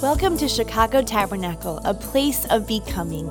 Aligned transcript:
Welcome 0.00 0.38
to 0.38 0.46
Chicago 0.46 1.02
Tabernacle, 1.02 1.80
a 1.84 1.92
place 1.92 2.44
of 2.50 2.68
becoming. 2.68 3.26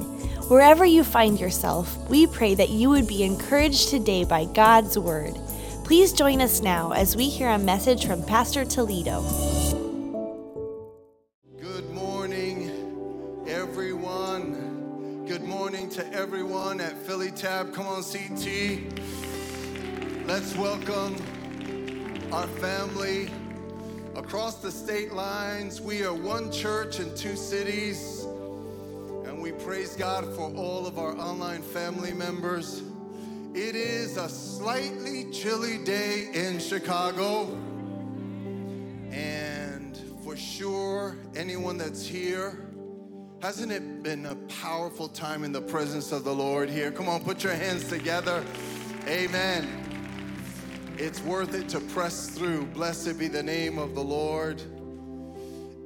Wherever 0.49 0.83
you 0.83 1.05
find 1.05 1.39
yourself, 1.39 1.97
we 2.09 2.27
pray 2.27 2.55
that 2.55 2.67
you 2.67 2.89
would 2.89 3.07
be 3.07 3.23
encouraged 3.23 3.87
today 3.87 4.25
by 4.25 4.43
God's 4.43 4.99
Word. 4.99 5.33
Please 5.85 6.11
join 6.11 6.41
us 6.41 6.61
now 6.61 6.91
as 6.91 7.15
we 7.15 7.29
hear 7.29 7.47
a 7.51 7.57
message 7.57 8.05
from 8.05 8.21
Pastor 8.21 8.65
Toledo. 8.65 9.21
Good 11.57 11.89
morning, 11.91 13.45
everyone. 13.47 15.23
Good 15.25 15.43
morning 15.45 15.89
to 15.91 16.05
everyone 16.13 16.81
at 16.81 16.97
Philly 16.97 17.31
Tab. 17.31 17.73
Come 17.73 17.87
on, 17.87 18.03
CT. 18.03 18.81
Let's 20.27 20.53
welcome 20.57 21.15
our 22.33 22.47
family 22.47 23.29
across 24.27 24.55
the 24.55 24.69
state 24.69 25.13
lines. 25.13 25.79
We 25.79 26.03
are 26.03 26.13
one 26.13 26.51
church 26.51 26.99
in 26.99 27.15
two 27.15 27.37
cities, 27.37 28.25
and 29.23 29.41
we 29.41 29.53
praise 29.53 29.95
God 29.95 30.25
for 30.35 30.53
all 30.53 30.85
of 30.85 30.99
our 30.99 31.15
online 31.17 31.61
family 31.61 32.11
members. 32.11 32.83
It 33.53 33.73
is 33.77 34.17
a 34.17 34.27
slightly 34.27 35.31
chilly 35.31 35.77
day 35.77 36.27
in 36.33 36.59
Chicago, 36.59 37.45
and 39.11 39.97
for 40.25 40.35
sure, 40.35 41.15
anyone 41.37 41.77
that's 41.77 42.05
here, 42.05 42.67
hasn't 43.41 43.71
it 43.71 44.03
been 44.03 44.25
a 44.25 44.35
powerful 44.61 45.07
time 45.07 45.45
in 45.45 45.53
the 45.53 45.61
presence 45.61 46.11
of 46.11 46.25
the 46.25 46.35
Lord 46.35 46.69
here? 46.69 46.91
Come 46.91 47.07
on, 47.07 47.23
put 47.23 47.45
your 47.45 47.53
hands 47.53 47.87
together. 47.87 48.43
Amen. 49.07 49.86
It's 50.99 51.21
worth 51.21 51.53
it 51.53 51.69
to 51.69 51.79
press 51.79 52.27
through. 52.27 52.65
Blessed 52.65 53.19
be 53.19 53.27
the 53.27 53.43
name 53.43 53.77
of 53.77 53.93
the 53.93 54.03
Lord. 54.03 54.59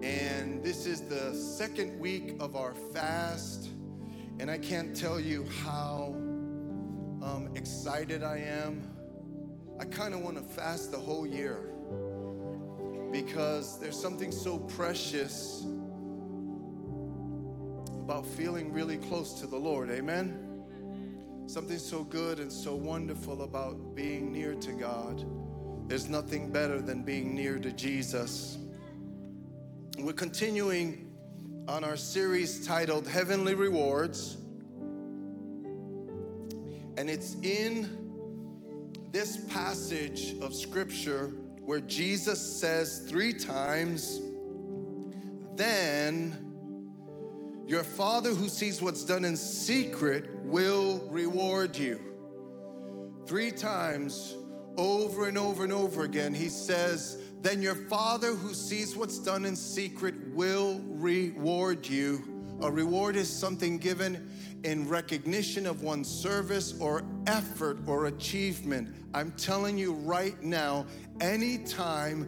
And 0.02 0.64
this 0.64 0.86
is 0.86 1.02
the 1.02 1.34
second 1.34 2.00
week 2.00 2.38
of 2.40 2.56
our 2.56 2.74
fast. 2.74 3.68
And 4.40 4.50
I 4.50 4.58
can't 4.58 4.95
tell 4.95 5.20
you 5.20 5.45
how 5.66 6.16
um, 7.22 7.50
excited 7.56 8.23
I 8.23 8.38
am. 8.38 8.90
I 9.81 9.84
kind 9.84 10.14
of 10.14 10.22
want 10.22 10.38
to 10.38 10.44
fast 10.44 10.94
the 10.94 11.00
whole 11.00 11.28
year 11.28 11.58
because 13.12 13.81
there's 13.81 14.00
something 14.00 14.31
so 14.31 14.59
precious 14.59 15.66
about 18.00 18.25
feeling 18.25 18.72
really 18.72 18.96
close 18.96 19.34
to 19.42 19.46
the 19.46 19.58
Lord. 19.58 19.90
Amen. 19.92 20.50
Something 21.52 21.80
so 21.80 22.05
good 22.05 22.39
and 22.39 22.49
so 22.49 22.73
wonderful 22.73 23.41
about 23.41 23.94
being 23.94 24.31
near 24.31 24.55
to 24.55 24.71
God. 24.71 25.25
There's 25.85 26.07
nothing 26.07 26.49
better 26.49 26.81
than 26.81 27.03
being 27.03 27.35
near 27.35 27.59
to 27.59 27.73
Jesus. 27.73 28.57
We're 29.99 30.13
continuing 30.13 31.11
on 31.67 31.83
our 31.83 31.97
series 31.97 32.66
titled 32.66 33.05
Heavenly 33.05 33.53
Rewards. 33.53 34.38
And 36.95 37.09
it's 37.09 37.35
in 37.44 39.09
this 39.11 39.44
passage 39.49 40.35
of 40.39 40.55
scripture 40.55 41.33
where 41.59 41.81
Jesus 41.81 42.39
says 42.39 42.99
three 43.09 43.33
times, 43.33 44.22
Then 45.57 46.50
your 47.72 47.83
Father 47.86 48.31
who 48.31 48.50
sees 48.50 48.81
what's 48.81 49.05
done 49.05 49.23
in 49.23 49.38
secret 49.38 50.25
will 50.44 51.08
reward 51.09 51.78
you. 51.78 52.02
Three 53.25 53.50
times 53.50 54.36
over 54.75 55.30
and 55.30 55.38
over 55.38 55.63
and 55.63 55.72
over 55.72 56.03
again, 56.03 56.33
he 56.33 56.50
says, 56.50 57.17
Then 57.39 57.61
your 57.61 57.75
Father 57.75 58.33
who 58.33 58.53
sees 58.53 58.97
what's 58.97 59.19
done 59.19 59.45
in 59.45 59.55
secret 59.55 60.16
will 60.33 60.81
reward 60.86 61.88
you. 61.88 62.44
A 62.61 62.69
reward 62.69 63.16
is 63.16 63.30
something 63.30 63.78
given 63.78 64.30
in 64.66 64.89
recognition 64.89 65.66
of 65.66 65.81
one's 65.81 66.09
service 66.09 66.78
or 66.78 67.03
effort 67.25 67.78
or 67.88 68.07
achievement. 68.07 68.94
I'm 69.13 69.31
telling 69.31 69.78
you 69.78 69.94
right 69.94 70.44
now, 70.44 70.88
anytime 71.22 72.28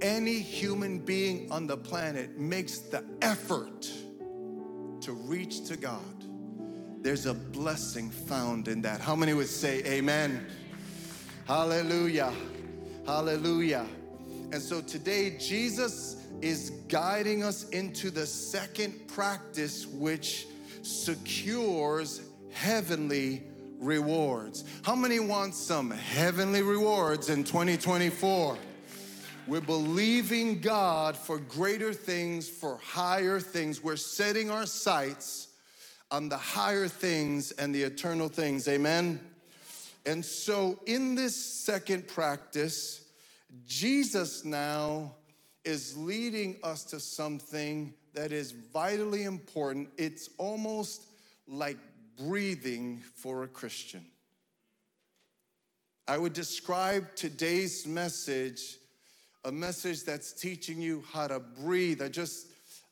any 0.00 0.38
human 0.38 1.00
being 1.00 1.50
on 1.50 1.66
the 1.66 1.76
planet 1.76 2.38
makes 2.38 2.78
the 2.78 3.04
effort 3.22 3.90
to 5.04 5.12
reach 5.12 5.66
to 5.66 5.76
God, 5.76 6.00
there's 7.02 7.26
a 7.26 7.34
blessing 7.34 8.10
found 8.10 8.68
in 8.68 8.80
that. 8.82 9.02
How 9.02 9.14
many 9.14 9.34
would 9.34 9.48
say 9.48 9.82
amen? 9.84 10.46
Hallelujah. 11.46 12.32
Hallelujah. 13.06 13.86
And 14.50 14.62
so 14.62 14.80
today, 14.80 15.36
Jesus 15.38 16.16
is 16.40 16.70
guiding 16.88 17.44
us 17.44 17.68
into 17.68 18.10
the 18.10 18.24
second 18.24 19.06
practice, 19.06 19.86
which 19.86 20.46
secures 20.80 22.22
heavenly 22.54 23.42
rewards. 23.78 24.64
How 24.84 24.94
many 24.94 25.20
want 25.20 25.54
some 25.54 25.90
heavenly 25.90 26.62
rewards 26.62 27.28
in 27.28 27.44
2024? 27.44 28.56
We're 29.46 29.60
believing 29.60 30.60
God 30.60 31.18
for 31.18 31.38
greater 31.38 31.92
things, 31.92 32.48
for 32.48 32.78
higher 32.82 33.40
things. 33.40 33.84
We're 33.84 33.96
setting 33.96 34.50
our 34.50 34.64
sights 34.64 35.48
on 36.10 36.30
the 36.30 36.38
higher 36.38 36.88
things 36.88 37.50
and 37.52 37.74
the 37.74 37.82
eternal 37.82 38.28
things. 38.28 38.66
Amen. 38.68 39.20
And 40.06 40.24
so, 40.24 40.78
in 40.86 41.14
this 41.14 41.36
second 41.36 42.08
practice, 42.08 43.06
Jesus 43.66 44.46
now 44.46 45.14
is 45.62 45.94
leading 45.96 46.56
us 46.62 46.84
to 46.84 46.98
something 46.98 47.92
that 48.14 48.32
is 48.32 48.52
vitally 48.52 49.24
important. 49.24 49.90
It's 49.98 50.30
almost 50.38 51.04
like 51.46 51.78
breathing 52.16 53.02
for 53.14 53.42
a 53.42 53.48
Christian. 53.48 54.06
I 56.08 56.16
would 56.16 56.32
describe 56.32 57.14
today's 57.14 57.86
message 57.86 58.78
a 59.44 59.52
message 59.52 60.04
that's 60.04 60.32
teaching 60.32 60.80
you 60.80 61.04
how 61.12 61.26
to 61.26 61.38
breathe. 61.38 62.00
I 62.00 62.08
just 62.08 62.46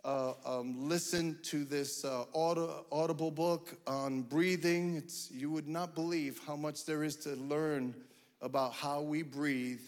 uh, 0.05 0.35
um, 0.45 0.87
listened 0.89 1.43
to 1.45 1.65
this 1.65 2.05
uh, 2.05 2.25
audible 2.35 3.31
book 3.31 3.75
on 3.87 4.23
breathing. 4.23 4.97
It's, 4.97 5.31
you 5.31 5.51
would 5.51 5.67
not 5.67 5.95
believe 5.95 6.41
how 6.47 6.57
much 6.57 6.85
there 6.85 7.05
is 7.05 7.17
to 7.17 7.31
learn 7.37 7.95
about 8.43 8.75
how 8.75 9.01
we 9.01 9.23
breathe. 9.23 9.81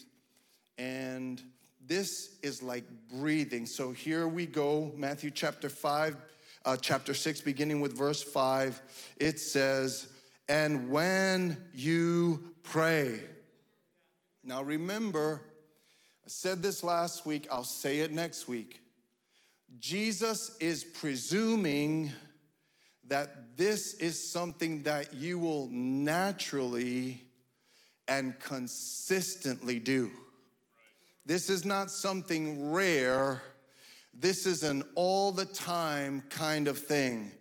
And 0.79 1.43
this 1.87 2.37
is 2.43 2.63
like 2.63 2.85
breathing. 3.13 3.67
So 3.67 3.93
here 3.93 4.27
we 4.27 4.47
go, 4.47 4.91
Matthew 4.97 5.31
chapter 5.31 5.69
5, 5.69 6.17
uh, 6.65 6.77
chapter 6.81 7.13
6, 7.13 7.43
beginning 7.43 7.83
with 7.83 7.95
verse 7.95 8.23
5. 8.23 8.81
It 9.19 9.39
says, 9.39 10.09
And 10.49 10.89
when 10.89 11.59
you 11.75 12.55
pray. 12.63 13.21
Now 14.43 14.63
remember, 14.63 15.43
I 16.25 16.31
said 16.31 16.63
this 16.63 16.83
last 16.83 17.27
week, 17.27 17.47
I'll 17.51 17.65
say 17.65 17.99
it 17.99 18.11
next 18.11 18.49
week. 18.49 18.81
Jesus 19.79 20.57
is 20.59 20.83
presuming 20.83 22.13
that 23.09 23.59
this 23.59 23.93
is 23.95 24.33
something 24.33 24.85
that 24.85 25.13
you 25.13 25.39
will 25.39 25.69
naturally 25.71 27.23
and 28.09 28.39
consistently 28.41 29.79
do. 29.79 30.11
This 31.27 31.51
is 31.51 31.67
not 31.67 31.91
something 31.91 32.73
rare. 32.73 33.43
This 34.15 34.47
is 34.47 34.63
an 34.63 34.83
all 34.95 35.31
the 35.31 35.45
time 35.45 36.23
kind 36.31 36.69
of 36.69 36.79
thing. 36.79 37.33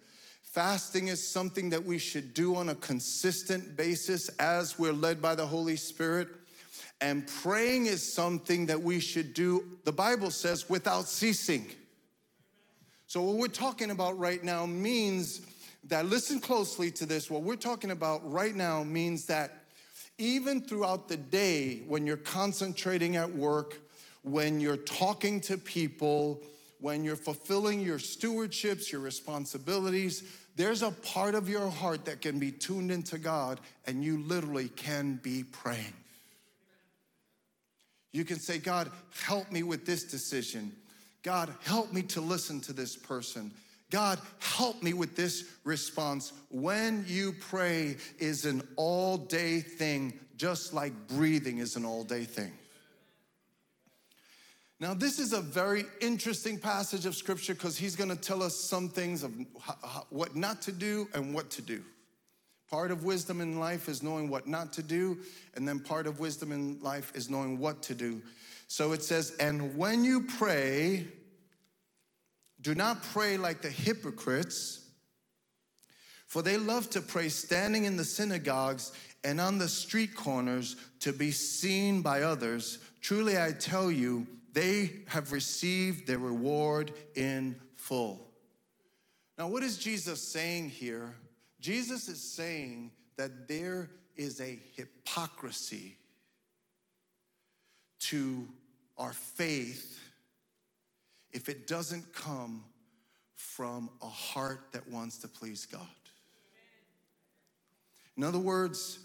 Fasting 0.42 1.08
is 1.08 1.26
something 1.26 1.70
that 1.70 1.86
we 1.86 1.98
should 1.98 2.34
do 2.34 2.58
on 2.58 2.68
a 2.68 2.76
consistent 2.76 3.78
basis 3.78 4.28
as 4.40 4.78
we're 4.78 4.92
led 4.92 5.22
by 5.22 5.36
the 5.36 5.48
Holy 5.48 5.78
Spirit. 5.78 6.28
And 7.04 7.28
praying 7.28 7.88
is 7.88 8.02
something 8.14 8.68
that 8.68 8.82
we 8.82 9.02
should 9.02 9.34
do, 9.34 9.66
the 9.84 9.92
Bible 9.92 10.32
says, 10.32 10.70
without 10.70 11.10
ceasing. 11.10 11.68
So, 13.08 13.22
what 13.22 13.36
we're 13.36 13.48
talking 13.48 13.92
about 13.92 14.18
right 14.18 14.42
now 14.42 14.66
means 14.66 15.42
that, 15.90 16.06
listen 16.06 16.40
closely 16.40 16.92
to 16.92 17.06
this, 17.06 17.30
what 17.30 17.42
we're 17.42 17.58
talking 17.58 17.92
about 17.92 18.22
right 18.32 18.56
now 18.56 18.86
means 18.86 19.26
that 19.26 19.66
even 20.18 20.62
throughout 20.62 21.10
the 21.10 21.18
day, 21.18 21.82
when 21.90 22.08
you're 22.08 22.16
concentrating 22.16 23.18
at 23.18 23.30
work, 23.30 23.82
when 24.22 24.62
you're 24.62 24.78
talking 24.78 25.42
to 25.42 25.58
people, 25.58 26.42
when 26.80 27.04
you're 27.04 27.18
fulfilling 27.18 27.82
your 27.82 27.98
stewardships, 27.98 28.94
your 28.94 29.02
responsibilities, 29.02 30.24
there's 30.56 30.84
a 30.84 30.92
part 30.92 31.36
of 31.36 31.50
your 31.50 31.70
heart 31.70 32.06
that 32.06 32.22
can 32.22 32.40
be 32.40 32.50
tuned 32.50 32.92
into 32.92 33.18
God, 33.18 33.60
and 33.88 34.06
you 34.06 34.20
literally 34.20 34.70
can 34.70 35.20
be 35.22 35.44
praying. 35.44 35.94
You 38.14 38.24
can 38.24 38.40
say, 38.40 38.60
God, 38.60 38.90
help 39.24 39.52
me 39.52 39.64
with 39.64 39.86
this 39.86 40.04
decision. 40.04 40.72
God, 41.24 41.54
help 41.64 41.92
me 41.92 42.04
to 42.04 42.22
listen 42.22 42.62
to 42.62 42.74
this 42.74 42.96
person. 42.96 43.52
God, 43.90 44.20
help 44.40 44.82
me 44.82 44.94
with 44.94 45.16
this 45.16 45.52
response. 45.64 46.32
When 46.50 47.06
you 47.08 47.34
pray 47.34 47.98
is 48.20 48.46
an 48.46 48.68
all 48.76 49.18
day 49.18 49.62
thing, 49.62 50.20
just 50.38 50.74
like 50.74 50.94
breathing 51.08 51.58
is 51.58 51.76
an 51.76 51.86
all 51.86 52.04
day 52.04 52.24
thing. 52.24 52.52
Now, 54.80 54.94
this 54.94 55.18
is 55.18 55.32
a 55.32 55.42
very 55.42 55.86
interesting 56.02 56.60
passage 56.60 57.06
of 57.06 57.16
scripture 57.16 57.54
because 57.54 57.78
he's 57.78 57.96
going 57.96 58.10
to 58.10 58.16
tell 58.16 58.44
us 58.44 58.56
some 58.56 58.90
things 58.90 59.24
of 59.24 59.32
what 60.10 60.36
not 60.36 60.62
to 60.64 60.72
do 60.72 61.08
and 61.14 61.34
what 61.34 61.50
to 61.52 61.62
do. 61.62 61.84
Part 62.74 62.90
of 62.90 63.04
wisdom 63.04 63.40
in 63.40 63.60
life 63.60 63.88
is 63.88 64.02
knowing 64.02 64.30
what 64.30 64.48
not 64.48 64.74
to 64.74 64.82
do, 64.82 65.20
and 65.54 65.68
then 65.68 65.80
part 65.80 66.08
of 66.08 66.20
wisdom 66.20 66.52
in 66.52 66.80
life 66.82 67.12
is 67.14 67.30
knowing 67.30 67.60
what 67.60 67.84
to 67.84 67.94
do. 67.94 68.20
So 68.68 68.94
it 68.94 69.04
says, 69.04 69.36
And 69.40 69.78
when 69.78 70.04
you 70.04 70.22
pray, 70.22 71.06
do 72.62 72.74
not 72.74 73.04
pray 73.04 73.38
like 73.38 73.62
the 73.62 73.70
hypocrites, 73.70 74.88
for 76.26 76.42
they 76.42 76.58
love 76.58 76.90
to 76.90 77.02
pray 77.02 77.30
standing 77.30 77.84
in 77.86 77.96
the 77.96 78.04
synagogues 78.04 78.92
and 79.24 79.40
on 79.40 79.60
the 79.60 79.70
street 79.70 80.16
corners 80.16 80.76
to 81.02 81.14
be 81.14 81.30
seen 81.30 82.02
by 82.02 82.24
others. 82.24 82.80
Truly, 83.02 83.40
I 83.40 83.52
tell 83.52 83.92
you, 83.92 84.26
they 84.52 84.94
have 85.10 85.32
received 85.32 86.08
their 86.08 86.18
reward 86.18 86.92
in 87.14 87.56
full. 87.76 88.32
Now, 89.38 89.48
what 89.48 89.62
is 89.62 89.78
Jesus 89.78 90.28
saying 90.28 90.72
here? 90.72 91.14
Jesus 91.64 92.10
is 92.10 92.22
saying 92.22 92.92
that 93.16 93.48
there 93.48 93.90
is 94.18 94.42
a 94.42 94.60
hypocrisy 94.76 95.96
to 98.02 98.46
our 98.98 99.14
faith 99.14 99.98
if 101.32 101.48
it 101.48 101.66
doesn't 101.66 102.14
come 102.14 102.66
from 103.38 103.90
a 104.02 104.10
heart 104.10 104.74
that 104.74 104.86
wants 104.92 105.20
to 105.20 105.30
please 105.30 105.66
God. 105.66 105.88
In 108.18 108.26
other 108.26 108.40
words, 108.40 109.00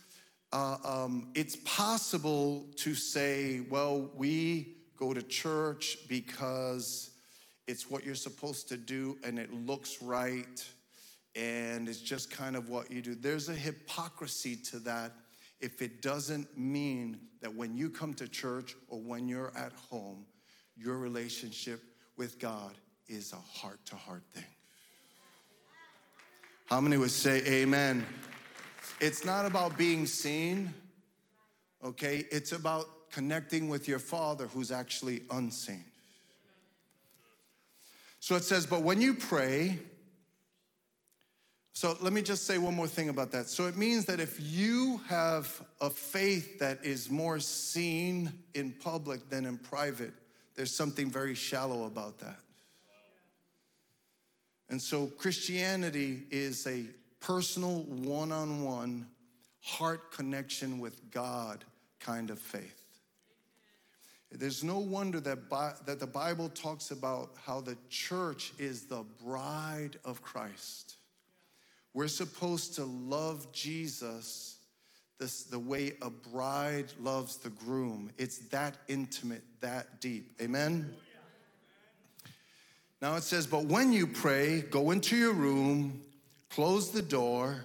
uh, 0.53 0.79
um, 0.85 1.29
it's 1.37 1.55
possible 1.65 2.67
to 2.79 2.93
say, 2.97 3.61
well, 3.71 4.11
we 4.17 4.79
go 4.97 5.15
to 5.15 5.23
church 5.23 5.97
because 6.09 7.11
it's 7.69 7.89
what 7.89 8.05
you're 8.05 8.17
supposed 8.17 8.69
to 8.71 8.77
do 8.77 9.17
and 9.23 9.39
it 9.39 9.55
looks 9.55 10.03
right 10.03 10.65
and 11.35 11.89
it's 11.89 12.01
just 12.01 12.31
kind 12.31 12.57
of 12.57 12.69
what 12.69 12.91
you 12.91 13.03
do. 13.03 13.15
There's 13.15 13.49
a 13.49 13.55
hypocrisy 13.55 14.57
to 14.57 14.79
that 14.81 15.13
if 15.61 15.83
it 15.83 16.03
doesn't 16.03 16.57
mean 16.57 17.19
that 17.41 17.55
when 17.55 17.77
you 17.77 17.91
come 17.91 18.15
to 18.15 18.29
church 18.29 18.77
or 18.89 19.01
when 19.01 19.29
you're 19.29 19.53
at 19.57 19.73
home, 19.73 20.25
your 20.77 20.99
relationship 20.99 21.83
with 22.17 22.39
God 22.39 22.73
is 23.09 23.33
a 23.33 23.59
heart 23.59 23.79
to 23.87 23.97
heart 23.97 24.23
thing. 24.33 24.45
How 26.67 26.81
many 26.81 26.97
would 26.97 27.11
say 27.11 27.43
amen? 27.47 28.07
It's 29.01 29.25
not 29.25 29.47
about 29.47 29.79
being 29.79 30.07
seen, 30.07 30.73
okay? 31.85 32.27
It's 32.31 32.53
about 32.53 33.11
connecting 33.11 33.69
with 33.69 33.89
your 33.89 33.99
Father 33.99 34.47
who's 34.49 34.71
actually 34.71 35.23
unseen. 35.31 35.85
So 38.21 38.35
it 38.35 38.45
says, 38.45 38.67
but 38.67 38.83
when 38.83 39.01
you 39.01 39.15
pray, 39.15 39.79
so 41.79 41.97
let 42.01 42.13
me 42.13 42.23
just 42.23 42.45
say 42.45 42.59
one 42.59 42.75
more 42.75 42.89
thing 42.89 43.09
about 43.09 43.31
that. 43.31 43.49
So 43.49 43.69
it 43.69 43.77
means 43.77 44.05
that 44.07 44.19
if 44.19 44.37
you 44.41 45.01
have 45.07 45.63
a 45.81 45.89
faith 45.89 46.59
that 46.59 46.85
is 46.85 47.09
more 47.09 47.39
seen 47.39 48.33
in 48.55 48.73
public 48.73 49.31
than 49.31 49.47
in 49.47 49.59
private, 49.59 50.13
there's 50.57 50.75
something 50.75 51.09
very 51.09 51.37
shallow 51.37 51.85
about 51.85 52.19
that. 52.19 52.41
And 54.69 54.83
so 54.83 55.07
Christianity 55.07 56.25
is 56.33 56.67
a 56.67 56.83
personal, 57.21 57.83
one 57.85 58.33
on 58.33 58.65
one, 58.65 59.07
heart 59.61 60.11
connection 60.11 60.81
with 60.81 61.13
God 61.13 61.65
kind 62.01 62.31
of 62.31 62.41
faith. 62.41 62.83
There's 64.33 64.65
no 64.65 64.81
wonder 64.81 65.21
that, 65.21 65.49
Bi- 65.49 65.75
that 65.87 66.01
the 66.01 66.09
Bible 66.09 66.49
talks 66.49 66.91
about 66.91 67.37
how 67.41 67.61
the 67.61 67.77
church 67.89 68.53
is 68.59 68.87
the 68.87 69.05
bride 69.25 69.97
of 70.05 70.23
Christ. 70.23 70.97
We're 71.99 72.07
supposed 72.07 72.77
to 72.77 72.85
love 72.85 73.51
Jesus 73.51 74.59
this, 75.19 75.43
the 75.43 75.59
way 75.59 75.95
a 76.01 76.09
bride 76.09 76.93
loves 77.01 77.39
the 77.39 77.51
groom. 77.51 78.13
It's 78.19 78.39
that 78.51 78.77
intimate, 78.87 79.43
that 79.63 80.01
deep. 80.01 80.31
Amen? 80.41 80.95
Now 83.03 83.17
it 83.17 83.25
says, 83.25 83.49
But 83.49 83.65
when 83.65 83.93
you 83.93 84.07
pray, 84.07 84.61
go 84.61 84.93
into 84.93 85.17
your 85.17 85.33
room, 85.33 86.01
close 86.51 86.93
the 86.93 87.03
door, 87.03 87.65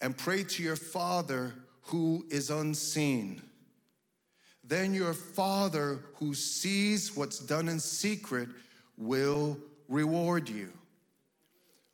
and 0.00 0.16
pray 0.16 0.42
to 0.42 0.62
your 0.62 0.76
Father 0.76 1.52
who 1.82 2.24
is 2.30 2.48
unseen 2.48 3.42
then 4.64 4.94
your 4.94 5.12
Father 5.12 6.00
who 6.14 6.32
sees 6.34 7.14
what's 7.14 7.38
done 7.38 7.68
in 7.68 7.78
secret 7.78 8.48
will 8.96 9.56
reward 9.88 10.48
you. 10.48 10.72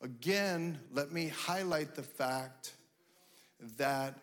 Again, 0.03 0.77
let 0.91 1.13
me 1.13 1.29
highlight 1.29 1.95
the 1.95 2.03
fact 2.03 2.73
that, 3.77 4.15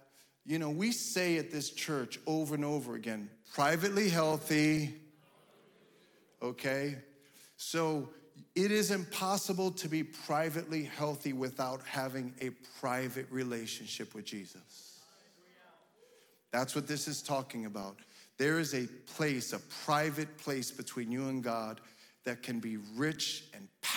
you 0.44 0.58
know, 0.58 0.68
we 0.68 0.92
say 0.92 1.38
at 1.38 1.50
this 1.50 1.70
church 1.70 2.20
over 2.26 2.54
and 2.54 2.64
over 2.64 2.94
again 2.94 3.30
privately 3.54 4.10
healthy, 4.10 4.94
okay? 6.42 6.96
So 7.56 8.10
it 8.54 8.70
is 8.70 8.90
impossible 8.90 9.70
to 9.72 9.88
be 9.88 10.02
privately 10.02 10.84
healthy 10.84 11.32
without 11.32 11.82
having 11.84 12.34
a 12.42 12.50
private 12.78 13.26
relationship 13.30 14.14
with 14.14 14.26
Jesus. 14.26 14.98
That's 16.52 16.74
what 16.74 16.86
this 16.86 17.08
is 17.08 17.22
talking 17.22 17.64
about. 17.64 17.96
There 18.36 18.58
is 18.58 18.74
a 18.74 18.86
place, 19.14 19.54
a 19.54 19.60
private 19.84 20.36
place 20.36 20.70
between 20.70 21.10
you 21.10 21.28
and 21.28 21.42
God 21.42 21.80
that 22.24 22.42
can 22.42 22.60
be 22.60 22.76
rich 22.96 23.44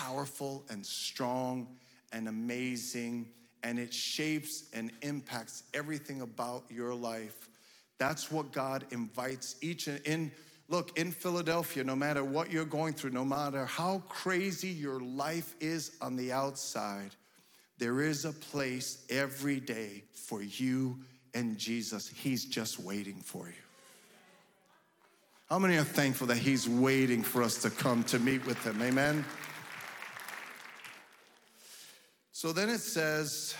powerful 0.04 0.64
and 0.70 0.86
strong 0.86 1.68
and 2.12 2.28
amazing, 2.28 3.28
and 3.64 3.80
it 3.80 3.94
shapes 3.94 4.66
and 4.74 4.92
impacts 5.02 5.64
everything 5.74 6.22
about 6.22 6.64
your 6.70 6.94
life. 6.94 7.50
That's 7.98 8.32
what 8.32 8.52
God 8.52 8.86
invites 8.92 9.56
each 9.62 9.88
and 9.88 10.00
in. 10.06 10.32
Look, 10.70 10.98
in 10.98 11.12
Philadelphia, 11.12 11.84
no 11.84 11.96
matter 11.96 12.24
what 12.24 12.52
you're 12.52 12.66
going 12.66 12.94
through, 12.94 13.12
no 13.12 13.26
matter 13.26 13.66
how 13.66 14.04
crazy 14.10 14.70
your 14.70 15.00
life 15.00 15.56
is 15.60 15.96
on 16.02 16.16
the 16.16 16.32
outside, 16.32 17.12
there 17.78 18.02
is 18.02 18.26
a 18.26 18.34
place 18.34 19.06
every 19.10 19.60
day 19.60 20.04
for 20.14 20.42
you 20.42 21.00
and 21.34 21.58
Jesus. 21.58 22.08
He's 22.08 22.46
just 22.46 22.80
waiting 22.80 23.22
for 23.22 23.48
you. 23.48 23.54
How 25.50 25.60
many 25.60 25.78
are 25.78 25.84
thankful 25.84 26.28
that 26.28 26.38
He's 26.38 26.68
waiting 26.68 27.22
for 27.22 27.44
us 27.44 27.62
to 27.62 27.70
come 27.70 28.04
to 28.06 28.20
meet 28.20 28.46
with 28.46 28.64
Him? 28.66 28.82
Amen. 28.82 29.24
So 32.44 32.52
then 32.52 32.70
it 32.70 32.82
says, 32.82 33.56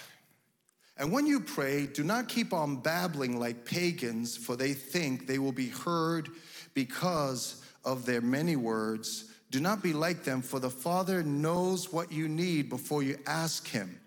and 0.98 1.10
when 1.10 1.26
you 1.26 1.40
pray, 1.40 1.86
do 1.86 2.04
not 2.04 2.28
keep 2.28 2.52
on 2.52 2.82
babbling 2.82 3.40
like 3.40 3.64
pagans, 3.64 4.36
for 4.36 4.58
they 4.58 4.74
think 4.74 5.26
they 5.26 5.40
will 5.40 5.54
be 5.54 5.70
heard 5.70 6.28
because 6.74 7.64
of 7.86 8.06
their 8.06 8.20
many 8.20 8.58
words. 8.58 9.32
Do 9.52 9.62
not 9.62 9.82
be 9.82 9.94
like 9.94 10.26
them, 10.26 10.42
for 10.42 10.60
the 10.60 10.70
Father 10.70 11.24
knows 11.24 11.94
what 11.94 12.12
you 12.12 12.28
need 12.28 12.68
before 12.68 13.04
you 13.04 13.18
ask 13.26 13.70
Him. 13.70 14.02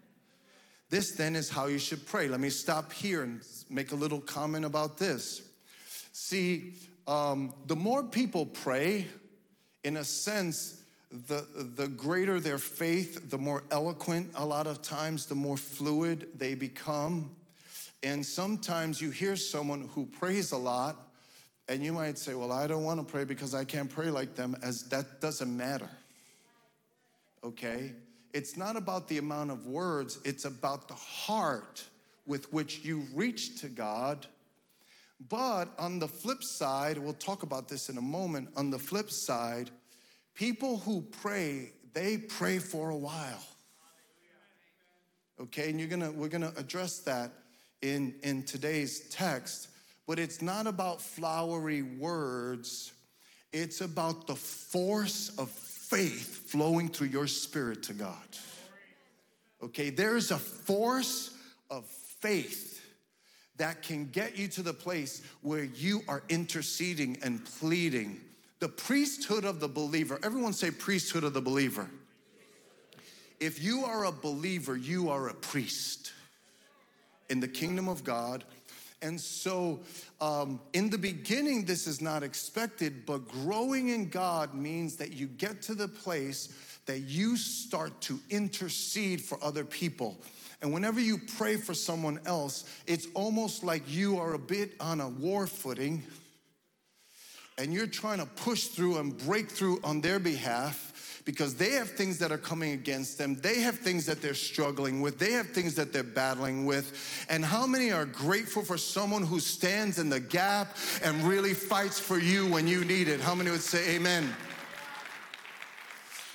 This 0.90 1.12
then 1.12 1.36
is 1.36 1.48
how 1.48 1.68
you 1.68 1.78
should 1.78 2.04
pray. 2.04 2.28
Let 2.28 2.40
me 2.40 2.50
stop 2.50 2.92
here 2.92 3.22
and 3.22 3.40
make 3.70 3.92
a 3.92 3.96
little 3.96 4.20
comment 4.20 4.66
about 4.66 4.98
this. 4.98 5.40
See, 6.12 6.74
um, 7.08 7.54
the 7.66 7.76
more 7.76 8.02
people 8.02 8.44
pray, 8.44 9.06
in 9.84 9.96
a 9.96 10.04
sense, 10.04 10.82
the, 11.10 11.46
the 11.76 11.88
greater 11.88 12.40
their 12.40 12.58
faith, 12.58 13.30
the 13.30 13.38
more 13.38 13.64
eloquent, 13.70 14.30
a 14.34 14.44
lot 14.44 14.66
of 14.66 14.82
times, 14.82 15.26
the 15.26 15.34
more 15.34 15.56
fluid 15.56 16.28
they 16.36 16.54
become. 16.54 17.30
And 18.02 18.24
sometimes 18.24 19.00
you 19.00 19.10
hear 19.10 19.36
someone 19.36 19.88
who 19.94 20.06
prays 20.06 20.52
a 20.52 20.56
lot, 20.56 20.96
and 21.68 21.82
you 21.82 21.92
might 21.92 22.18
say, 22.18 22.34
Well, 22.34 22.52
I 22.52 22.66
don't 22.66 22.84
want 22.84 23.00
to 23.00 23.10
pray 23.10 23.24
because 23.24 23.54
I 23.54 23.64
can't 23.64 23.90
pray 23.90 24.10
like 24.10 24.34
them, 24.34 24.56
as 24.62 24.84
that 24.90 25.20
doesn't 25.20 25.56
matter. 25.56 25.90
Okay? 27.42 27.92
It's 28.32 28.56
not 28.56 28.76
about 28.76 29.08
the 29.08 29.18
amount 29.18 29.50
of 29.50 29.66
words, 29.66 30.18
it's 30.24 30.44
about 30.44 30.88
the 30.88 30.94
heart 30.94 31.84
with 32.26 32.52
which 32.52 32.84
you 32.84 33.04
reach 33.14 33.60
to 33.60 33.68
God 33.68 34.26
but 35.30 35.70
on 35.78 35.98
the 35.98 36.08
flip 36.08 36.42
side, 36.42 36.98
we'll 36.98 37.14
talk 37.14 37.42
about 37.42 37.68
this 37.68 37.88
in 37.88 37.96
a 37.96 38.02
moment. 38.02 38.48
On 38.56 38.70
the 38.70 38.78
flip 38.78 39.10
side, 39.10 39.70
people 40.36 40.78
who 40.78 41.00
pray, 41.00 41.72
they 41.92 42.18
pray 42.18 42.58
for 42.58 42.90
a 42.90 42.96
while. 42.96 43.44
Okay, 45.40 45.70
and 45.70 45.80
you're 45.80 45.88
gonna 45.88 46.12
we're 46.12 46.28
gonna 46.28 46.52
address 46.56 47.00
that 47.00 47.32
in, 47.82 48.14
in 48.22 48.42
today's 48.42 49.00
text, 49.10 49.68
but 50.06 50.18
it's 50.18 50.40
not 50.40 50.66
about 50.66 51.00
flowery 51.00 51.82
words, 51.82 52.92
it's 53.52 53.80
about 53.80 54.26
the 54.26 54.36
force 54.36 55.30
of 55.38 55.50
faith 55.50 56.50
flowing 56.50 56.88
through 56.88 57.08
your 57.08 57.26
spirit 57.26 57.82
to 57.84 57.92
God. 57.92 58.16
Okay, 59.62 59.90
there's 59.90 60.30
a 60.30 60.38
force 60.38 61.36
of 61.70 61.84
faith 61.86 62.80
that 63.56 63.82
can 63.82 64.06
get 64.06 64.36
you 64.36 64.48
to 64.48 64.62
the 64.62 64.72
place 64.72 65.22
where 65.40 65.64
you 65.64 66.02
are 66.08 66.22
interceding 66.28 67.18
and 67.22 67.44
pleading 67.44 68.20
The 68.58 68.68
priesthood 68.68 69.44
of 69.44 69.60
the 69.60 69.68
believer. 69.68 70.18
Everyone 70.22 70.52
say, 70.52 70.70
priesthood 70.70 71.24
of 71.24 71.34
the 71.34 71.42
believer. 71.42 71.88
If 73.38 73.62
you 73.62 73.84
are 73.84 74.04
a 74.04 74.12
believer, 74.12 74.76
you 74.76 75.10
are 75.10 75.28
a 75.28 75.34
priest 75.34 76.12
in 77.28 77.40
the 77.40 77.48
kingdom 77.48 77.88
of 77.88 78.02
God. 78.02 78.44
And 79.02 79.20
so, 79.20 79.80
um, 80.22 80.58
in 80.72 80.88
the 80.88 80.96
beginning, 80.96 81.66
this 81.66 81.86
is 81.86 82.00
not 82.00 82.22
expected, 82.22 83.04
but 83.04 83.28
growing 83.28 83.90
in 83.90 84.08
God 84.08 84.54
means 84.54 84.96
that 84.96 85.12
you 85.12 85.26
get 85.26 85.60
to 85.62 85.74
the 85.74 85.88
place 85.88 86.48
that 86.86 87.00
you 87.00 87.36
start 87.36 88.00
to 88.02 88.18
intercede 88.30 89.20
for 89.20 89.42
other 89.44 89.64
people. 89.64 90.16
And 90.62 90.72
whenever 90.72 91.00
you 91.00 91.18
pray 91.36 91.56
for 91.56 91.74
someone 91.74 92.20
else, 92.24 92.64
it's 92.86 93.08
almost 93.12 93.62
like 93.62 93.82
you 93.86 94.18
are 94.18 94.32
a 94.32 94.38
bit 94.38 94.72
on 94.80 95.00
a 95.00 95.08
war 95.08 95.46
footing 95.46 96.02
and 97.58 97.72
you're 97.72 97.86
trying 97.86 98.18
to 98.18 98.26
push 98.26 98.64
through 98.64 98.98
and 98.98 99.16
break 99.16 99.50
through 99.50 99.80
on 99.82 100.00
their 100.00 100.18
behalf 100.18 101.22
because 101.24 101.56
they 101.56 101.70
have 101.70 101.90
things 101.90 102.18
that 102.18 102.30
are 102.30 102.38
coming 102.38 102.72
against 102.72 103.18
them. 103.18 103.34
They 103.34 103.60
have 103.60 103.78
things 103.78 104.06
that 104.06 104.22
they're 104.22 104.34
struggling 104.34 105.00
with. 105.00 105.18
They 105.18 105.32
have 105.32 105.48
things 105.48 105.74
that 105.74 105.92
they're 105.92 106.04
battling 106.04 106.66
with. 106.66 107.26
And 107.28 107.44
how 107.44 107.66
many 107.66 107.90
are 107.90 108.04
grateful 108.04 108.62
for 108.62 108.78
someone 108.78 109.22
who 109.22 109.40
stands 109.40 109.98
in 109.98 110.08
the 110.08 110.20
gap 110.20 110.76
and 111.02 111.22
really 111.24 111.52
fights 111.52 111.98
for 111.98 112.18
you 112.18 112.46
when 112.46 112.68
you 112.68 112.84
need 112.84 113.08
it? 113.08 113.20
How 113.20 113.34
many 113.34 113.50
would 113.50 113.60
say 113.60 113.96
amen? 113.96 114.32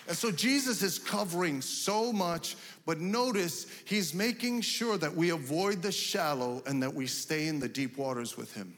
And 0.08 0.18
so 0.18 0.30
Jesus 0.30 0.82
is 0.82 1.00
covering 1.00 1.62
so 1.62 2.12
much, 2.12 2.58
but 2.86 3.00
notice 3.00 3.68
he's 3.86 4.14
making 4.14 4.60
sure 4.60 4.98
that 4.98 5.16
we 5.16 5.30
avoid 5.30 5.82
the 5.82 5.92
shallow 5.92 6.62
and 6.66 6.84
that 6.84 6.94
we 6.94 7.08
stay 7.08 7.48
in 7.48 7.60
the 7.60 7.70
deep 7.70 7.98
waters 7.98 8.36
with 8.36 8.54
him. 8.54 8.76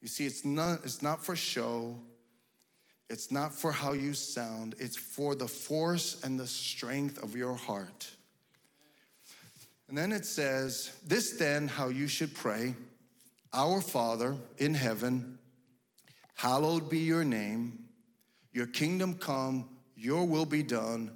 You 0.00 0.08
see, 0.08 0.26
it's 0.26 0.44
not, 0.44 0.80
it's 0.84 1.02
not 1.02 1.24
for 1.24 1.34
show, 1.34 1.96
it's 3.10 3.32
not 3.32 3.52
for 3.52 3.72
how 3.72 3.92
you 3.92 4.14
sound, 4.14 4.74
it's 4.78 4.96
for 4.96 5.34
the 5.34 5.48
force 5.48 6.20
and 6.22 6.38
the 6.38 6.46
strength 6.46 7.22
of 7.22 7.34
your 7.34 7.54
heart. 7.54 8.10
And 9.88 9.96
then 9.96 10.12
it 10.12 10.24
says, 10.26 10.92
This 11.06 11.32
then, 11.32 11.66
how 11.66 11.88
you 11.88 12.06
should 12.06 12.34
pray 12.34 12.74
Our 13.52 13.80
Father 13.80 14.36
in 14.58 14.74
heaven, 14.74 15.38
hallowed 16.34 16.90
be 16.90 16.98
your 16.98 17.24
name, 17.24 17.84
your 18.52 18.66
kingdom 18.66 19.14
come, 19.14 19.68
your 19.96 20.24
will 20.24 20.46
be 20.46 20.62
done 20.62 21.10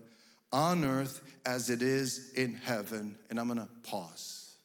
on 0.52 0.84
earth 0.84 1.22
as 1.46 1.70
it 1.70 1.82
is 1.82 2.32
in 2.34 2.54
heaven. 2.54 3.16
And 3.30 3.38
I'm 3.38 3.48
gonna 3.48 3.68
pause. 3.84 4.56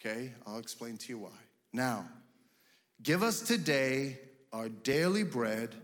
Okay, 0.00 0.32
I'll 0.46 0.58
explain 0.58 0.96
to 0.98 1.08
you 1.08 1.18
why. 1.18 1.30
Now, 1.72 2.06
give 3.02 3.22
us 3.22 3.40
today 3.40 4.18
our 4.52 4.68
daily 4.68 5.24
bread, 5.24 5.74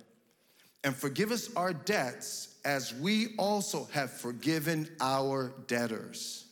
and 0.84 0.94
forgive 0.94 1.32
us 1.32 1.54
our 1.56 1.72
debts 1.72 2.56
as 2.64 2.94
we 2.94 3.34
also 3.38 3.88
have 3.92 4.10
forgiven 4.10 4.88
our 5.00 5.52
debtors. 5.66 6.46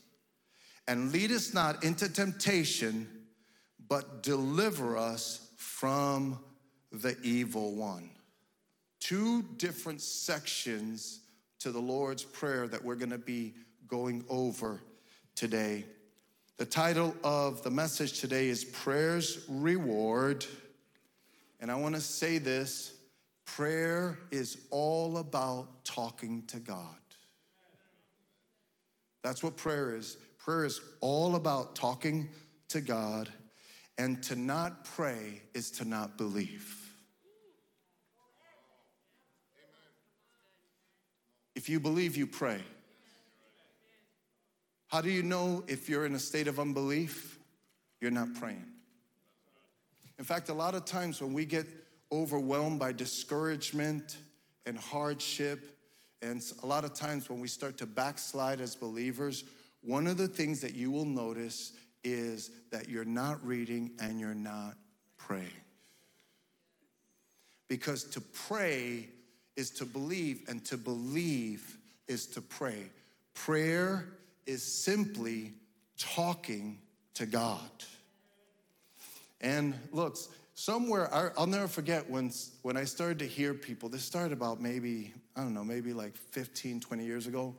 And 0.88 1.12
lead 1.12 1.30
us 1.30 1.52
not 1.52 1.84
into 1.84 2.08
temptation, 2.12 3.08
but 3.88 4.22
deliver 4.22 4.96
us 4.96 5.50
from 5.56 6.38
the 6.90 7.16
evil 7.22 7.74
one. 7.74 8.10
Two 9.00 9.42
different 9.58 10.00
sections 10.00 11.20
to 11.60 11.70
the 11.70 11.80
Lord's 11.80 12.24
Prayer 12.24 12.66
that 12.68 12.82
we're 12.82 12.94
gonna 12.96 13.18
be 13.18 13.54
going 13.86 14.24
over 14.28 14.80
today. 15.34 15.84
The 16.58 16.64
title 16.64 17.14
of 17.22 17.62
the 17.62 17.70
message 17.70 18.18
today 18.18 18.48
is 18.48 18.64
Prayer's 18.64 19.44
Reward. 19.46 20.46
And 21.60 21.70
I 21.70 21.74
want 21.74 21.96
to 21.96 22.00
say 22.00 22.38
this 22.38 22.94
prayer 23.44 24.18
is 24.30 24.56
all 24.70 25.18
about 25.18 25.84
talking 25.84 26.44
to 26.46 26.58
God. 26.58 26.96
That's 29.22 29.42
what 29.42 29.58
prayer 29.58 29.94
is. 29.94 30.16
Prayer 30.38 30.64
is 30.64 30.80
all 31.02 31.34
about 31.34 31.76
talking 31.76 32.30
to 32.68 32.80
God, 32.80 33.28
and 33.98 34.22
to 34.22 34.34
not 34.34 34.86
pray 34.86 35.42
is 35.52 35.70
to 35.72 35.84
not 35.84 36.16
believe. 36.16 36.74
If 41.54 41.68
you 41.68 41.80
believe, 41.80 42.16
you 42.16 42.26
pray. 42.26 42.62
How 44.96 45.02
do 45.02 45.10
you 45.10 45.22
know 45.22 45.62
if 45.68 45.90
you're 45.90 46.06
in 46.06 46.14
a 46.14 46.18
state 46.18 46.48
of 46.48 46.58
unbelief? 46.58 47.38
You're 48.00 48.10
not 48.10 48.32
praying. 48.32 48.64
In 50.18 50.24
fact, 50.24 50.48
a 50.48 50.54
lot 50.54 50.74
of 50.74 50.86
times 50.86 51.20
when 51.20 51.34
we 51.34 51.44
get 51.44 51.66
overwhelmed 52.10 52.78
by 52.78 52.92
discouragement 52.92 54.16
and 54.64 54.78
hardship, 54.78 55.78
and 56.22 56.42
a 56.62 56.66
lot 56.66 56.82
of 56.82 56.94
times 56.94 57.28
when 57.28 57.40
we 57.40 57.46
start 57.46 57.76
to 57.76 57.84
backslide 57.84 58.62
as 58.62 58.74
believers, 58.74 59.44
one 59.82 60.06
of 60.06 60.16
the 60.16 60.28
things 60.28 60.62
that 60.62 60.72
you 60.72 60.90
will 60.90 61.04
notice 61.04 61.74
is 62.02 62.50
that 62.70 62.88
you're 62.88 63.04
not 63.04 63.46
reading 63.46 63.90
and 64.00 64.18
you're 64.18 64.34
not 64.34 64.76
praying. 65.18 65.60
Because 67.68 68.02
to 68.04 68.22
pray 68.22 69.10
is 69.56 69.68
to 69.72 69.84
believe, 69.84 70.46
and 70.48 70.64
to 70.64 70.78
believe 70.78 71.76
is 72.08 72.24
to 72.28 72.40
pray. 72.40 72.84
Prayer 73.34 74.15
is 74.46 74.62
simply 74.62 75.54
talking 75.98 76.78
to 77.14 77.26
God. 77.26 77.70
And 79.40 79.74
look, 79.92 80.16
somewhere, 80.54 81.12
I'll 81.12 81.46
never 81.46 81.68
forget 81.68 82.08
when, 82.08 82.32
when 82.62 82.76
I 82.76 82.84
started 82.84 83.18
to 83.20 83.26
hear 83.26 83.54
people, 83.54 83.88
this 83.88 84.02
started 84.02 84.32
about 84.32 84.60
maybe, 84.60 85.12
I 85.36 85.42
don't 85.42 85.54
know, 85.54 85.64
maybe 85.64 85.92
like 85.92 86.16
15, 86.16 86.80
20 86.80 87.04
years 87.04 87.26
ago. 87.26 87.54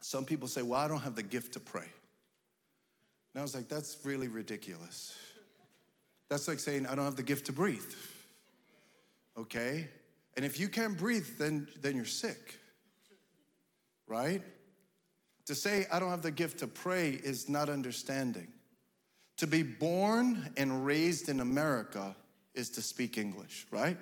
Some 0.00 0.24
people 0.24 0.48
say, 0.48 0.62
well, 0.62 0.80
I 0.80 0.88
don't 0.88 1.00
have 1.00 1.16
the 1.16 1.22
gift 1.22 1.54
to 1.54 1.60
pray. 1.60 1.88
And 3.34 3.40
I 3.40 3.42
was 3.42 3.54
like, 3.54 3.68
that's 3.68 3.98
really 4.04 4.28
ridiculous. 4.28 5.16
That's 6.28 6.48
like 6.48 6.58
saying, 6.58 6.86
I 6.86 6.94
don't 6.94 7.04
have 7.04 7.16
the 7.16 7.22
gift 7.22 7.46
to 7.46 7.52
breathe. 7.52 7.82
Okay? 9.36 9.88
And 10.36 10.44
if 10.44 10.60
you 10.60 10.68
can't 10.68 10.96
breathe, 10.96 11.26
then, 11.38 11.68
then 11.80 11.96
you're 11.96 12.04
sick. 12.04 12.56
Right? 14.06 14.42
To 15.48 15.54
say, 15.54 15.86
I 15.90 15.98
don't 15.98 16.10
have 16.10 16.20
the 16.20 16.30
gift 16.30 16.58
to 16.58 16.66
pray 16.66 17.08
is 17.08 17.48
not 17.48 17.70
understanding. 17.70 18.48
To 19.38 19.46
be 19.46 19.62
born 19.62 20.50
and 20.58 20.84
raised 20.84 21.30
in 21.30 21.40
America 21.40 22.14
is 22.52 22.68
to 22.68 22.82
speak 22.82 23.16
English, 23.16 23.66
right? 23.70 23.96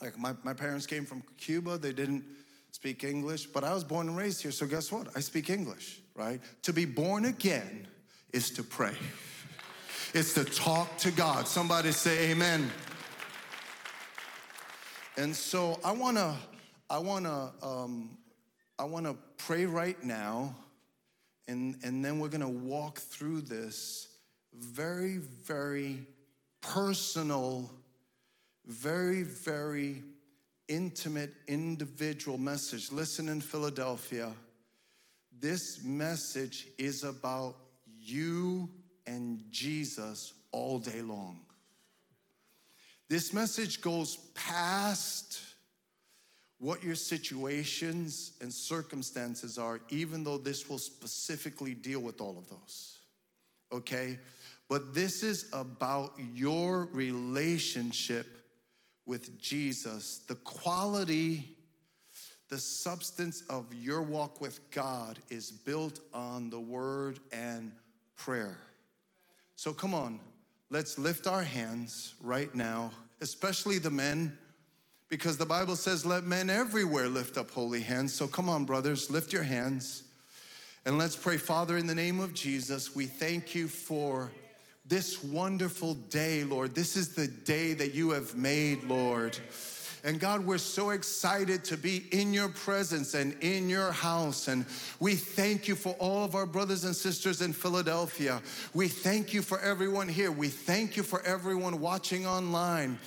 Like 0.00 0.18
my, 0.18 0.34
my 0.42 0.54
parents 0.54 0.88
came 0.88 1.04
from 1.04 1.22
Cuba, 1.36 1.78
they 1.78 1.92
didn't 1.92 2.24
speak 2.72 3.04
English, 3.04 3.46
but 3.46 3.62
I 3.62 3.72
was 3.72 3.84
born 3.84 4.08
and 4.08 4.16
raised 4.16 4.42
here, 4.42 4.50
so 4.50 4.66
guess 4.66 4.90
what? 4.90 5.06
I 5.16 5.20
speak 5.20 5.50
English, 5.50 6.00
right? 6.16 6.40
To 6.62 6.72
be 6.72 6.84
born 6.84 7.26
again 7.26 7.86
is 8.32 8.50
to 8.54 8.64
pray, 8.64 8.96
it's 10.14 10.34
to 10.34 10.42
talk 10.44 10.96
to 10.98 11.12
God. 11.12 11.46
Somebody 11.46 11.92
say 11.92 12.32
amen. 12.32 12.68
And 15.16 15.36
so 15.36 15.78
I 15.84 15.92
wanna, 15.92 16.36
I 16.90 16.98
wanna, 16.98 17.52
um, 17.62 18.18
I 18.82 18.84
wanna 18.84 19.14
pray 19.36 19.64
right 19.64 20.02
now 20.02 20.56
and, 21.46 21.76
and 21.84 22.04
then 22.04 22.18
we're 22.18 22.28
going 22.28 22.40
to 22.40 22.48
walk 22.48 22.98
through 22.98 23.42
this 23.42 24.08
very, 24.54 25.18
very 25.18 26.06
personal, 26.60 27.70
very, 28.66 29.22
very 29.22 30.02
intimate, 30.66 31.32
individual 31.46 32.38
message. 32.38 32.90
Listen 32.90 33.28
in 33.28 33.40
Philadelphia. 33.40 34.32
This 35.38 35.84
message 35.84 36.68
is 36.78 37.04
about 37.04 37.56
you 38.00 38.68
and 39.06 39.44
Jesus 39.50 40.32
all 40.52 40.78
day 40.78 41.02
long. 41.02 41.40
This 43.08 43.32
message 43.32 43.80
goes 43.80 44.16
past 44.34 45.40
what 46.62 46.84
your 46.84 46.94
situations 46.94 48.34
and 48.40 48.54
circumstances 48.54 49.58
are, 49.58 49.80
even 49.88 50.22
though 50.22 50.38
this 50.38 50.68
will 50.68 50.78
specifically 50.78 51.74
deal 51.74 51.98
with 51.98 52.20
all 52.20 52.38
of 52.38 52.48
those. 52.48 53.00
Okay? 53.72 54.16
But 54.68 54.94
this 54.94 55.24
is 55.24 55.50
about 55.52 56.12
your 56.32 56.88
relationship 56.92 58.28
with 59.06 59.40
Jesus, 59.40 60.20
the 60.28 60.36
quality, 60.36 61.56
the 62.48 62.58
substance 62.58 63.42
of 63.50 63.66
your 63.74 64.00
walk 64.00 64.40
with 64.40 64.60
God 64.70 65.18
is 65.30 65.50
built 65.50 65.98
on 66.14 66.48
the 66.48 66.60
word 66.60 67.18
and 67.32 67.72
prayer. 68.14 68.56
So 69.56 69.72
come 69.72 69.94
on, 69.94 70.20
let's 70.70 70.96
lift 70.96 71.26
our 71.26 71.42
hands 71.42 72.14
right 72.22 72.54
now, 72.54 72.92
especially 73.20 73.78
the 73.78 73.90
men 73.90 74.38
because 75.12 75.36
the 75.36 75.44
Bible 75.44 75.76
says, 75.76 76.06
let 76.06 76.24
men 76.24 76.48
everywhere 76.48 77.06
lift 77.06 77.36
up 77.36 77.50
holy 77.50 77.82
hands. 77.82 78.14
So 78.14 78.26
come 78.26 78.48
on, 78.48 78.64
brothers, 78.64 79.10
lift 79.10 79.30
your 79.30 79.42
hands 79.42 80.04
and 80.86 80.96
let's 80.96 81.16
pray. 81.16 81.36
Father, 81.36 81.76
in 81.76 81.86
the 81.86 81.94
name 81.94 82.18
of 82.18 82.32
Jesus, 82.32 82.96
we 82.96 83.04
thank 83.04 83.54
you 83.54 83.68
for 83.68 84.32
this 84.86 85.22
wonderful 85.22 85.92
day, 86.08 86.44
Lord. 86.44 86.74
This 86.74 86.96
is 86.96 87.14
the 87.14 87.28
day 87.28 87.74
that 87.74 87.92
you 87.92 88.12
have 88.12 88.34
made, 88.34 88.84
Lord. 88.84 89.36
And 90.02 90.18
God, 90.18 90.46
we're 90.46 90.56
so 90.56 90.90
excited 90.90 91.62
to 91.64 91.76
be 91.76 92.04
in 92.10 92.32
your 92.32 92.48
presence 92.48 93.12
and 93.12 93.36
in 93.42 93.68
your 93.68 93.92
house. 93.92 94.48
And 94.48 94.64
we 94.98 95.14
thank 95.14 95.68
you 95.68 95.74
for 95.74 95.94
all 95.98 96.24
of 96.24 96.34
our 96.34 96.46
brothers 96.46 96.84
and 96.84 96.96
sisters 96.96 97.42
in 97.42 97.52
Philadelphia. 97.52 98.40
We 98.72 98.88
thank 98.88 99.34
you 99.34 99.42
for 99.42 99.60
everyone 99.60 100.08
here. 100.08 100.32
We 100.32 100.48
thank 100.48 100.96
you 100.96 101.02
for 101.02 101.20
everyone 101.20 101.80
watching 101.80 102.26
online. 102.26 102.98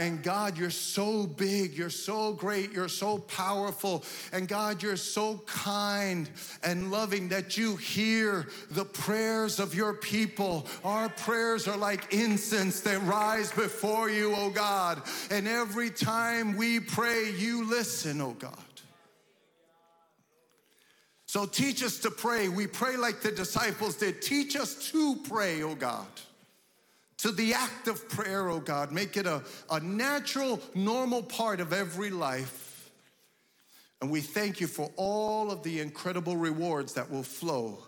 And 0.00 0.22
God, 0.22 0.56
you're 0.56 0.70
so 0.70 1.26
big, 1.26 1.76
you're 1.76 1.90
so 1.90 2.32
great, 2.32 2.72
you're 2.72 2.88
so 2.88 3.18
powerful. 3.18 4.02
And 4.32 4.48
God, 4.48 4.82
you're 4.82 4.96
so 4.96 5.42
kind 5.44 6.26
and 6.64 6.90
loving 6.90 7.28
that 7.28 7.58
you 7.58 7.76
hear 7.76 8.46
the 8.70 8.86
prayers 8.86 9.60
of 9.60 9.74
your 9.74 9.92
people. 9.92 10.66
Our 10.84 11.10
prayers 11.10 11.68
are 11.68 11.76
like 11.76 12.14
incense 12.14 12.80
that 12.80 13.02
rise 13.02 13.52
before 13.52 14.08
you, 14.08 14.34
oh 14.34 14.48
God. 14.48 15.02
And 15.30 15.46
every 15.46 15.90
time 15.90 16.56
we 16.56 16.80
pray, 16.80 17.32
you 17.32 17.68
listen, 17.68 18.22
oh 18.22 18.36
God. 18.38 18.56
So 21.26 21.44
teach 21.44 21.82
us 21.84 21.98
to 21.98 22.10
pray. 22.10 22.48
We 22.48 22.66
pray 22.66 22.96
like 22.96 23.20
the 23.20 23.32
disciples 23.32 23.96
did. 23.96 24.22
Teach 24.22 24.56
us 24.56 24.90
to 24.92 25.16
pray, 25.28 25.62
oh 25.62 25.74
God 25.74 26.06
to 27.20 27.32
the 27.32 27.52
act 27.52 27.86
of 27.86 28.08
prayer, 28.08 28.48
oh 28.48 28.60
God. 28.60 28.92
Make 28.92 29.16
it 29.16 29.26
a, 29.26 29.42
a 29.70 29.80
natural, 29.80 30.60
normal 30.74 31.22
part 31.22 31.60
of 31.60 31.72
every 31.72 32.10
life. 32.10 32.90
And 34.00 34.10
we 34.10 34.22
thank 34.22 34.60
you 34.60 34.66
for 34.66 34.90
all 34.96 35.50
of 35.50 35.62
the 35.62 35.80
incredible 35.80 36.36
rewards 36.36 36.94
that 36.94 37.10
will 37.10 37.22
flow 37.22 37.78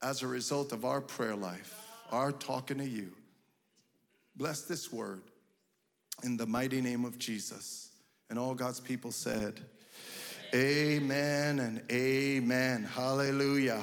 as 0.00 0.22
a 0.22 0.28
result 0.28 0.72
of 0.72 0.84
our 0.84 1.00
prayer 1.00 1.34
life, 1.34 1.74
our 2.12 2.30
talking 2.30 2.78
to 2.78 2.86
you. 2.86 3.12
Bless 4.36 4.62
this 4.62 4.92
word 4.92 5.22
in 6.22 6.36
the 6.36 6.46
mighty 6.46 6.80
name 6.80 7.04
of 7.04 7.18
Jesus. 7.18 7.90
And 8.30 8.38
all 8.38 8.54
God's 8.54 8.80
people 8.80 9.10
said, 9.10 9.60
Amen 10.54 11.58
and 11.58 11.82
amen. 11.90 12.84
Hallelujah. 12.84 13.82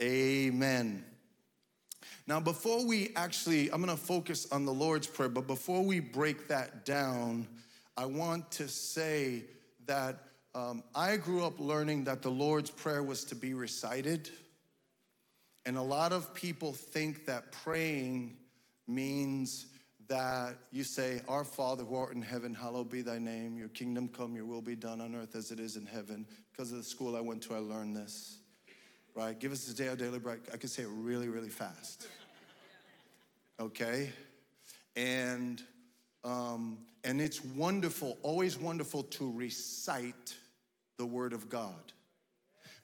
Amen. 0.00 1.04
Now, 2.26 2.38
before 2.38 2.86
we 2.86 3.10
actually, 3.16 3.70
I'm 3.72 3.80
gonna 3.80 3.96
focus 3.96 4.46
on 4.52 4.64
the 4.64 4.72
Lord's 4.72 5.06
Prayer, 5.06 5.28
but 5.28 5.46
before 5.46 5.82
we 5.82 5.98
break 5.98 6.48
that 6.48 6.84
down, 6.84 7.48
I 7.96 8.06
want 8.06 8.50
to 8.52 8.68
say 8.68 9.44
that 9.86 10.18
um, 10.54 10.84
I 10.94 11.16
grew 11.16 11.44
up 11.44 11.58
learning 11.58 12.04
that 12.04 12.22
the 12.22 12.30
Lord's 12.30 12.70
Prayer 12.70 13.02
was 13.02 13.24
to 13.24 13.34
be 13.34 13.54
recited. 13.54 14.30
And 15.66 15.76
a 15.76 15.82
lot 15.82 16.12
of 16.12 16.32
people 16.34 16.72
think 16.72 17.26
that 17.26 17.52
praying 17.52 18.36
means 18.86 19.66
that 20.08 20.56
you 20.70 20.84
say, 20.84 21.22
Our 21.26 21.44
Father 21.44 21.84
who 21.84 21.96
art 21.96 22.14
in 22.14 22.22
heaven, 22.22 22.54
hallowed 22.54 22.90
be 22.90 23.02
thy 23.02 23.18
name, 23.18 23.56
your 23.56 23.68
kingdom 23.68 24.08
come, 24.08 24.36
your 24.36 24.44
will 24.44 24.62
be 24.62 24.76
done 24.76 25.00
on 25.00 25.14
earth 25.14 25.34
as 25.34 25.50
it 25.50 25.58
is 25.58 25.76
in 25.76 25.86
heaven. 25.86 26.26
Because 26.50 26.70
of 26.70 26.78
the 26.78 26.84
school 26.84 27.16
I 27.16 27.20
went 27.20 27.42
to, 27.44 27.54
I 27.54 27.58
learned 27.58 27.96
this 27.96 28.41
right? 29.14 29.38
Give 29.38 29.52
us 29.52 29.64
today 29.64 29.88
our 29.88 29.96
daily 29.96 30.18
bread. 30.18 30.40
I 30.52 30.56
can 30.56 30.68
say 30.68 30.82
it 30.82 30.88
really, 30.90 31.28
really 31.28 31.48
fast. 31.48 32.08
Okay? 33.60 34.10
And 34.96 35.62
um, 36.24 36.78
and 37.04 37.20
it's 37.20 37.44
wonderful, 37.44 38.16
always 38.22 38.58
wonderful 38.58 39.02
to 39.04 39.32
recite 39.32 40.34
the 40.98 41.06
word 41.06 41.32
of 41.32 41.48
God. 41.48 41.92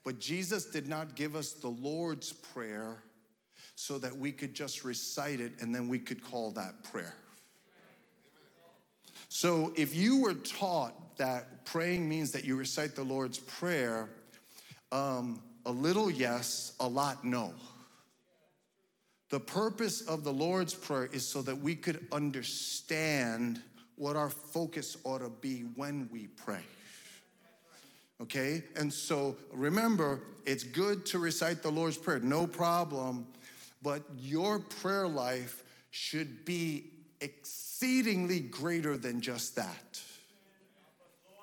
But 0.04 0.18
Jesus 0.18 0.66
did 0.66 0.88
not 0.88 1.14
give 1.14 1.36
us 1.36 1.52
the 1.52 1.68
Lord's 1.68 2.32
Prayer 2.32 3.02
so 3.74 3.98
that 3.98 4.16
we 4.16 4.32
could 4.32 4.54
just 4.54 4.84
recite 4.84 5.40
it 5.40 5.52
and 5.60 5.72
then 5.72 5.86
we 5.88 5.98
could 5.98 6.22
call 6.22 6.50
that 6.52 6.82
prayer. 6.84 7.14
So 9.28 9.72
if 9.76 9.94
you 9.94 10.22
were 10.22 10.34
taught 10.34 11.16
that 11.18 11.64
praying 11.64 12.08
means 12.08 12.32
that 12.32 12.44
you 12.44 12.56
recite 12.56 12.96
the 12.96 13.04
Lord's 13.04 13.38
Prayer, 13.38 14.08
um, 14.90 15.42
a 15.68 15.72
little 15.72 16.10
yes, 16.10 16.72
a 16.80 16.88
lot 16.88 17.26
no. 17.26 17.52
The 19.28 19.38
purpose 19.38 20.00
of 20.00 20.24
the 20.24 20.32
Lord's 20.32 20.72
Prayer 20.72 21.10
is 21.12 21.28
so 21.28 21.42
that 21.42 21.58
we 21.58 21.76
could 21.76 22.06
understand 22.10 23.60
what 23.96 24.16
our 24.16 24.30
focus 24.30 24.96
ought 25.04 25.18
to 25.18 25.28
be 25.28 25.60
when 25.76 26.08
we 26.10 26.28
pray. 26.28 26.62
Okay? 28.22 28.62
And 28.76 28.90
so 28.90 29.36
remember, 29.52 30.22
it's 30.46 30.64
good 30.64 31.04
to 31.06 31.18
recite 31.18 31.62
the 31.62 31.70
Lord's 31.70 31.98
Prayer, 31.98 32.18
no 32.20 32.46
problem, 32.46 33.26
but 33.82 34.02
your 34.16 34.60
prayer 34.60 35.06
life 35.06 35.64
should 35.90 36.46
be 36.46 36.92
exceedingly 37.20 38.40
greater 38.40 38.96
than 38.96 39.20
just 39.20 39.54
that. 39.56 40.00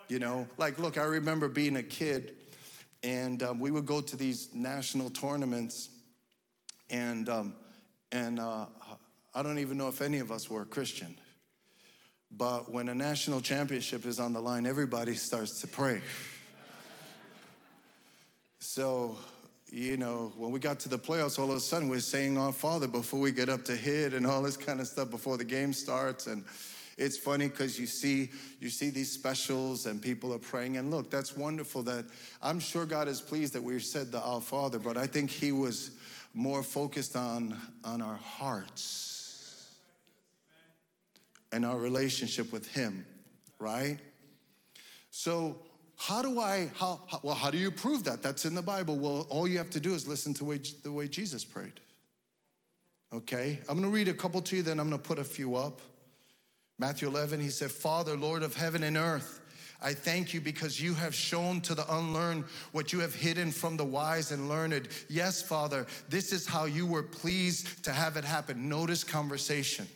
You 0.08 0.18
know, 0.18 0.48
like, 0.58 0.80
look, 0.80 0.98
I 0.98 1.04
remember 1.04 1.48
being 1.48 1.76
a 1.76 1.84
kid 1.84 2.36
and 3.06 3.44
um, 3.44 3.60
we 3.60 3.70
would 3.70 3.86
go 3.86 4.02
to 4.02 4.18
these 4.18 4.50
national 4.56 5.12
tournaments, 5.12 5.90
and 6.90 7.30
um, 7.30 7.54
and 8.12 8.40
uh, 8.40 8.66
I 9.34 9.44
don't 9.44 9.60
even 9.60 9.78
know 9.78 9.88
if 9.90 10.02
any 10.02 10.18
of 10.18 10.32
us 10.32 10.50
were 10.50 10.66
Christian. 10.66 11.16
But 12.32 12.72
when 12.72 12.90
a 12.90 12.96
national 12.96 13.42
championship 13.42 14.06
is 14.06 14.20
on 14.20 14.34
the 14.34 14.42
line, 14.42 14.66
everybody 14.66 15.14
starts 15.14 15.62
to 15.62 15.68
pray. 15.68 16.02
So, 18.60 19.16
you 19.72 19.96
know, 19.96 20.34
when 20.36 20.52
we 20.52 20.60
got 20.60 20.80
to 20.82 20.90
the 20.90 20.98
playoffs, 20.98 21.38
all 21.38 21.52
of 21.52 21.58
a 21.58 21.60
sudden 21.60 21.88
we're 21.88 22.00
saying 22.00 22.38
our 22.40 22.52
Father 22.52 22.88
before 22.88 23.20
we 23.20 23.32
get 23.32 23.48
up 23.48 23.64
to 23.66 23.76
hit 23.76 24.14
and 24.14 24.26
all 24.26 24.42
this 24.42 24.58
kind 24.58 24.82
of 24.82 24.88
stuff 24.88 25.12
before 25.12 25.38
the 25.38 25.46
game 25.46 25.72
starts. 25.72 26.26
And 26.26 26.44
it's 26.98 27.18
funny 27.18 27.48
because 27.48 27.80
you 27.80 27.88
see 27.88 28.30
you 28.60 28.70
see 28.70 28.90
these 28.90 29.12
specials 29.12 29.86
and 29.86 30.02
people 30.02 30.34
are 30.34 30.40
praying. 30.40 30.78
And 30.78 30.92
look 30.92 31.10
that's 31.10 31.36
wonderful 31.36 31.84
that 31.84 32.06
i'm 32.42 32.60
sure 32.60 32.86
god 32.86 33.08
is 33.08 33.22
pleased 33.22 33.54
that 33.54 33.64
we 33.64 33.80
said 33.80 34.12
the 34.12 34.22
our 34.22 34.42
father 34.42 34.80
but 34.80 34.98
i 34.98 35.08
think 35.08 35.30
he 35.30 35.52
was 35.52 35.92
more 36.34 36.64
focused 36.64 37.16
on 37.16 37.58
on 37.84 38.02
our 38.02 38.16
hearts 38.16 39.74
and 41.52 41.66
our 41.66 41.78
relationship 41.78 42.52
with 42.52 42.68
him 42.68 43.06
right? 43.60 43.98
So 45.12 45.58
how 45.98 46.22
do 46.22 46.40
i 46.40 46.70
how, 46.76 47.00
how 47.08 47.20
well 47.24 47.36
how 47.36 47.50
do 47.50 47.58
you 47.58 47.72
prove 47.72 48.04
that? 48.04 48.22
That's 48.22 48.46
in 48.46 48.56
the 48.56 48.62
bible. 48.62 48.98
Well 48.98 49.28
all 49.30 49.48
you 49.48 49.58
have 49.58 49.70
to 49.72 49.80
do 49.80 49.94
is 49.94 50.08
listen 50.08 50.34
to 50.36 50.46
way, 50.46 50.60
the 50.84 50.92
way 50.92 51.08
jesus 51.08 51.46
prayed. 51.46 51.80
Okay? 53.14 53.60
I'm 53.70 53.82
to 53.82 53.88
read 53.88 54.08
a 54.08 54.14
couple 54.14 54.42
to 54.42 54.56
you 54.58 54.62
then 54.62 54.80
i'm 54.80 54.92
to 54.92 54.98
put 54.98 55.20
a 55.20 55.24
few 55.24 55.56
up 55.56 55.82
Matthew 56.78 57.08
11, 57.08 57.40
he 57.40 57.50
said, 57.50 57.72
Father, 57.72 58.18
Lord 58.18 58.44
of 58.44 58.56
heaven 58.56 58.84
and 58.84 58.98
earth, 58.98 59.42
I 59.82 59.94
thank 59.94 60.34
you 60.34 60.42
because 60.42 60.82
you 60.82 60.94
have 60.96 61.14
shown 61.14 61.62
to 61.62 61.76
the 61.76 61.86
unlearned 61.96 62.46
what 62.72 62.92
you 62.92 63.00
have 63.00 63.14
hidden 63.14 63.52
from 63.52 63.78
the 63.78 63.86
wise 63.86 64.32
and 64.32 64.50
learned. 64.50 64.88
Yes, 65.10 65.42
Father, 65.42 65.86
this 66.10 66.32
is 66.32 66.48
how 66.48 66.66
you 66.66 66.88
were 66.88 67.04
pleased 67.04 67.84
to 67.84 67.92
have 67.92 68.18
it 68.18 68.24
happen. 68.24 68.68
Notice 68.68 69.04
conversation. 69.04 69.88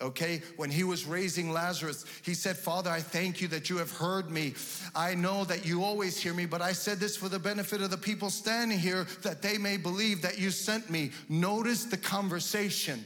Okay, 0.00 0.42
when 0.56 0.68
he 0.68 0.82
was 0.82 1.06
raising 1.06 1.52
Lazarus, 1.52 2.04
he 2.22 2.34
said, 2.34 2.56
Father, 2.56 2.90
I 2.90 3.00
thank 3.00 3.40
you 3.40 3.46
that 3.48 3.70
you 3.70 3.76
have 3.76 3.92
heard 3.92 4.32
me. 4.32 4.54
I 4.96 5.14
know 5.14 5.44
that 5.44 5.64
you 5.64 5.84
always 5.84 6.20
hear 6.20 6.34
me, 6.34 6.44
but 6.44 6.60
I 6.60 6.72
said 6.72 6.98
this 6.98 7.16
for 7.16 7.28
the 7.28 7.38
benefit 7.38 7.80
of 7.82 7.90
the 7.90 7.96
people 7.96 8.28
standing 8.28 8.78
here 8.78 9.06
that 9.22 9.42
they 9.42 9.58
may 9.58 9.76
believe 9.76 10.20
that 10.22 10.40
you 10.40 10.50
sent 10.50 10.90
me. 10.90 11.12
Notice 11.28 11.84
the 11.84 11.96
conversation. 11.96 13.04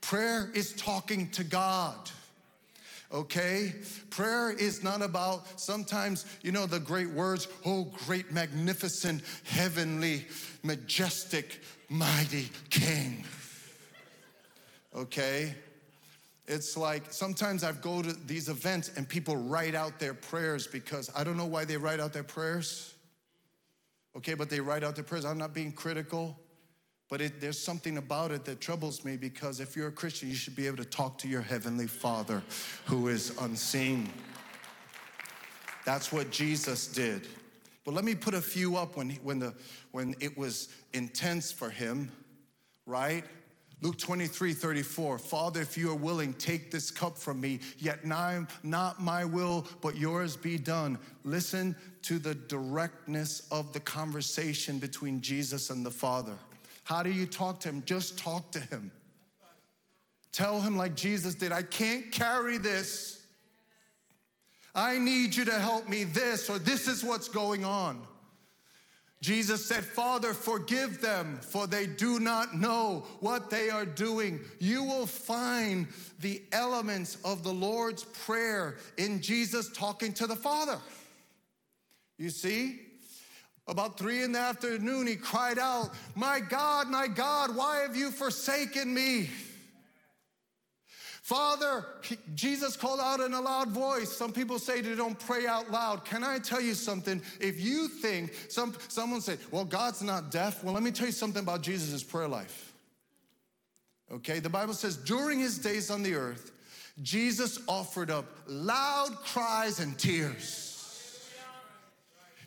Prayer 0.00 0.50
is 0.54 0.72
talking 0.72 1.28
to 1.30 1.44
God. 1.44 2.10
Okay? 3.12 3.74
Prayer 4.10 4.50
is 4.50 4.82
not 4.82 5.02
about 5.02 5.60
sometimes, 5.60 6.26
you 6.42 6.52
know, 6.52 6.66
the 6.66 6.80
great 6.80 7.10
words, 7.10 7.48
oh, 7.66 7.84
great, 8.06 8.32
magnificent, 8.32 9.22
heavenly, 9.44 10.26
majestic, 10.62 11.60
mighty 11.88 12.50
King. 12.70 13.24
Okay? 14.94 15.54
It's 16.46 16.76
like 16.76 17.12
sometimes 17.12 17.62
I 17.62 17.72
go 17.72 18.02
to 18.02 18.12
these 18.12 18.48
events 18.48 18.90
and 18.96 19.08
people 19.08 19.36
write 19.36 19.76
out 19.76 20.00
their 20.00 20.14
prayers 20.14 20.66
because 20.66 21.08
I 21.14 21.22
don't 21.22 21.36
know 21.36 21.46
why 21.46 21.64
they 21.64 21.76
write 21.76 22.00
out 22.00 22.12
their 22.12 22.24
prayers. 22.24 22.94
Okay, 24.16 24.34
but 24.34 24.50
they 24.50 24.58
write 24.58 24.82
out 24.82 24.96
their 24.96 25.04
prayers. 25.04 25.24
I'm 25.24 25.38
not 25.38 25.54
being 25.54 25.70
critical. 25.70 26.36
But 27.10 27.20
it, 27.20 27.40
there's 27.40 27.58
something 27.58 27.98
about 27.98 28.30
it 28.30 28.44
that 28.44 28.60
troubles 28.60 29.04
me 29.04 29.16
because 29.16 29.58
if 29.58 29.76
you're 29.76 29.88
a 29.88 29.92
Christian, 29.92 30.28
you 30.28 30.36
should 30.36 30.54
be 30.54 30.68
able 30.68 30.76
to 30.76 30.84
talk 30.84 31.18
to 31.18 31.28
your 31.28 31.42
Heavenly 31.42 31.88
Father 31.88 32.40
who 32.86 33.08
is 33.08 33.36
unseen. 33.40 34.08
That's 35.84 36.12
what 36.12 36.30
Jesus 36.30 36.86
did. 36.86 37.26
But 37.84 37.94
let 37.94 38.04
me 38.04 38.14
put 38.14 38.34
a 38.34 38.40
few 38.40 38.76
up 38.76 38.96
when, 38.96 39.10
when, 39.24 39.40
the, 39.40 39.52
when 39.90 40.14
it 40.20 40.38
was 40.38 40.68
intense 40.92 41.50
for 41.50 41.68
him, 41.68 42.12
right? 42.86 43.24
Luke 43.82 43.98
23, 43.98 44.52
34. 44.52 45.18
Father, 45.18 45.62
if 45.62 45.76
you 45.76 45.90
are 45.90 45.96
willing, 45.96 46.34
take 46.34 46.70
this 46.70 46.92
cup 46.92 47.18
from 47.18 47.40
me, 47.40 47.58
yet 47.78 48.04
not 48.04 49.00
my 49.02 49.24
will, 49.24 49.66
but 49.80 49.96
yours 49.96 50.36
be 50.36 50.58
done. 50.58 50.96
Listen 51.24 51.74
to 52.02 52.20
the 52.20 52.34
directness 52.34 53.48
of 53.50 53.72
the 53.72 53.80
conversation 53.80 54.78
between 54.78 55.20
Jesus 55.20 55.70
and 55.70 55.84
the 55.84 55.90
Father. 55.90 56.36
How 56.90 57.04
do 57.04 57.12
you 57.12 57.24
talk 57.24 57.60
to 57.60 57.68
him? 57.68 57.84
Just 57.86 58.18
talk 58.18 58.50
to 58.50 58.58
him. 58.58 58.90
Tell 60.32 60.60
him, 60.60 60.76
like 60.76 60.96
Jesus 60.96 61.36
did, 61.36 61.52
I 61.52 61.62
can't 61.62 62.10
carry 62.10 62.58
this. 62.58 63.24
I 64.74 64.98
need 64.98 65.36
you 65.36 65.44
to 65.44 65.56
help 65.60 65.88
me 65.88 66.02
this, 66.02 66.50
or 66.50 66.58
this 66.58 66.88
is 66.88 67.04
what's 67.04 67.28
going 67.28 67.64
on. 67.64 68.02
Jesus 69.20 69.64
said, 69.64 69.84
Father, 69.84 70.34
forgive 70.34 71.00
them, 71.00 71.38
for 71.40 71.68
they 71.68 71.86
do 71.86 72.18
not 72.18 72.56
know 72.56 73.04
what 73.20 73.50
they 73.50 73.70
are 73.70 73.86
doing. 73.86 74.40
You 74.58 74.82
will 74.82 75.06
find 75.06 75.86
the 76.18 76.42
elements 76.50 77.18
of 77.24 77.44
the 77.44 77.52
Lord's 77.52 78.02
Prayer 78.02 78.78
in 78.98 79.22
Jesus 79.22 79.70
talking 79.72 80.12
to 80.14 80.26
the 80.26 80.34
Father. 80.34 80.78
You 82.18 82.30
see? 82.30 82.80
About 83.70 83.96
three 83.96 84.24
in 84.24 84.32
the 84.32 84.38
afternoon, 84.40 85.06
he 85.06 85.14
cried 85.14 85.56
out, 85.56 85.90
My 86.16 86.40
God, 86.40 86.88
my 86.88 87.06
God, 87.06 87.54
why 87.54 87.82
have 87.82 87.94
you 87.94 88.10
forsaken 88.10 88.92
me? 88.92 89.30
Father, 91.22 91.86
Jesus 92.34 92.76
called 92.76 92.98
out 92.98 93.20
in 93.20 93.32
a 93.32 93.40
loud 93.40 93.68
voice. 93.68 94.10
Some 94.10 94.32
people 94.32 94.58
say 94.58 94.80
they 94.80 94.96
don't 94.96 95.16
pray 95.20 95.46
out 95.46 95.70
loud. 95.70 96.04
Can 96.04 96.24
I 96.24 96.40
tell 96.40 96.60
you 96.60 96.74
something? 96.74 97.22
If 97.38 97.60
you 97.60 97.86
think, 97.86 98.34
some, 98.48 98.74
someone 98.88 99.20
say, 99.20 99.36
well, 99.52 99.64
God's 99.64 100.02
not 100.02 100.32
deaf. 100.32 100.64
Well, 100.64 100.74
let 100.74 100.82
me 100.82 100.90
tell 100.90 101.06
you 101.06 101.12
something 101.12 101.44
about 101.44 101.62
Jesus' 101.62 102.02
prayer 102.02 102.26
life. 102.26 102.72
Okay, 104.10 104.40
the 104.40 104.48
Bible 104.50 104.74
says 104.74 104.96
during 104.96 105.38
his 105.38 105.58
days 105.58 105.92
on 105.92 106.02
the 106.02 106.16
earth, 106.16 106.50
Jesus 107.02 107.60
offered 107.68 108.10
up 108.10 108.26
loud 108.48 109.14
cries 109.22 109.78
and 109.78 109.96
tears. 109.96 110.69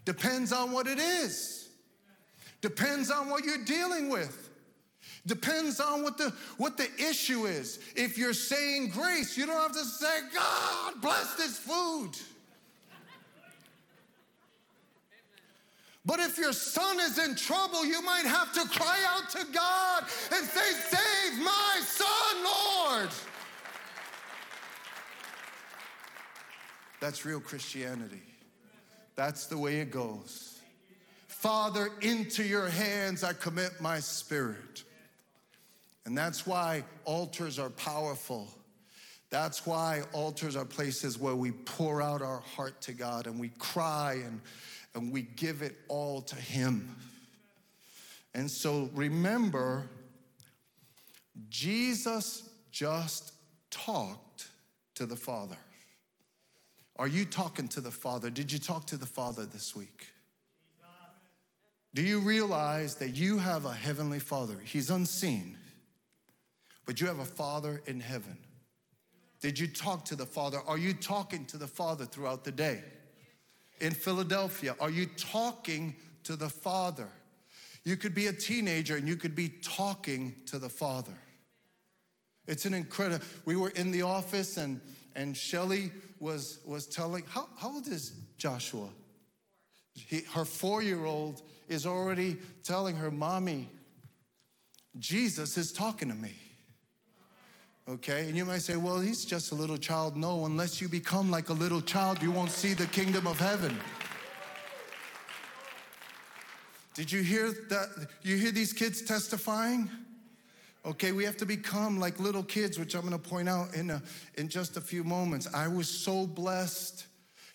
Depends 0.06 0.52
on 0.52 0.72
what 0.72 0.88
it 0.88 1.00
is, 1.00 1.70
depends 2.62 3.10
on 3.10 3.30
what 3.30 3.46
you're 3.46 3.64
dealing 3.64 4.10
with. 4.10 4.50
Depends 5.26 5.80
on 5.80 6.04
what 6.04 6.18
the 6.18 6.34
what 6.58 6.76
the 6.76 6.90
issue 7.00 7.46
is. 7.46 7.80
If 7.96 8.18
you're 8.18 8.34
saying 8.34 8.90
grace, 8.90 9.38
you 9.38 9.46
don't 9.46 9.56
have 9.56 9.72
to 9.72 9.86
say, 9.86 10.20
God 10.34 11.02
bless 11.02 11.36
this 11.36 11.58
food. 11.58 12.12
But 16.06 16.20
if 16.20 16.38
your 16.38 16.52
son 16.52 17.00
is 17.00 17.18
in 17.18 17.36
trouble, 17.36 17.86
you 17.86 18.02
might 18.02 18.26
have 18.26 18.52
to 18.54 18.68
cry 18.68 19.00
out 19.08 19.30
to 19.30 19.46
God 19.54 20.04
and 20.34 20.46
say, 20.46 20.72
Save 20.74 21.40
my 21.42 21.80
son, 21.82 22.44
Lord. 22.44 23.10
That's 27.00 27.26
real 27.26 27.40
Christianity. 27.40 28.33
That's 29.16 29.46
the 29.46 29.58
way 29.58 29.78
it 29.78 29.92
goes. 29.92 30.60
Father, 31.28 31.90
into 32.02 32.44
your 32.44 32.70
hands 32.70 33.24
I 33.24 33.34
commit 33.34 33.82
my 33.82 34.00
spirit. 34.00 34.84
And 36.06 36.18
that's 36.18 36.46
why 36.46 36.84
altars 37.06 37.60
are 37.60 37.70
powerful. 37.70 38.48
That's 39.30 39.66
why 39.66 40.04
altars 40.14 40.56
are 40.56 40.66
places 40.66 41.18
where 41.18 41.36
we 41.36 41.52
pour 41.52 42.02
out 42.02 42.22
our 42.22 42.40
heart 42.40 42.80
to 42.82 42.94
God 42.94 43.26
and 43.26 43.40
we 43.40 43.50
cry 43.58 44.22
and, 44.26 44.42
and 44.96 45.12
we 45.12 45.24
give 45.24 45.62
it 45.62 45.76
all 45.88 46.22
to 46.22 46.36
Him. 46.36 46.96
And 48.34 48.50
so 48.50 48.90
remember, 48.94 49.90
Jesus 51.50 52.50
just 52.72 53.34
talked 53.70 54.48
to 54.96 55.06
the 55.06 55.16
Father. 55.16 55.58
Are 56.98 57.08
you 57.08 57.26
talking 57.26 57.68
to 57.70 57.82
the 57.82 57.92
Father? 57.92 58.30
Did 58.30 58.52
you 58.52 58.60
talk 58.60 58.86
to 58.88 58.98
the 58.98 59.06
Father 59.06 59.46
this 59.46 59.76
week? 59.76 60.08
Do 61.94 62.02
you 62.02 62.20
realize 62.20 62.96
that 62.96 63.10
you 63.10 63.38
have 63.38 63.66
a 63.66 63.74
heavenly 63.74 64.20
Father? 64.20 64.58
He's 64.64 64.90
unseen 64.90 65.58
but 66.86 67.00
you 67.00 67.08
have 67.08 67.20
a 67.20 67.26
Father 67.26 67.82
in 67.86 68.00
heaven. 68.00 68.38
Did 69.42 69.60
you 69.60 69.68
talk 69.68 70.06
to 70.06 70.16
the 70.16 70.26
Father? 70.26 70.60
Are 70.68 70.78
you 70.78 70.94
talking 70.94 71.46
to 71.46 71.58
the 71.58 71.68
Father 71.68 72.06
throughout 72.06 72.44
the 72.44 72.52
day? 72.52 72.84
In 73.82 73.92
Philadelphia, 73.92 74.76
are 74.80 74.90
you 74.90 75.06
talking 75.06 75.96
to 76.24 76.36
the 76.36 76.50
Father? 76.50 77.10
You 77.84 77.98
could 77.98 78.16
be 78.16 78.28
a 78.28 78.34
teenager 78.34 78.96
and 78.96 79.08
you 79.08 79.18
could 79.18 79.36
be 79.36 79.50
talking 79.50 80.36
to 80.46 80.60
the 80.60 80.70
Father. 80.70 81.14
It's 82.48 82.66
an 82.66 82.74
incredible. 82.74 83.26
We 83.46 83.56
were 83.56 83.70
in 83.70 83.92
the 83.92 84.04
office 84.04 84.58
and 84.58 84.80
and 85.16 85.38
Shelly 85.38 85.92
was 86.24 86.60
was 86.66 86.88
telling 86.88 87.24
how, 87.28 87.48
how 87.58 87.74
old 87.74 87.88
is 87.88 88.14
Joshua? 88.38 88.88
He, 89.94 90.22
her 90.34 90.46
four 90.46 90.82
year 90.82 91.06
old 91.06 91.44
is 91.68 91.86
already 91.86 92.38
telling 92.64 92.96
her, 92.96 93.12
Mommy, 93.12 93.70
Jesus 94.98 95.58
is 95.58 95.72
talking 95.72 96.10
to 96.10 96.16
me. 96.16 96.34
Okay, 97.88 98.28
and 98.28 98.38
you 98.38 98.46
might 98.46 98.62
say, 98.62 98.78
well, 98.78 99.00
he's 99.02 99.26
just 99.26 99.52
a 99.52 99.56
little 99.56 99.78
child. 99.78 100.16
No, 100.16 100.46
unless 100.46 100.80
you 100.80 100.88
become 100.88 101.30
like 101.30 101.50
a 101.50 101.54
little 101.54 101.82
child, 101.82 102.22
you 102.22 102.32
won't 102.32 102.52
see 102.52 102.74
the 102.74 102.86
kingdom 102.88 103.28
of 103.28 103.38
heaven. 103.38 103.78
Did 106.94 107.12
you 107.12 107.22
hear 107.22 107.52
that? 107.70 107.90
You 108.22 108.38
hear 108.38 108.52
these 108.52 108.72
kids 108.72 109.02
testifying? 109.02 109.90
Okay, 110.86 111.12
we 111.14 111.24
have 111.24 111.38
to 111.38 111.46
become 111.46 112.00
like 112.00 112.20
little 112.20 112.44
kids, 112.44 112.78
which 112.78 112.94
I'm 112.94 113.04
gonna 113.04 113.18
point 113.18 113.48
out 113.48 113.74
in, 113.76 113.90
a, 113.90 114.02
in 114.36 114.50
just 114.50 114.76
a 114.76 114.82
few 114.82 115.04
moments. 115.04 115.48
I 115.54 115.68
was 115.68 115.88
so 115.88 116.28
blessed. 116.28 117.06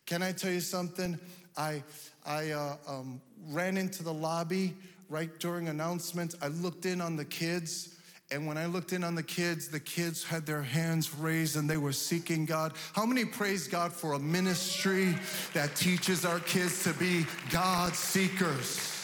Can 0.06 0.22
I 0.22 0.32
tell 0.32 0.50
you 0.50 0.60
something? 0.60 1.18
I, 1.56 1.82
I 2.24 2.50
uh, 2.50 2.76
um, 2.86 3.20
ran 3.48 3.76
into 3.76 4.02
the 4.02 4.12
lobby 4.12 4.74
right 5.08 5.38
during 5.40 5.68
announcements. 5.68 6.36
I 6.40 6.48
looked 6.48 6.86
in 6.86 7.00
on 7.00 7.16
the 7.16 7.24
kids 7.24 7.98
and 8.30 8.46
when 8.46 8.58
I 8.58 8.66
looked 8.66 8.92
in 8.92 9.04
on 9.04 9.14
the 9.14 9.22
kids, 9.22 9.68
the 9.68 9.80
kids 9.80 10.22
had 10.22 10.44
their 10.44 10.62
hands 10.62 11.14
raised 11.14 11.56
and 11.56 11.68
they 11.68 11.78
were 11.78 11.92
seeking 11.92 12.44
God. 12.44 12.74
How 12.92 13.06
many 13.06 13.24
praise 13.24 13.66
God 13.66 13.90
for 13.90 14.12
a 14.12 14.18
ministry 14.18 15.14
that 15.54 15.74
teaches 15.74 16.26
our 16.26 16.40
kids 16.40 16.84
to 16.84 16.92
be 16.94 17.24
God 17.50 17.94
seekers? 17.94 18.97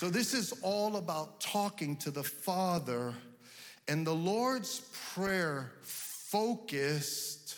So, 0.00 0.08
this 0.08 0.32
is 0.32 0.54
all 0.62 0.96
about 0.96 1.42
talking 1.42 1.94
to 1.96 2.10
the 2.10 2.22
Father, 2.22 3.12
and 3.86 4.06
the 4.06 4.14
Lord's 4.14 4.80
Prayer 5.12 5.72
focused, 5.82 7.54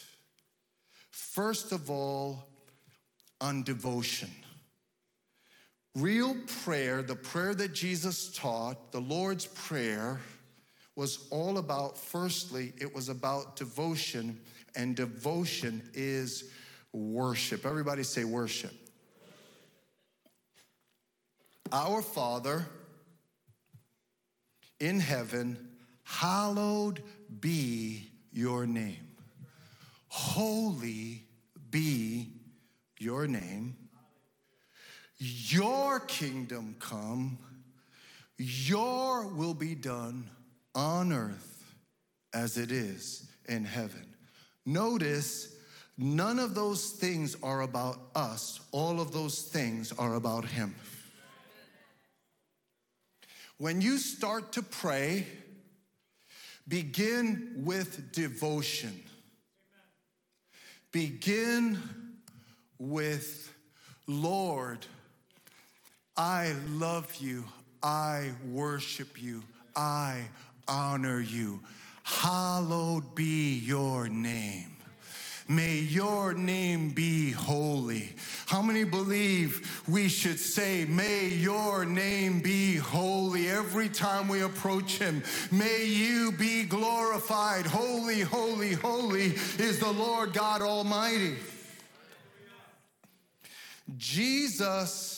first 1.13 1.71
of 1.71 1.89
all, 1.89 2.49
on 3.41 3.63
devotion. 3.63 4.29
Real 5.95 6.35
prayer, 6.65 7.01
the 7.01 7.15
prayer 7.15 7.55
that 7.55 7.75
Jesus 7.75 8.37
taught, 8.37 8.91
the 8.91 9.01
Lord's 9.01 9.47
Prayer, 9.47 10.21
was 10.97 11.29
all 11.31 11.59
about, 11.59 11.97
firstly, 11.97 12.73
it 12.77 12.93
was 12.93 13.09
about 13.09 13.55
devotion, 13.55 14.37
and 14.75 14.97
devotion 14.97 15.81
is 15.95 16.51
worship. 16.93 17.65
Everybody 17.65 18.03
say 18.03 18.25
worship. 18.25 18.82
Our 21.73 22.03
Father 22.03 22.67
in 24.79 25.01
heaven, 25.01 25.57
hallowed 26.05 27.03
be 27.41 28.11
your 28.31 28.67
name. 28.67 29.09
Holy 30.09 31.23
be 31.71 32.29
your 32.99 33.27
name. 33.27 33.77
Your 35.17 36.01
kingdom 36.01 36.77
come, 36.79 37.39
your 38.37 39.29
will 39.29 39.55
be 39.55 39.75
done 39.75 40.29
on 40.75 41.13
earth 41.13 41.75
as 42.35 42.59
it 42.59 42.71
is 42.71 43.31
in 43.49 43.65
heaven. 43.65 44.05
Notice 44.67 45.55
none 45.97 46.39
of 46.39 46.55
those 46.55 46.91
things 46.91 47.37
are 47.43 47.63
about 47.63 47.99
us, 48.15 48.61
all 48.73 49.01
of 49.01 49.13
those 49.13 49.43
things 49.43 49.93
are 49.93 50.17
about 50.17 50.45
Him. 50.45 50.75
When 53.63 53.81
you 53.81 53.99
start 53.99 54.55
to 54.55 54.63
pray, 54.63 55.25
begin 56.67 57.63
with 57.65 58.11
devotion. 58.11 59.05
Begin 60.91 61.79
with, 62.81 63.55
Lord, 64.09 64.85
I 66.17 66.57
love 66.71 67.15
you. 67.21 67.45
I 67.81 68.33
worship 68.51 69.23
you. 69.23 69.45
I 69.77 70.23
honor 70.67 71.21
you. 71.21 71.61
Hallowed 72.03 73.15
be 73.15 73.61
your 73.61 74.09
name. 74.09 74.72
May 75.49 75.79
your 75.79 76.33
name 76.35 76.91
be 76.91 77.31
holy. 77.31 78.15
How 78.47 78.63
many 78.63 78.85
believe 78.85 79.83
we 79.89 80.09
should 80.09 80.39
say, 80.39 80.85
May 80.85 81.29
your 81.29 81.85
name 81.85 82.41
be 82.41 82.77
holy 82.77 83.49
every 83.49 83.89
time 83.89 84.29
we 84.29 84.43
approach 84.43 84.99
him? 84.99 85.23
May 85.51 85.85
you 85.85 86.33
be 86.33 86.65
glorified. 86.65 87.67
Holy, 87.67 88.21
holy, 88.21 88.73
holy 88.73 89.35
is 89.59 89.79
the 89.79 89.93
Lord 89.93 90.33
God 90.33 90.63
Almighty. 90.63 91.37
Jesus 93.97 95.13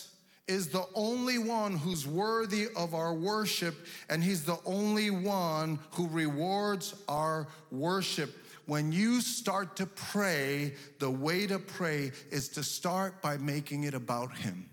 is 0.47 0.69
the 0.69 0.85
only 0.95 1.39
one 1.39 1.77
who's 1.77 2.07
worthy 2.07 2.69
of 2.77 2.95
our 2.95 3.15
worship, 3.15 3.75
and 4.11 4.23
He's 4.23 4.45
the 4.45 4.59
only 4.67 5.11
one 5.11 5.79
who 5.93 6.09
rewards 6.09 6.95
our 7.09 7.47
worship. 7.71 8.44
When 8.67 8.93
you 8.93 9.21
start 9.21 9.77
to 9.77 9.87
pray, 9.87 10.75
the 10.99 11.11
way 11.11 11.47
to 11.47 11.59
pray 11.59 12.13
is 12.31 12.49
to 12.51 12.63
start 12.63 13.21
by 13.21 13.37
making 13.37 13.85
it 13.85 13.95
about 13.95 14.37
Him. 14.37 14.69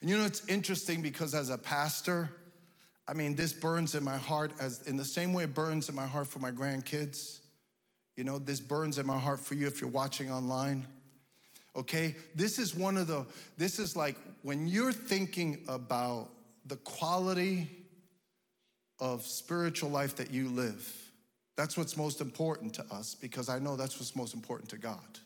And 0.00 0.08
you 0.08 0.16
know, 0.18 0.24
it's 0.24 0.46
interesting 0.46 1.02
because 1.02 1.34
as 1.34 1.50
a 1.50 1.58
pastor, 1.58 2.30
I 3.06 3.14
mean, 3.14 3.34
this 3.34 3.52
burns 3.52 3.94
in 3.94 4.04
my 4.04 4.16
heart 4.16 4.52
as 4.60 4.86
in 4.86 4.96
the 4.96 5.04
same 5.04 5.32
way 5.32 5.44
it 5.44 5.54
burns 5.54 5.88
in 5.88 5.94
my 5.94 6.06
heart 6.06 6.26
for 6.26 6.38
my 6.38 6.50
grandkids. 6.50 7.40
You 8.16 8.24
know, 8.24 8.38
this 8.38 8.60
burns 8.60 8.98
in 8.98 9.06
my 9.06 9.18
heart 9.18 9.40
for 9.40 9.54
you 9.54 9.66
if 9.66 9.80
you're 9.80 9.90
watching 9.90 10.30
online 10.30 10.86
okay? 11.78 12.16
This 12.34 12.58
is 12.58 12.74
one 12.74 12.96
of 12.96 13.06
the, 13.06 13.24
this 13.56 13.78
is 13.78 13.96
like 13.96 14.16
when 14.42 14.66
you're 14.66 14.92
thinking 14.92 15.64
about 15.68 16.28
the 16.66 16.76
quality 16.76 17.70
of 18.98 19.22
spiritual 19.22 19.88
life 19.90 20.16
that 20.16 20.32
you 20.32 20.48
live, 20.48 21.07
that's 21.58 21.76
what's 21.76 21.96
most 21.96 22.22
important 22.22 22.72
to 22.74 22.86
us 22.90 23.14
because 23.14 23.50
I 23.50 23.58
know 23.58 23.76
that's 23.76 23.98
what's 23.98 24.16
most 24.16 24.32
important 24.32 24.70
to 24.70 24.78
God, 24.78 25.18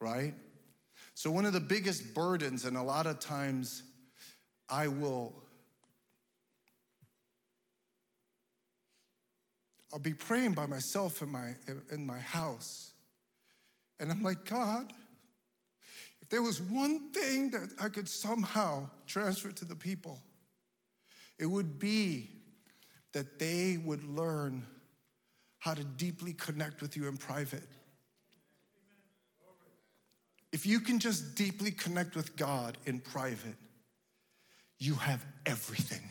right? 0.00 0.34
So, 1.14 1.30
one 1.30 1.46
of 1.46 1.52
the 1.52 1.60
biggest 1.60 2.14
burdens, 2.14 2.64
and 2.66 2.76
a 2.76 2.82
lot 2.82 3.06
of 3.06 3.18
times 3.18 3.82
I 4.68 4.86
will. 4.88 5.34
I'll 9.92 9.98
be 9.98 10.12
praying 10.12 10.52
by 10.52 10.66
myself 10.66 11.22
in 11.22 11.30
my 11.30 11.54
in 11.90 12.04
my 12.04 12.18
house 12.18 12.92
and 13.98 14.10
I'm 14.10 14.22
like, 14.22 14.44
God, 14.44 14.92
if 16.20 16.28
there 16.28 16.42
was 16.42 16.60
one 16.60 17.10
thing 17.12 17.50
that 17.50 17.70
I 17.80 17.88
could 17.88 18.08
somehow 18.08 18.90
transfer 19.06 19.50
to 19.52 19.64
the 19.64 19.76
people, 19.76 20.20
it 21.38 21.46
would 21.46 21.78
be 21.78 22.30
that 23.16 23.38
they 23.38 23.78
would 23.82 24.04
learn 24.04 24.62
how 25.58 25.72
to 25.72 25.82
deeply 25.82 26.34
connect 26.34 26.82
with 26.82 26.98
you 26.98 27.08
in 27.08 27.16
private. 27.16 27.66
If 30.52 30.66
you 30.66 30.80
can 30.80 30.98
just 30.98 31.34
deeply 31.34 31.70
connect 31.70 32.14
with 32.14 32.36
God 32.36 32.76
in 32.84 33.00
private, 33.00 33.54
you 34.78 34.96
have 34.96 35.24
everything. 35.46 36.02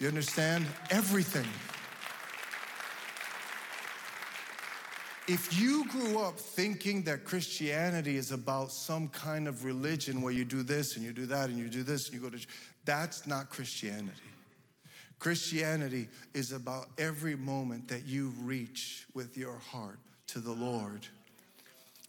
You 0.00 0.08
understand? 0.08 0.66
Everything. 0.90 1.48
If 5.26 5.58
you 5.58 5.88
grew 5.88 6.18
up 6.18 6.38
thinking 6.38 7.04
that 7.04 7.24
Christianity 7.24 8.18
is 8.18 8.32
about 8.32 8.70
some 8.70 9.08
kind 9.08 9.48
of 9.48 9.64
religion 9.64 10.20
where 10.20 10.34
you 10.34 10.44
do 10.44 10.62
this 10.62 10.94
and 10.96 11.02
you 11.02 11.14
do 11.14 11.24
that 11.24 11.48
and 11.48 11.58
you 11.58 11.70
do 11.70 11.82
this 11.82 12.04
and 12.04 12.14
you 12.14 12.20
go 12.20 12.28
to, 12.28 12.46
that's 12.84 13.26
not 13.26 13.48
Christianity. 13.48 14.12
Christianity 15.18 16.08
is 16.34 16.52
about 16.52 16.86
every 16.98 17.36
moment 17.36 17.88
that 17.88 18.06
you 18.06 18.32
reach 18.42 19.06
with 19.14 19.36
your 19.36 19.58
heart 19.58 19.98
to 20.28 20.40
the 20.40 20.52
Lord. 20.52 21.06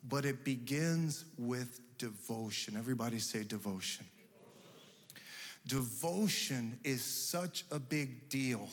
But 0.08 0.26
it 0.26 0.43
begins 0.43 1.26
with 1.38 1.80
devotion. 1.98 2.76
Everybody 2.78 3.20
say 3.20 3.43
devotion. 3.43 4.06
Devotion 5.67 6.80
is 6.84 7.04
such 7.04 7.65
a 7.72 7.80
big 7.80 8.30
deal 8.30 8.70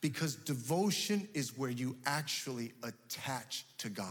because 0.00 0.36
devotion 0.36 1.28
is 1.34 1.56
where 1.56 1.70
you 1.70 1.96
actually 2.06 2.72
attach 2.82 3.64
to 3.78 3.88
God. 3.88 4.06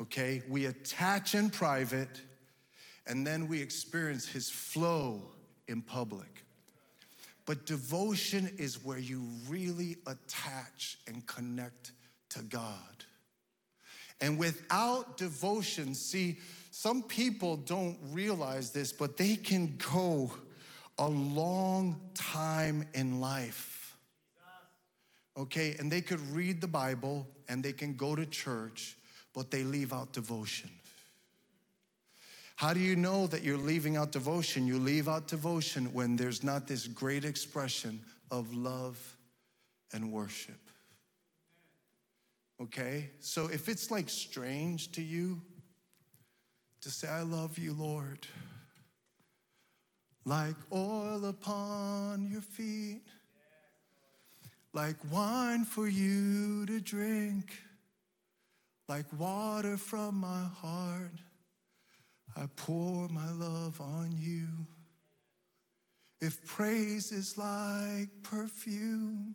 Okay? 0.00 0.42
We 0.48 0.66
attach 0.66 1.34
in 1.34 1.50
private 1.50 2.20
and 3.06 3.26
then 3.26 3.48
we 3.48 3.60
experience 3.60 4.26
His 4.26 4.50
flow 4.50 5.22
in 5.68 5.82
public. 5.82 6.45
But 7.46 7.64
devotion 7.64 8.50
is 8.58 8.84
where 8.84 8.98
you 8.98 9.24
really 9.48 9.96
attach 10.06 10.98
and 11.06 11.24
connect 11.26 11.92
to 12.30 12.42
God. 12.42 13.04
And 14.20 14.38
without 14.38 15.16
devotion, 15.16 15.94
see, 15.94 16.38
some 16.70 17.02
people 17.02 17.56
don't 17.56 17.96
realize 18.10 18.72
this, 18.72 18.92
but 18.92 19.16
they 19.16 19.36
can 19.36 19.78
go 19.92 20.32
a 20.98 21.08
long 21.08 22.00
time 22.14 22.86
in 22.94 23.20
life. 23.20 23.96
Okay, 25.36 25.76
and 25.78 25.92
they 25.92 26.00
could 26.00 26.20
read 26.32 26.60
the 26.60 26.66
Bible 26.66 27.26
and 27.48 27.62
they 27.62 27.72
can 27.72 27.94
go 27.94 28.16
to 28.16 28.24
church, 28.26 28.96
but 29.34 29.50
they 29.50 29.62
leave 29.62 29.92
out 29.92 30.12
devotion. 30.12 30.70
How 32.56 32.72
do 32.72 32.80
you 32.80 32.96
know 32.96 33.26
that 33.28 33.42
you're 33.42 33.56
leaving 33.56 33.96
out 33.96 34.12
devotion? 34.12 34.66
You 34.66 34.78
leave 34.78 35.08
out 35.08 35.28
devotion 35.28 35.92
when 35.92 36.16
there's 36.16 36.42
not 36.42 36.66
this 36.66 36.86
great 36.86 37.24
expression 37.24 38.00
of 38.30 38.52
love 38.54 38.98
and 39.92 40.10
worship. 40.10 40.58
Okay? 42.60 43.10
So 43.20 43.46
if 43.46 43.68
it's 43.68 43.90
like 43.90 44.08
strange 44.08 44.92
to 44.92 45.02
you 45.02 45.40
to 46.80 46.90
say, 46.90 47.08
I 47.08 47.22
love 47.22 47.58
you, 47.58 47.72
Lord 47.72 48.26
like 50.26 50.56
oil 50.72 51.24
upon 51.26 52.28
your 52.30 52.40
feet, 52.40 53.02
like 54.74 54.96
wine 55.10 55.64
for 55.64 55.86
you 55.86 56.66
to 56.66 56.80
drink, 56.80 57.52
like 58.88 59.06
water 59.16 59.76
from 59.76 60.16
my 60.16 60.42
heart. 60.60 61.12
I 62.36 62.46
pour 62.54 63.08
my 63.08 63.30
love 63.30 63.80
on 63.80 64.14
you. 64.18 64.46
If 66.20 66.44
praise 66.46 67.10
is 67.12 67.38
like 67.38 68.08
perfume, 68.22 69.34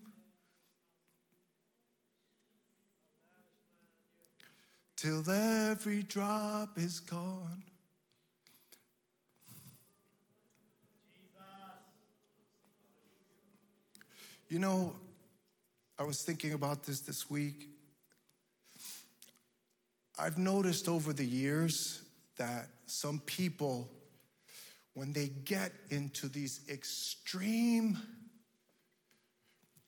till 5.02 5.28
every 5.32 6.04
drop 6.04 6.78
is 6.78 7.00
gone. 7.00 7.64
You 14.48 14.60
know, 14.60 14.94
I 15.98 16.04
was 16.04 16.22
thinking 16.22 16.54
about 16.54 16.84
this 16.84 17.00
this 17.00 17.30
week. 17.30 17.70
I've 20.20 20.38
noticed 20.38 20.88
over 20.88 21.14
the 21.14 21.26
years 21.26 22.04
that 22.38 22.68
some 22.92 23.20
people, 23.20 23.90
when 24.94 25.14
they 25.14 25.28
get 25.28 25.72
into 25.90 26.28
these 26.28 26.62
extreme 26.70 27.98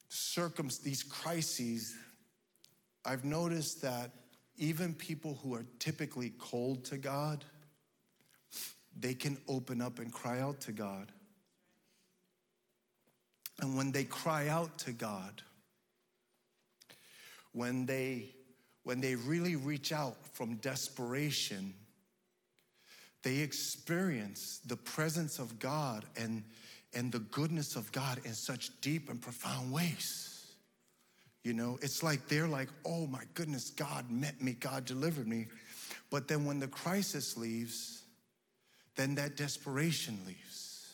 circum 0.07 0.69
these 0.83 1.03
crises, 1.03 1.95
I've 3.05 3.25
noticed 3.25 3.81
that 3.81 4.11
even 4.57 4.93
people 4.93 5.39
who 5.43 5.53
are 5.53 5.65
typically 5.79 6.31
cold 6.39 6.85
to 6.85 6.97
God, 6.97 7.43
they 8.97 9.13
can 9.13 9.37
open 9.47 9.81
up 9.81 9.99
and 9.99 10.11
cry 10.11 10.39
out 10.39 10.61
to 10.61 10.71
God. 10.71 11.11
And 13.59 13.75
when 13.75 13.91
they 13.91 14.05
cry 14.05 14.47
out 14.47 14.77
to 14.79 14.91
God, 14.93 15.41
when 17.51 17.85
they 17.85 18.29
when 18.83 18.99
they 18.99 19.15
really 19.15 19.55
reach 19.55 19.91
out 19.91 20.17
from 20.33 20.55
desperation, 20.55 21.73
they 23.23 23.37
experience 23.37 24.59
the 24.65 24.75
presence 24.75 25.39
of 25.39 25.57
God 25.57 26.05
and, 26.15 26.43
and 26.93 27.11
the 27.11 27.19
goodness 27.19 27.75
of 27.75 27.91
God 27.91 28.19
in 28.25 28.33
such 28.33 28.69
deep 28.81 29.09
and 29.09 29.21
profound 29.21 29.71
ways. 29.71 30.29
You 31.43 31.53
know, 31.53 31.77
it's 31.81 32.03
like 32.03 32.27
they're 32.27 32.47
like, 32.47 32.69
oh 32.85 33.07
my 33.07 33.23
goodness, 33.33 33.69
God 33.69 34.09
met 34.09 34.41
me, 34.41 34.53
God 34.53 34.85
delivered 34.85 35.27
me. 35.27 35.47
But 36.09 36.27
then 36.27 36.45
when 36.45 36.59
the 36.59 36.67
crisis 36.67 37.35
leaves, 37.37 38.03
then 38.95 39.15
that 39.15 39.35
desperation 39.35 40.19
leaves. 40.25 40.93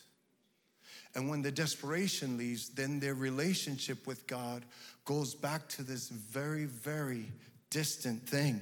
And 1.14 1.28
when 1.28 1.42
the 1.42 1.52
desperation 1.52 2.36
leaves, 2.36 2.68
then 2.68 3.00
their 3.00 3.14
relationship 3.14 4.06
with 4.06 4.26
God 4.26 4.64
goes 5.04 5.34
back 5.34 5.68
to 5.70 5.82
this 5.82 6.08
very, 6.08 6.64
very 6.64 7.26
distant 7.68 8.28
thing. 8.28 8.60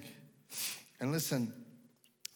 And 1.01 1.13
listen, 1.13 1.53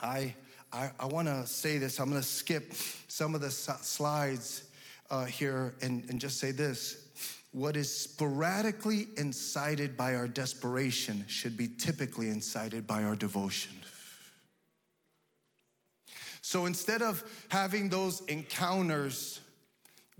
I, 0.01 0.35
I, 0.73 0.91
I 0.99 1.07
want 1.07 1.29
to 1.29 1.47
say 1.47 1.79
this. 1.79 2.01
I'm 2.01 2.09
going 2.09 2.21
to 2.21 2.27
skip 2.27 2.73
some 3.09 3.35
of 3.35 3.41
the 3.41 3.51
slides 3.51 4.65
uh, 5.11 5.27
here 5.27 5.75
and, 5.83 6.09
and 6.09 6.19
just 6.19 6.39
say 6.39 6.51
this. 6.51 7.09
What 7.53 7.77
is 7.77 7.95
sporadically 7.95 9.09
incited 9.19 9.97
by 9.97 10.15
our 10.15 10.27
desperation 10.27 11.25
should 11.29 11.57
be 11.57 11.69
typically 11.69 12.29
incited 12.29 12.87
by 12.87 13.05
our 13.05 13.15
devotion. 13.15 13.73
So 16.41 16.65
instead 16.65 17.03
of 17.03 17.23
having 17.49 17.91
those 17.91 18.23
encounters 18.23 19.41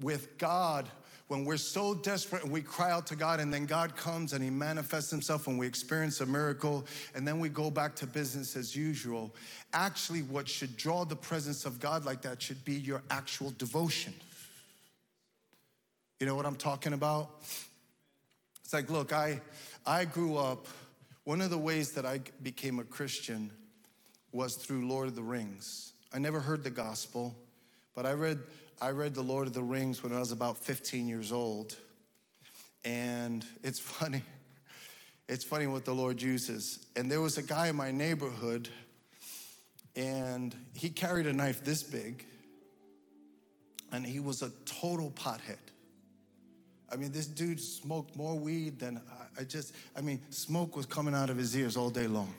with 0.01 0.37
God 0.37 0.89
when 1.33 1.47
we're 1.47 1.57
so 1.57 1.95
desperate 1.95 2.43
and 2.43 2.53
we 2.53 2.61
cry 2.61 2.91
out 2.91 3.07
to 3.07 3.17
God, 3.17 3.41
and 3.41 3.51
then 3.51 3.65
God 3.65 3.97
comes 3.97 4.35
and 4.35 4.45
He 4.45 4.51
manifests 4.51 5.11
Himself 5.11 5.47
and 5.47 5.59
we 5.59 5.67
experience 5.67 6.21
a 6.21 6.27
miracle, 6.27 6.85
and 7.15 7.27
then 7.27 7.41
we 7.41 7.49
go 7.49 7.71
back 7.71 7.97
to 7.97 8.07
business 8.07 8.55
as 8.55 8.77
usual. 8.77 9.35
Actually, 9.73 10.21
what 10.21 10.47
should 10.47 10.77
draw 10.77 11.07
the 11.07 11.17
presence 11.17 11.65
of 11.65 11.81
God 11.81 12.05
like 12.05 12.21
that 12.21 12.43
should 12.43 12.63
be 12.67 12.75
your 12.75 13.03
actual 13.11 13.51
devotion. 13.57 14.13
You 16.21 16.27
know 16.27 16.35
what 16.35 16.45
I'm 16.45 16.55
talking 16.55 16.93
about? 16.93 17.31
It's 18.63 18.75
like, 18.75 18.91
look, 18.91 19.15
I, 19.15 19.41
I 19.87 20.05
grew 20.05 20.37
up, 20.37 20.67
one 21.25 21.41
of 21.41 21.49
the 21.49 21.57
ways 21.57 21.93
that 21.93 22.05
I 22.05 22.21
became 22.43 22.79
a 22.79 22.85
Christian 22.85 23.51
was 24.33 24.57
through 24.57 24.87
Lord 24.87 25.09
of 25.09 25.15
the 25.15 25.23
Rings. 25.23 25.95
I 26.13 26.19
never 26.19 26.41
heard 26.41 26.63
the 26.63 26.69
gospel, 26.69 27.35
but 27.95 28.05
I 28.05 28.13
read, 28.13 28.39
I 28.81 28.91
read 28.91 29.15
The 29.15 29.23
Lord 29.23 29.47
of 29.47 29.53
the 29.53 29.63
Rings 29.63 30.03
when 30.03 30.13
I 30.13 30.19
was 30.19 30.33
about 30.33 30.59
15 30.59 31.09
years 31.09 31.33
old. 31.33 31.77
And 32.85 33.45
it's 33.63 33.79
funny. 33.81 34.23
It's 35.29 35.45
funny 35.45 35.67
what 35.67 35.85
the 35.85 35.95
Lord 35.95 36.21
uses. 36.21 36.87
And 36.97 37.11
there 37.11 37.21
was 37.21 37.39
a 37.39 37.43
guy 37.43 37.69
in 37.69 37.77
my 37.77 37.91
neighborhood, 37.91 38.69
and 39.97 40.55
he 40.75 40.91
carried 40.91 41.27
a 41.27 41.33
knife 41.33 41.65
this 41.65 41.83
big, 41.83 42.25
and 43.93 44.05
he 44.05 44.21
was 44.21 44.43
a 44.43 44.51
total 44.65 45.11
pothead. 45.11 45.59
I 46.93 46.97
mean, 46.97 47.13
this 47.13 47.27
dude 47.27 47.61
smoked 47.61 48.17
more 48.17 48.35
weed 48.35 48.79
than 48.79 49.01
I, 49.39 49.41
I 49.41 49.45
just, 49.45 49.75
I 49.97 50.03
mean, 50.03 50.21
smoke 50.31 50.77
was 50.77 50.85
coming 50.85 51.15
out 51.15 51.31
of 51.31 51.39
his 51.39 51.57
ears 51.57 51.77
all 51.77 51.89
day 51.89 52.07
long. 52.07 52.35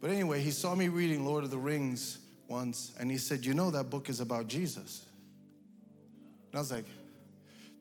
But 0.00 0.10
anyway, 0.10 0.42
he 0.42 0.50
saw 0.50 0.74
me 0.74 0.88
reading 0.88 1.24
Lord 1.24 1.44
of 1.44 1.50
the 1.50 1.58
Rings 1.58 2.18
once, 2.48 2.92
and 2.98 3.10
he 3.10 3.18
said, 3.18 3.44
You 3.44 3.54
know, 3.54 3.70
that 3.70 3.90
book 3.90 4.08
is 4.08 4.20
about 4.20 4.46
Jesus. 4.46 5.04
And 6.50 6.58
I 6.58 6.60
was 6.60 6.72
like, 6.72 6.86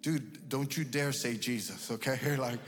Dude, 0.02 0.50
don't 0.50 0.76
you 0.76 0.84
dare 0.84 1.12
say 1.12 1.38
Jesus, 1.38 1.90
okay? 1.92 2.36
like, 2.38 2.60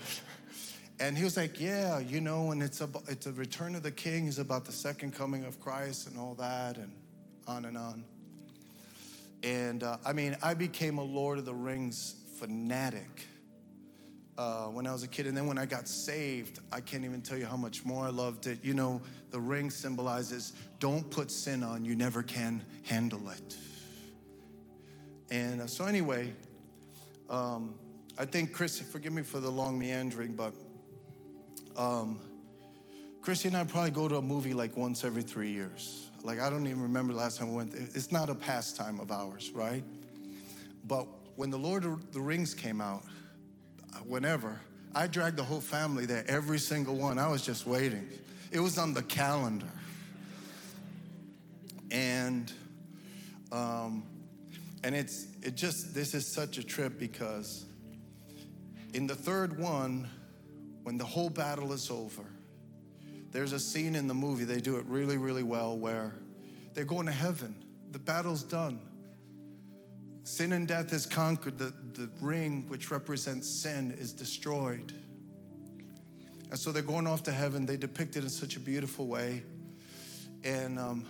and 1.00 1.18
he 1.18 1.24
was 1.24 1.38
like, 1.38 1.60
Yeah, 1.60 2.00
you 2.00 2.22
know, 2.22 2.52
and 2.52 2.62
it's 2.62 2.82
about, 2.82 3.04
it's 3.08 3.26
a 3.26 3.34
return 3.34 3.76
of 3.76 3.84
the 3.84 3.92
king, 3.92 4.28
is 4.28 4.40
about 4.40 4.66
the 4.66 4.72
second 4.72 5.14
coming 5.14 5.46
of 5.46 5.60
Christ 5.60 6.08
and 6.08 6.18
all 6.18 6.36
that, 6.36 6.78
and 6.78 6.92
on 7.48 7.66
and 7.66 7.78
on. 7.78 8.04
And 9.44 9.84
uh, 9.84 9.98
I 10.06 10.14
mean, 10.14 10.36
I 10.42 10.54
became 10.54 10.98
a 10.98 11.04
Lord 11.04 11.38
of 11.38 11.46
the 11.46 11.54
Rings 11.54 12.16
fanatic 12.40 13.28
uh, 14.38 14.66
when 14.66 14.86
I 14.86 14.92
was 14.92 15.04
a 15.04 15.08
kid. 15.08 15.28
And 15.28 15.36
then 15.36 15.48
when 15.48 15.58
I 15.58 15.66
got 15.66 15.88
saved, 15.88 16.60
I 16.72 16.82
can't 16.82 17.06
even 17.06 17.22
tell 17.22 17.38
you 17.38 17.46
how 17.46 17.58
much 17.58 17.86
more 17.86 18.06
I 18.06 18.10
loved 18.10 18.48
it. 18.48 18.60
You 18.64 18.74
know, 18.74 19.02
the 19.32 19.40
ring 19.40 19.70
symbolizes 19.70 20.54
don't 20.80 21.10
put 21.10 21.32
sin 21.32 21.64
on, 21.64 21.86
you 21.86 21.96
never 21.96 22.24
can 22.24 22.64
handle 22.84 23.30
it. 23.30 23.58
And 25.32 25.62
uh, 25.62 25.68
so, 25.68 25.86
anyway, 25.86 26.34
um, 27.30 27.76
I 28.18 28.26
think 28.26 28.54
Chris, 28.54 28.80
forgive 28.80 29.14
me 29.14 29.24
for 29.24 29.40
the 29.40 29.50
long 29.50 29.80
meandering, 29.80 30.34
but 30.34 30.54
um, 31.76 32.20
Chrissy 33.22 33.48
and 33.48 33.58
I 33.58 33.64
probably 33.64 33.92
go 33.92 34.08
to 34.08 34.18
a 34.18 34.22
movie 34.22 34.54
like 34.54 34.78
once 34.78 35.04
every 35.04 35.24
three 35.24 35.50
years. 35.50 36.10
Like, 36.24 36.40
I 36.40 36.50
don't 36.50 36.68
even 36.68 36.82
remember 36.82 37.14
the 37.14 37.20
last 37.20 37.38
time 37.38 37.50
we 37.50 37.56
went. 37.56 37.74
It's 37.74 38.12
not 38.12 38.30
a 38.30 38.36
pastime 38.36 39.00
of 39.00 39.12
ours, 39.12 39.52
right? 39.54 39.84
But 40.88 41.08
when 41.36 41.50
the 41.50 41.58
Lord 41.58 41.86
of 41.86 42.14
the 42.14 42.22
Rings 42.22 42.54
came 42.54 42.82
out, 42.82 43.04
whenever. 44.06 44.60
I 44.94 45.08
dragged 45.08 45.38
the 45.38 45.44
whole 45.44 45.62
family 45.62 46.06
there, 46.06 46.24
every 46.28 46.60
single 46.60 46.96
one. 46.96 47.20
I 47.20 47.28
was 47.28 47.42
just 47.42 47.66
waiting. 47.68 48.08
It 48.52 48.60
was 48.60 48.78
on 48.78 48.94
the 48.94 49.04
calendar. 49.04 49.68
And 51.92 52.52
um, 53.52 54.04
and 54.84 54.96
it's 54.96 55.28
it 55.42 55.56
just 55.56 55.94
this 55.94 56.14
is 56.14 56.26
such 56.26 56.58
a 56.58 56.64
trip 56.64 57.00
because 57.00 57.66
in 58.94 59.08
the 59.08 59.16
third 59.16 59.60
one, 59.60 60.10
when 60.84 60.98
the 60.98 61.06
whole 61.06 61.30
battle 61.30 61.74
is 61.74 61.92
over, 61.92 62.24
there's 63.32 63.52
a 63.52 63.60
scene 63.60 63.96
in 63.96 64.08
the 64.08 64.14
movie, 64.14 64.46
they 64.46 64.62
do 64.62 64.78
it 64.78 64.86
really, 64.86 65.18
really 65.18 65.44
well, 65.44 65.78
where 65.78 66.16
they're 66.74 66.86
going 66.86 67.06
to 67.06 67.12
heaven. 67.12 67.56
The 67.92 68.00
battle's 68.00 68.44
done. 68.44 68.80
Sin 70.26 70.54
and 70.54 70.68
death 70.68 70.92
is 70.92 71.06
conquered. 71.06 71.60
The, 71.60 71.72
the 71.94 72.10
ring, 72.20 72.66
which 72.68 72.90
represents 72.90 73.48
sin, 73.48 73.96
is 74.00 74.12
destroyed. 74.12 74.92
And 76.50 76.60
so 76.60 76.72
they're 76.72 76.82
going 76.82 77.06
off 77.06 77.22
to 77.24 77.32
heaven. 77.32 77.64
They 77.68 77.78
depict 77.78 78.18
it 78.18 78.24
in 78.24 78.30
such 78.30 78.56
a 78.56 78.60
beautiful 78.60 79.06
way. 79.06 79.44
And, 80.44 80.80
um, 80.80 81.06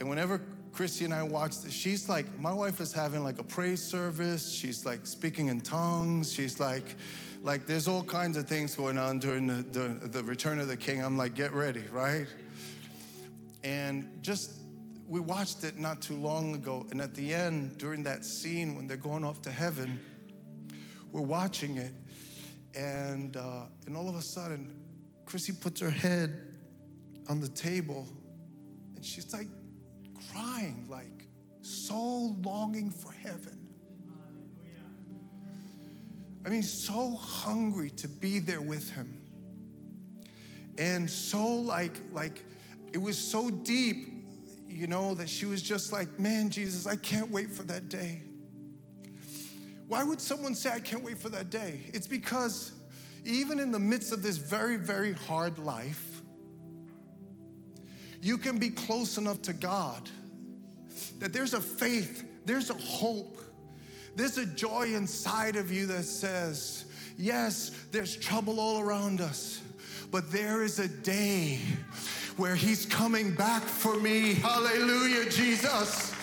and 0.00 0.08
whenever 0.08 0.40
Christy 0.72 1.04
and 1.04 1.12
I 1.12 1.22
watch 1.24 1.60
this, 1.60 1.74
she's 1.74 2.08
like, 2.08 2.38
my 2.40 2.54
wife 2.54 2.80
is 2.80 2.90
having 2.90 3.22
like 3.22 3.38
a 3.38 3.44
praise 3.44 3.82
service. 3.82 4.50
She's 4.50 4.86
like 4.86 5.06
speaking 5.06 5.48
in 5.48 5.60
tongues. 5.60 6.32
She's 6.32 6.58
like, 6.58 6.96
like 7.42 7.66
there's 7.66 7.86
all 7.86 8.02
kinds 8.02 8.38
of 8.38 8.48
things 8.48 8.74
going 8.74 8.96
on 8.96 9.18
during 9.18 9.46
the, 9.46 9.62
the, 9.62 10.08
the 10.08 10.24
return 10.24 10.58
of 10.58 10.68
the 10.68 10.76
king. 10.78 11.04
I'm 11.04 11.18
like, 11.18 11.34
get 11.34 11.52
ready, 11.52 11.84
right? 11.92 12.26
And 13.62 14.08
just 14.22 14.61
we 15.12 15.20
watched 15.20 15.62
it 15.62 15.78
not 15.78 16.00
too 16.00 16.16
long 16.16 16.54
ago, 16.54 16.86
and 16.90 16.98
at 16.98 17.14
the 17.14 17.34
end, 17.34 17.76
during 17.76 18.02
that 18.04 18.24
scene 18.24 18.74
when 18.74 18.86
they're 18.86 18.96
going 18.96 19.24
off 19.24 19.42
to 19.42 19.50
heaven, 19.50 20.00
we're 21.10 21.20
watching 21.20 21.76
it, 21.76 21.92
and 22.74 23.36
uh, 23.36 23.64
and 23.84 23.94
all 23.94 24.08
of 24.08 24.14
a 24.14 24.22
sudden, 24.22 24.74
Chrissy 25.26 25.52
puts 25.52 25.82
her 25.82 25.90
head 25.90 26.54
on 27.28 27.40
the 27.40 27.48
table, 27.48 28.08
and 28.96 29.04
she's 29.04 29.34
like 29.34 29.48
crying, 30.32 30.86
like 30.88 31.26
so 31.60 32.34
longing 32.42 32.90
for 32.90 33.12
heaven. 33.12 33.68
I 36.46 36.48
mean, 36.48 36.62
so 36.62 37.10
hungry 37.16 37.90
to 37.90 38.08
be 38.08 38.38
there 38.38 38.62
with 38.62 38.90
him. 38.90 39.20
And 40.78 41.10
so 41.10 41.46
like 41.46 42.00
like 42.14 42.42
it 42.94 42.98
was 42.98 43.18
so 43.18 43.50
deep 43.50 44.11
you 44.72 44.86
know, 44.86 45.14
that 45.14 45.28
she 45.28 45.46
was 45.46 45.62
just 45.62 45.92
like, 45.92 46.18
man, 46.18 46.50
Jesus, 46.50 46.86
I 46.86 46.96
can't 46.96 47.30
wait 47.30 47.50
for 47.50 47.62
that 47.64 47.88
day. 47.88 48.22
Why 49.88 50.02
would 50.02 50.20
someone 50.20 50.54
say, 50.54 50.70
I 50.70 50.80
can't 50.80 51.04
wait 51.04 51.18
for 51.18 51.28
that 51.28 51.50
day? 51.50 51.80
It's 51.92 52.06
because 52.06 52.72
even 53.24 53.60
in 53.60 53.70
the 53.70 53.78
midst 53.78 54.12
of 54.12 54.22
this 54.22 54.38
very, 54.38 54.76
very 54.76 55.12
hard 55.12 55.58
life, 55.58 56.22
you 58.22 58.38
can 58.38 58.58
be 58.58 58.70
close 58.70 59.18
enough 59.18 59.42
to 59.42 59.52
God 59.52 60.08
that 61.18 61.32
there's 61.32 61.54
a 61.54 61.60
faith, 61.60 62.24
there's 62.46 62.70
a 62.70 62.74
hope, 62.74 63.38
there's 64.16 64.38
a 64.38 64.46
joy 64.46 64.94
inside 64.94 65.56
of 65.56 65.70
you 65.70 65.86
that 65.86 66.04
says, 66.04 66.86
Yes, 67.18 67.70
there's 67.90 68.16
trouble 68.16 68.58
all 68.58 68.80
around 68.80 69.20
us, 69.20 69.60
but 70.10 70.32
there 70.32 70.62
is 70.62 70.78
a 70.78 70.88
day 70.88 71.60
where 72.36 72.54
He's 72.54 72.86
coming 72.86 73.34
back 73.34 73.62
for 73.62 73.98
me. 73.98 74.34
Hallelujah, 74.34 75.28
Jesus. 75.30 76.14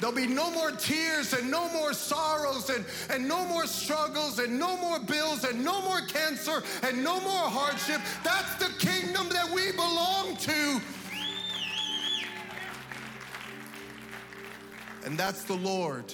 There'll 0.00 0.14
be 0.14 0.26
no 0.26 0.50
more 0.50 0.70
tears 0.72 1.32
and 1.32 1.50
no 1.50 1.72
more 1.72 1.94
sorrows 1.94 2.68
and, 2.68 2.84
and 3.10 3.26
no 3.26 3.46
more 3.46 3.66
struggles 3.66 4.38
and 4.38 4.58
no 4.58 4.76
more 4.76 4.98
bills 4.98 5.44
and 5.44 5.64
no 5.64 5.80
more 5.82 6.00
cancer 6.02 6.62
and 6.82 7.02
no 7.02 7.20
more 7.20 7.48
hardship. 7.48 8.00
That's 8.22 8.54
the 8.56 8.70
kingdom 8.86 9.28
that 9.30 9.50
we 9.50 9.72
belong 9.72 10.36
to. 10.36 10.80
And 15.06 15.16
that's 15.16 15.44
the 15.44 15.54
Lord 15.54 16.12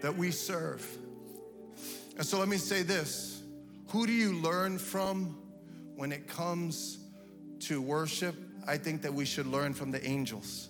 that 0.00 0.16
we 0.16 0.30
serve. 0.30 0.84
And 2.16 2.26
so 2.26 2.38
let 2.38 2.48
me 2.48 2.56
say 2.56 2.82
this 2.82 3.42
who 3.88 4.06
do 4.06 4.12
you 4.12 4.34
learn 4.34 4.78
from 4.78 5.36
when 6.02 6.10
it 6.10 6.26
comes 6.26 6.98
to 7.60 7.80
worship, 7.80 8.34
I 8.66 8.76
think 8.76 9.02
that 9.02 9.14
we 9.14 9.24
should 9.24 9.46
learn 9.46 9.72
from 9.72 9.92
the 9.92 10.04
angels. 10.04 10.68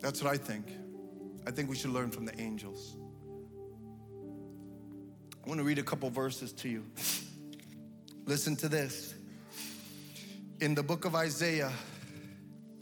That's 0.00 0.22
what 0.22 0.32
I 0.32 0.38
think. 0.38 0.72
I 1.46 1.50
think 1.50 1.68
we 1.68 1.76
should 1.76 1.90
learn 1.90 2.10
from 2.10 2.24
the 2.24 2.40
angels. 2.40 2.96
I 5.44 5.46
want 5.46 5.60
to 5.60 5.62
read 5.62 5.78
a 5.78 5.82
couple 5.82 6.08
verses 6.08 6.54
to 6.54 6.70
you. 6.70 6.86
Listen 8.24 8.56
to 8.56 8.68
this. 8.70 9.12
In 10.62 10.74
the 10.74 10.82
book 10.82 11.04
of 11.04 11.14
Isaiah, 11.14 11.70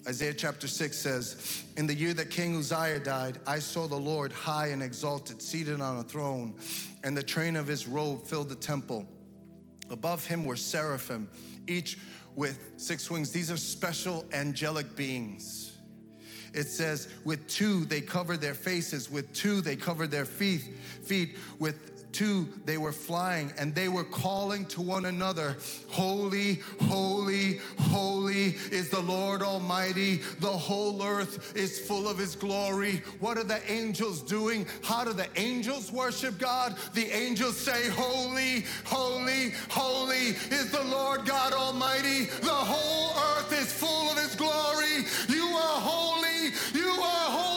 Isaiah 0.07 0.35
chapter 0.35 0.69
6 0.69 0.97
says, 0.97 1.65
In 1.77 1.89
the 1.89 1.95
year 1.95 2.15
that 2.15 2.31
King 2.31 2.57
Uzziah 2.57 3.01
died, 3.01 3.41
I 3.49 3.59
saw 3.59 3.89
the 3.89 3.97
Lord 3.97 4.31
high 4.31 4.69
and 4.69 4.81
exalted, 4.81 5.43
seated 5.43 5.81
on 5.81 5.99
a 5.99 6.05
throne, 6.05 6.55
and 7.03 7.17
the 7.17 7.23
train 7.25 7.57
of 7.57 7.67
his 7.67 7.89
robe 7.89 8.29
filled 8.29 8.49
the 8.49 8.55
temple. 8.55 9.09
Above 9.91 10.27
him 10.27 10.45
were 10.45 10.57
seraphim, 10.57 11.29
each 11.67 11.99
with 12.35 12.73
six 12.77 13.11
wings. 13.11 13.33
These 13.33 13.51
are 13.51 13.57
special 13.57 14.25
angelic 14.33 14.95
beings. 14.97 15.73
It 16.53 16.69
says, 16.69 17.09
with 17.25 17.47
two 17.49 17.85
they 17.85 18.01
covered 18.01 18.41
their 18.41 18.55
faces, 18.55 19.11
with 19.11 19.33
two 19.33 19.61
they 19.61 19.77
covered 19.77 20.11
their 20.11 20.25
feet, 20.25 20.63
feet, 21.05 21.37
with 21.59 21.96
two, 22.17 22.49
they 22.65 22.79
were 22.79 22.93
flying 22.93 23.53
and 23.59 23.75
they 23.75 23.89
were 23.89 24.05
calling 24.05 24.65
to 24.67 24.81
one 24.81 25.05
another, 25.05 25.57
Holy, 25.89 26.61
holy, 26.89 27.61
holy 27.79 28.57
is 28.73 28.89
the 28.89 29.01
Lord 29.01 29.43
Almighty. 29.43 30.17
The 30.41 30.47
whole 30.47 31.03
earth 31.03 31.55
is 31.55 31.79
full 31.79 32.09
of 32.09 32.17
his 32.17 32.35
glory. 32.35 33.03
What 33.21 33.37
are 33.37 33.45
the 33.45 33.61
angels 33.71 34.23
doing? 34.23 34.67
How 34.83 35.05
do 35.05 35.13
the 35.13 35.29
angels 35.37 35.93
worship 35.93 36.39
God? 36.39 36.77
The 36.95 37.07
angels 37.15 37.57
say, 37.57 37.89
Holy, 37.91 38.65
holy, 38.85 39.51
holy 39.69 40.29
is 40.59 40.71
the 40.71 40.85
Lord 40.85 41.27
God 41.27 41.53
Almighty. 41.53 42.25
The 42.41 42.49
whole 42.49 43.13
earth 43.37 43.53
is 43.53 43.71
full 43.71 44.11
of 44.11 44.17
his 44.17 44.35
glory. 44.35 45.05
You 45.29 45.45
are 45.45 45.81
holy. 45.81 46.53
You 46.73 46.89
are 46.89 47.31
holy, 47.31 47.56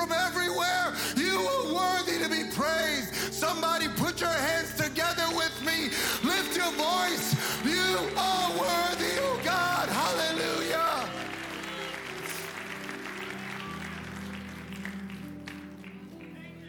from 0.00 0.12
everywhere. 0.12 0.94
You 1.14 1.36
are 1.40 1.74
worthy 1.74 2.18
to 2.24 2.30
be 2.30 2.44
praised. 2.54 3.12
Somebody 3.34 3.86
put 3.96 4.20
your 4.20 4.30
hands 4.30 4.74
together 4.74 5.26
with 5.36 5.54
me. 5.64 5.90
Lift 6.24 6.56
your 6.56 6.72
voice. 6.72 7.34
You 7.64 7.98
are 8.16 8.50
worthy, 8.52 9.12
oh 9.20 9.40
God. 9.44 9.88
Hallelujah. 9.90 11.08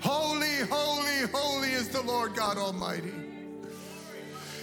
Holy, 0.01 0.57
holy, 0.69 1.27
holy 1.31 1.69
is 1.69 1.87
the 1.87 2.01
Lord 2.01 2.35
God 2.35 2.57
Almighty. 2.57 3.13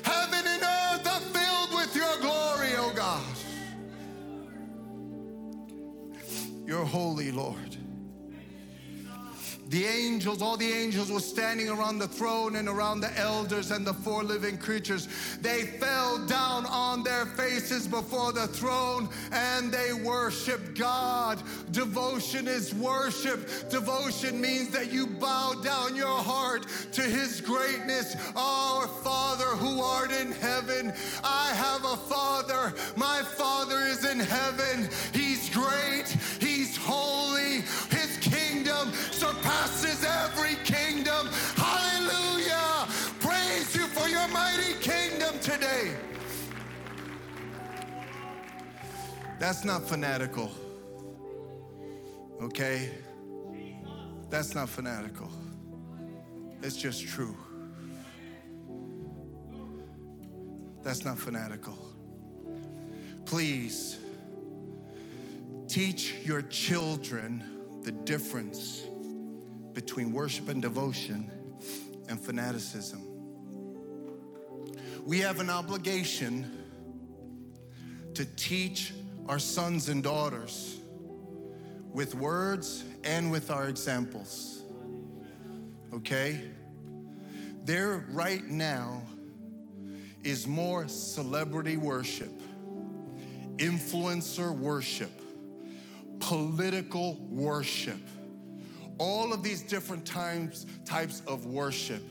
Heaven 0.03 0.45
and 0.47 0.63
earth 0.63 1.07
are 1.07 1.21
filled 1.21 1.75
with 1.75 1.97
your 1.97 2.17
glory, 2.21 2.73
oh 2.77 2.93
God. 2.95 3.25
You're 6.67 6.85
holy, 6.85 7.31
Lord. 7.31 7.68
The 9.69 9.85
angels, 9.85 10.41
all 10.41 10.57
the 10.57 10.71
angels 10.71 11.13
were 11.13 11.21
standing 11.21 11.69
around 11.69 11.99
the 11.99 12.09
throne 12.09 12.57
and 12.57 12.69
around 12.69 13.01
the 13.01 13.17
elders 13.19 13.71
and 13.71 13.87
the 13.87 13.93
four 13.93 14.25
living 14.25 14.57
creatures. 14.57 15.09
They 15.43 15.65
fell 15.65 16.25
down 16.27 16.65
on 16.67 17.03
their 17.03 17.27
faces 17.27 17.87
before 17.87 18.33
the 18.33 18.47
throne 18.47 19.11
and 19.31 19.71
they 19.71 19.93
worshiped 19.93 20.79
God. 20.79 21.43
Devotion 21.71 22.49
is 22.49 22.75
worship. 22.75 23.69
Devotion 23.69 24.41
means 24.41 24.71
that 24.71 24.91
you 24.91 25.07
bow 25.07 25.53
down 25.63 25.95
your 25.95 26.19
heart 26.19 26.67
to 26.93 27.03
His 27.03 27.43
greatness. 27.43 28.17
Our 28.37 28.87
Father 28.87 29.45
who 29.45 29.83
art 29.83 30.13
in 30.13 30.33
heaven, 30.33 30.95
I 31.23 31.53
have 31.53 31.85
a 31.85 31.97
Father. 31.97 32.75
My 32.97 33.21
Father 33.37 33.81
is 33.81 34.07
in 34.07 34.19
heaven. 34.19 34.89
He's 35.13 35.51
great, 35.51 36.09
He's 36.41 36.75
holy. 36.75 37.63
That's 49.39 49.65
not 49.65 49.89
fanatical. 49.89 50.51
Okay? 52.43 52.91
That's 54.31 54.55
not 54.55 54.69
fanatical. 54.69 55.31
It's 56.63 56.77
just 56.77 57.07
true. 57.07 57.37
That's 60.83 61.05
not 61.05 61.19
fanatical. 61.19 61.79
Please 63.27 63.99
teach 65.69 66.15
your 66.25 66.43
children 66.43 67.45
the 67.83 67.93
difference 67.93 68.83
between 69.73 70.13
worship 70.13 70.49
and 70.49 70.61
devotion 70.61 71.31
and 72.09 72.21
fanaticism. 72.21 73.03
We 75.05 75.21
have 75.21 75.41
an 75.41 75.51
obligation 75.51 76.65
to 78.15 78.25
teach 78.25 78.93
our 79.29 79.39
sons 79.39 79.91
and 79.91 80.03
daughters 80.03 80.79
with 81.93 82.15
words 82.15 82.85
and 83.05 83.31
with 83.31 83.51
our 83.51 83.69
examples. 83.69 84.63
Okay? 85.93 86.41
There, 87.65 88.07
right 88.11 88.45
now, 88.47 89.03
is 90.25 90.47
more 90.47 90.89
celebrity 90.89 91.77
worship, 91.77 92.33
influencer 93.59 94.57
worship, 94.57 95.13
political 96.21 97.17
worship, 97.29 98.01
all 98.97 99.33
of 99.33 99.43
these 99.43 99.63
different 99.63 100.07
times, 100.07 100.67
types 100.87 101.23
of 101.27 101.45
worship. 101.47 102.03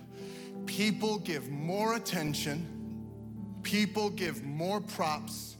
People 0.67 1.17
give 1.19 1.49
more 1.49 1.95
attention, 1.95 2.65
people 3.63 4.11
give 4.11 4.43
more 4.43 4.79
props 4.79 5.56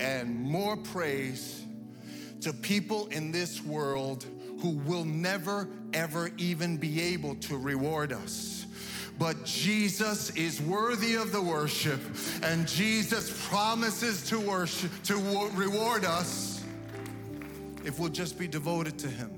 and 0.00 0.34
more 0.34 0.76
praise 0.76 1.64
to 2.40 2.52
people 2.52 3.06
in 3.08 3.32
this 3.32 3.62
world 3.62 4.26
who 4.60 4.70
will 4.70 5.04
never, 5.04 5.68
ever 5.92 6.30
even 6.38 6.76
be 6.76 7.00
able 7.00 7.34
to 7.36 7.56
reward 7.56 8.12
us. 8.12 8.66
But 9.18 9.44
Jesus 9.44 10.30
is 10.30 10.60
worthy 10.60 11.14
of 11.14 11.32
the 11.32 11.40
worship, 11.40 12.00
and 12.42 12.68
Jesus 12.68 13.48
promises 13.48 14.28
to 14.28 14.38
worship, 14.38 14.90
to 15.04 15.16
reward 15.54 16.04
us 16.04 16.62
if 17.84 17.98
we'll 17.98 18.10
just 18.10 18.38
be 18.38 18.46
devoted 18.46 18.98
to 18.98 19.08
Him. 19.08 19.30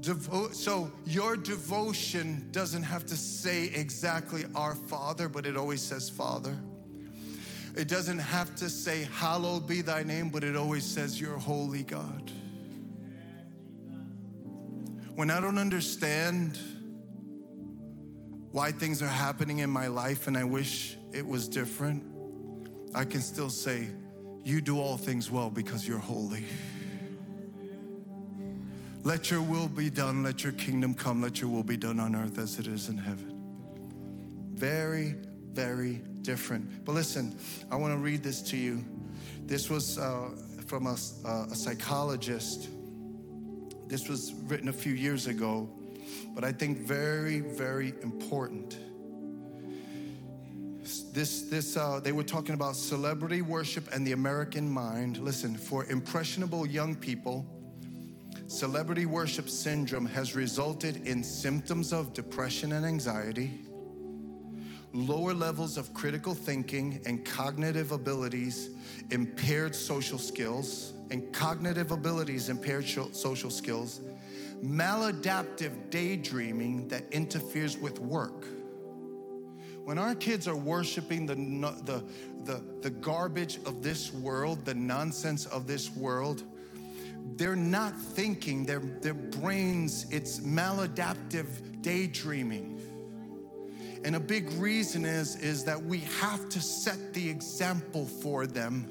Devo- 0.00 0.52
so 0.52 0.90
your 1.06 1.36
devotion 1.36 2.48
doesn't 2.50 2.82
have 2.82 3.06
to 3.06 3.16
say 3.16 3.70
exactly 3.74 4.44
our 4.54 4.74
Father, 4.74 5.28
but 5.28 5.46
it 5.46 5.56
always 5.56 5.80
says 5.80 6.10
Father. 6.10 6.56
It 7.76 7.88
doesn't 7.88 8.20
have 8.20 8.54
to 8.56 8.70
say, 8.70 9.08
Hallowed 9.12 9.66
be 9.66 9.82
thy 9.82 10.04
name, 10.04 10.30
but 10.30 10.44
it 10.44 10.56
always 10.56 10.84
says, 10.84 11.20
You're 11.20 11.38
holy 11.38 11.82
God. 11.82 12.30
When 15.16 15.30
I 15.30 15.40
don't 15.40 15.58
understand 15.58 16.58
why 18.52 18.70
things 18.70 19.02
are 19.02 19.08
happening 19.08 19.58
in 19.58 19.70
my 19.70 19.88
life 19.88 20.28
and 20.28 20.36
I 20.36 20.44
wish 20.44 20.96
it 21.12 21.26
was 21.26 21.48
different, 21.48 22.04
I 22.94 23.04
can 23.04 23.20
still 23.20 23.50
say, 23.50 23.88
You 24.44 24.60
do 24.60 24.78
all 24.80 24.96
things 24.96 25.30
well 25.30 25.50
because 25.50 25.86
you're 25.86 25.98
holy. 25.98 26.44
Let 29.02 29.30
your 29.30 29.42
will 29.42 29.68
be 29.68 29.90
done, 29.90 30.22
let 30.22 30.44
your 30.44 30.52
kingdom 30.52 30.94
come, 30.94 31.20
let 31.20 31.40
your 31.40 31.50
will 31.50 31.64
be 31.64 31.76
done 31.76 31.98
on 31.98 32.14
earth 32.14 32.38
as 32.38 32.58
it 32.58 32.68
is 32.68 32.88
in 32.88 32.96
heaven. 32.96 33.32
Very, 34.54 35.16
very 35.52 36.00
different. 36.24 36.84
But 36.84 36.92
listen, 36.92 37.38
I 37.70 37.76
want 37.76 37.92
to 37.92 37.98
read 37.98 38.22
this 38.22 38.42
to 38.42 38.56
you. 38.56 38.84
This 39.46 39.70
was 39.70 39.98
uh, 39.98 40.30
from 40.66 40.86
a, 40.86 40.96
uh, 41.24 41.46
a 41.52 41.54
psychologist. 41.54 42.68
This 43.86 44.08
was 44.08 44.32
written 44.46 44.68
a 44.68 44.72
few 44.72 44.94
years 44.94 45.26
ago, 45.28 45.68
but 46.34 46.42
I 46.42 46.50
think 46.50 46.78
very, 46.78 47.40
very 47.40 47.94
important. 48.02 48.78
This, 51.12 51.42
this, 51.42 51.76
uh, 51.76 52.00
they 52.02 52.12
were 52.12 52.24
talking 52.24 52.54
about 52.54 52.76
celebrity 52.76 53.40
worship 53.40 53.88
and 53.92 54.06
the 54.06 54.12
American 54.12 54.68
mind. 54.68 55.18
Listen, 55.18 55.56
for 55.56 55.84
impressionable 55.86 56.66
young 56.66 56.96
people, 56.96 57.46
celebrity 58.48 59.06
worship 59.06 59.48
syndrome 59.48 60.06
has 60.06 60.34
resulted 60.34 61.06
in 61.06 61.22
symptoms 61.22 61.92
of 61.92 62.12
depression 62.12 62.72
and 62.72 62.84
anxiety, 62.84 63.60
lower 64.94 65.34
levels 65.34 65.76
of 65.76 65.92
critical 65.92 66.34
thinking 66.34 67.00
and 67.04 67.24
cognitive 67.24 67.90
abilities, 67.90 68.70
impaired 69.10 69.74
social 69.74 70.18
skills, 70.18 70.92
and 71.10 71.32
cognitive 71.32 71.90
abilities, 71.90 72.48
impaired 72.48 72.86
social 72.86 73.50
skills, 73.50 74.00
maladaptive 74.64 75.90
daydreaming 75.90 76.86
that 76.88 77.04
interferes 77.12 77.76
with 77.76 77.98
work. 77.98 78.46
When 79.84 79.98
our 79.98 80.14
kids 80.14 80.46
are 80.48 80.56
worshiping 80.56 81.26
the, 81.26 81.34
the, 81.84 82.04
the, 82.44 82.62
the 82.80 82.90
garbage 82.90 83.58
of 83.66 83.82
this 83.82 84.12
world, 84.14 84.64
the 84.64 84.74
nonsense 84.74 85.44
of 85.46 85.66
this 85.66 85.90
world, 85.90 86.44
they're 87.36 87.56
not 87.56 87.98
thinking, 87.98 88.64
their, 88.64 88.78
their 88.78 89.14
brains, 89.14 90.06
it's 90.10 90.38
maladaptive 90.40 91.82
daydreaming. 91.82 92.80
And 94.04 94.16
a 94.16 94.20
big 94.20 94.50
reason 94.52 95.04
is, 95.04 95.36
is 95.36 95.64
that 95.64 95.82
we 95.82 96.00
have 96.20 96.48
to 96.50 96.60
set 96.60 97.14
the 97.14 97.28
example 97.28 98.04
for 98.06 98.46
them. 98.46 98.86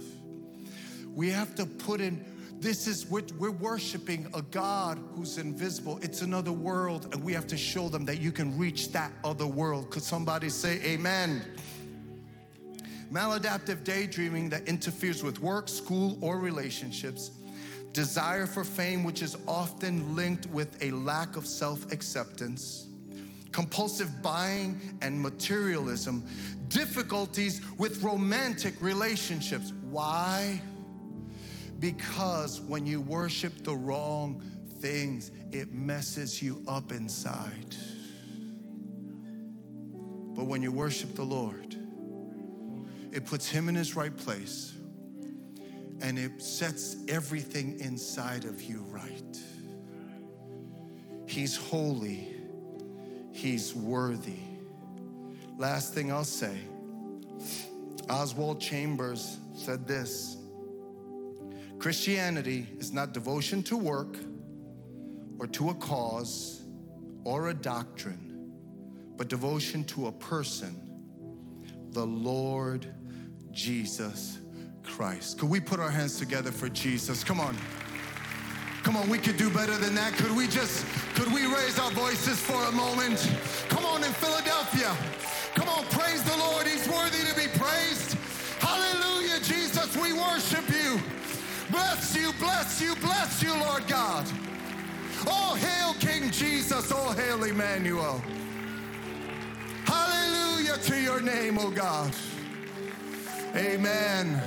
We 1.14 1.30
have 1.30 1.54
to 1.56 1.66
put 1.66 2.02
in, 2.02 2.26
this 2.60 2.88
is, 2.88 3.08
we're, 3.08 3.24
we're 3.38 3.52
worshiping 3.52 4.28
a 4.34 4.42
God 4.42 5.00
who's 5.16 5.38
invisible. 5.38 6.00
It's 6.02 6.22
another 6.22 6.52
world, 6.52 7.10
and 7.14 7.24
we 7.24 7.34
have 7.34 7.48
to 7.48 7.58
show 7.58 7.90
them 7.90 8.06
that 8.06 8.20
you 8.20 8.32
can 8.32 8.58
reach 8.58 8.92
that 8.94 9.12
other 9.24 9.48
world. 9.48 9.92
Could 9.92 10.04
somebody 10.04 10.50
say 10.50 10.82
amen? 10.84 11.44
maladaptive 13.14 13.84
daydreaming 13.84 14.50
that 14.50 14.68
interferes 14.68 15.24
with 15.24 15.40
work, 15.40 15.70
school, 15.70 16.18
or 16.20 16.40
relationships, 16.40 17.32
desire 17.92 18.48
for 18.48 18.64
fame, 18.64 19.04
which 19.04 19.22
is 19.22 19.38
often 19.48 20.16
linked 20.16 20.48
with 20.48 20.82
a 20.82 20.90
lack 20.92 21.36
of 21.38 21.46
self 21.46 21.92
acceptance, 21.92 22.88
compulsive 23.54 24.22
buying 24.22 24.98
and 25.02 25.20
materialism, 25.22 26.26
difficulties 26.68 27.62
with 27.78 28.04
romantic 28.04 28.74
relationships. 28.82 29.72
Why? 29.90 30.62
Because 31.80 32.60
when 32.60 32.86
you 32.86 33.00
worship 33.00 33.64
the 33.64 33.76
wrong 33.76 34.42
things, 34.80 35.32
it 35.52 35.72
messes 35.72 36.42
you 36.42 36.62
up 36.68 36.92
inside. 36.92 37.76
But 40.36 40.46
when 40.46 40.62
you 40.62 40.72
worship 40.72 41.16
the 41.16 41.24
Lord, 41.24 41.78
it 43.12 43.26
puts 43.26 43.48
Him 43.48 43.70
in 43.70 43.76
His 43.76 43.96
right 43.96 44.16
place 44.16 44.74
and 46.02 46.20
it 46.20 46.42
sets 46.42 46.98
everything 47.08 47.80
inside 47.80 48.44
of 48.44 48.62
you 48.62 48.84
right. 48.90 49.40
He's 51.28 51.56
holy, 51.56 52.33
He's 53.44 53.76
worthy. 53.76 54.40
Last 55.58 55.94
thing 55.94 56.14
I'll 56.14 56.24
say 56.24 56.60
Oswald 58.10 58.62
Chambers 58.62 59.38
said 59.54 59.86
this 59.86 60.38
Christianity 61.78 62.66
is 62.80 62.94
not 62.94 63.12
devotion 63.12 63.62
to 63.64 63.76
work 63.76 64.16
or 65.40 65.48
to 65.48 65.72
a 65.72 65.74
cause 65.74 66.62
or 67.26 67.50
a 67.50 67.54
doctrine, 67.54 68.50
but 69.18 69.28
devotion 69.28 69.84
to 69.84 70.08
a 70.08 70.12
person, 70.14 70.80
the 71.90 72.06
Lord 72.06 72.88
Jesus 73.52 74.40
Christ. 74.84 75.38
Could 75.38 75.50
we 75.50 75.60
put 75.60 75.82
our 75.82 75.92
hands 75.92 76.18
together 76.18 76.54
for 76.54 76.70
Jesus? 76.70 77.26
Come 77.26 77.42
on. 77.42 77.58
Come 78.84 78.98
on, 78.98 79.10
we 79.10 79.18
could 79.18 79.38
do 79.38 79.50
better 79.50 79.78
than 79.78 79.96
that. 79.96 80.14
Could 80.14 80.36
we 80.36 80.46
just, 80.46 80.86
could 81.16 81.32
we 81.34 81.46
raise 81.46 81.80
our 81.80 81.92
voices 81.92 82.40
for 82.40 82.62
a 82.66 82.72
moment? 82.72 83.18
Come 83.70 83.86
on 83.86 84.04
in 84.04 84.12
Philadelphia. 84.12 84.96
Come 85.56 85.70
on, 85.70 85.86
praise 85.86 86.22
the 86.24 86.36
Lord. 86.38 86.68
He's 86.68 86.88
worthy 86.88 87.24
to 87.26 87.34
be 87.34 87.48
praised. 87.58 88.18
Hallelujah, 88.60 89.40
Jesus, 89.40 89.96
we 89.96 90.12
worship 90.12 90.68
you. 90.70 91.00
Bless 91.72 92.16
you, 92.16 92.34
bless 92.40 92.82
you, 92.82 92.96
bless 92.96 93.42
you, 93.42 93.54
Lord 93.56 93.88
God. 93.88 94.28
Oh, 95.28 95.56
hail 95.56 95.94
King 95.96 96.30
Jesus. 96.30 96.92
Oh, 96.94 97.14
hail 97.14 97.44
Emmanuel. 97.44 98.22
Hallelujah 99.86 100.78
to 100.78 101.00
your 101.00 101.22
name, 101.22 101.58
oh 101.58 101.72
God. 101.72 102.14
Amen. 103.56 104.42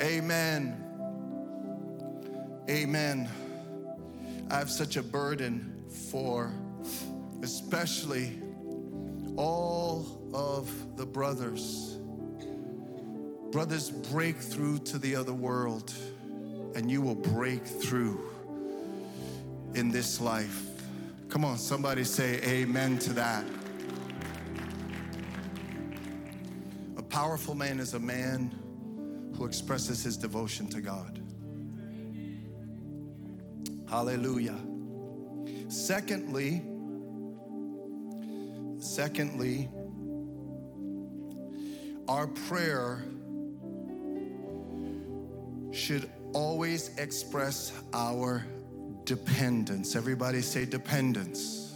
Amen. 0.00 0.81
Amen. 2.70 3.28
I 4.48 4.58
have 4.58 4.70
such 4.70 4.96
a 4.96 5.02
burden 5.02 5.84
for 6.10 6.52
especially 7.42 8.40
all 9.36 10.06
of 10.32 10.96
the 10.96 11.04
brothers. 11.04 11.98
Brothers, 13.50 13.90
break 13.90 14.36
through 14.36 14.78
to 14.78 14.98
the 14.98 15.16
other 15.16 15.32
world, 15.32 15.92
and 16.76 16.90
you 16.90 17.02
will 17.02 17.16
break 17.16 17.66
through 17.66 18.30
in 19.74 19.90
this 19.90 20.20
life. 20.20 20.64
Come 21.28 21.44
on, 21.44 21.58
somebody 21.58 22.04
say 22.04 22.40
amen 22.42 22.98
to 23.00 23.12
that. 23.14 23.44
A 26.96 27.02
powerful 27.02 27.54
man 27.54 27.80
is 27.80 27.94
a 27.94 28.00
man 28.00 28.54
who 29.36 29.46
expresses 29.46 30.02
his 30.02 30.16
devotion 30.16 30.68
to 30.68 30.80
God. 30.80 31.21
Hallelujah. 33.92 34.56
Secondly, 35.68 36.62
secondly, 38.78 39.68
our 42.08 42.26
prayer 42.26 43.04
should 45.72 46.10
always 46.32 46.96
express 46.96 47.82
our 47.92 48.42
dependence. 49.04 49.94
Everybody 49.94 50.40
say 50.40 50.64
dependence. 50.64 51.74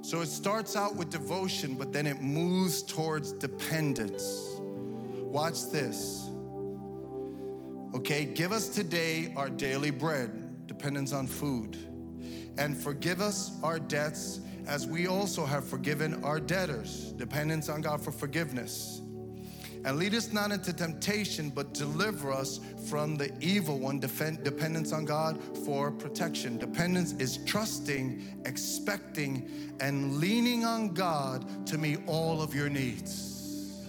So 0.00 0.22
it 0.22 0.28
starts 0.28 0.76
out 0.76 0.96
with 0.96 1.10
devotion, 1.10 1.74
but 1.74 1.92
then 1.92 2.06
it 2.06 2.22
moves 2.22 2.82
towards 2.82 3.32
dependence. 3.34 4.56
Watch 5.24 5.70
this. 5.70 6.27
Okay, 7.94 8.26
give 8.26 8.52
us 8.52 8.68
today 8.68 9.32
our 9.34 9.48
daily 9.48 9.90
bread, 9.90 10.66
dependence 10.66 11.14
on 11.14 11.26
food, 11.26 11.78
and 12.58 12.76
forgive 12.76 13.22
us 13.22 13.52
our 13.62 13.78
debts 13.78 14.40
as 14.66 14.86
we 14.86 15.06
also 15.06 15.46
have 15.46 15.66
forgiven 15.66 16.22
our 16.22 16.38
debtors, 16.38 17.12
dependence 17.12 17.70
on 17.70 17.80
God 17.80 18.02
for 18.02 18.12
forgiveness. 18.12 19.00
And 19.86 19.96
lead 19.96 20.12
us 20.14 20.34
not 20.34 20.52
into 20.52 20.74
temptation, 20.74 21.48
but 21.48 21.72
deliver 21.72 22.30
us 22.30 22.60
from 22.90 23.16
the 23.16 23.32
evil 23.40 23.78
one. 23.78 24.00
Defend, 24.00 24.44
dependence 24.44 24.92
on 24.92 25.06
God 25.06 25.40
for 25.64 25.90
protection. 25.90 26.58
Dependence 26.58 27.12
is 27.12 27.38
trusting, 27.46 28.42
expecting, 28.44 29.74
and 29.80 30.16
leaning 30.16 30.66
on 30.66 30.92
God 30.92 31.66
to 31.68 31.78
meet 31.78 32.00
all 32.06 32.42
of 32.42 32.54
your 32.54 32.68
needs. 32.68 33.86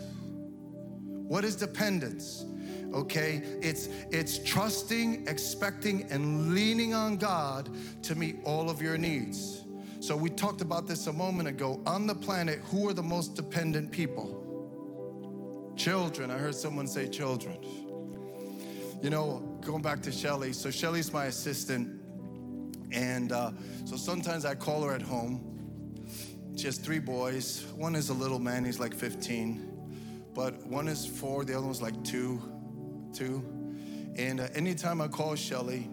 What 1.03 1.43
is 1.43 1.57
dependence? 1.57 2.45
Okay, 2.93 3.43
it's 3.61 3.87
it's 4.11 4.39
trusting, 4.39 5.27
expecting, 5.27 6.03
and 6.11 6.53
leaning 6.55 6.93
on 6.93 7.17
God 7.17 7.69
to 8.03 8.15
meet 8.15 8.37
all 8.43 8.69
of 8.69 8.81
your 8.81 8.97
needs. 8.97 9.63
So 9.99 10.15
we 10.15 10.29
talked 10.29 10.61
about 10.61 10.87
this 10.87 11.07
a 11.07 11.13
moment 11.13 11.47
ago. 11.49 11.81
On 11.85 12.07
the 12.07 12.15
planet, 12.15 12.59
who 12.65 12.87
are 12.89 12.93
the 12.93 13.03
most 13.03 13.35
dependent 13.35 13.91
people? 13.91 15.73
Children. 15.75 16.31
I 16.31 16.37
heard 16.37 16.55
someone 16.55 16.87
say 16.87 17.07
children. 17.07 17.57
You 19.01 19.09
know, 19.09 19.57
going 19.61 19.81
back 19.81 20.01
to 20.03 20.11
Shelly. 20.11 20.51
So 20.53 20.71
Shelly's 20.71 21.13
my 21.13 21.25
assistant, 21.25 22.01
and 22.91 23.31
uh, 23.31 23.51
so 23.85 23.97
sometimes 23.97 24.45
I 24.45 24.55
call 24.55 24.83
her 24.83 24.93
at 24.93 25.01
home. 25.01 25.45
She 26.55 26.65
has 26.65 26.77
three 26.77 26.99
boys. 26.99 27.65
One 27.75 27.95
is 27.95 28.09
a 28.09 28.13
little 28.13 28.39
man; 28.39 28.65
he's 28.65 28.79
like 28.79 28.95
15, 28.95 30.31
but 30.33 30.65
one 30.65 30.87
is 30.87 31.05
four. 31.05 31.45
The 31.45 31.53
other 31.55 31.65
one's 31.65 31.81
like 31.81 32.03
two, 32.03 32.41
two. 33.13 33.43
And 34.15 34.39
uh, 34.39 34.47
anytime 34.53 35.01
I 35.01 35.07
call 35.07 35.35
Shelly, 35.35 35.89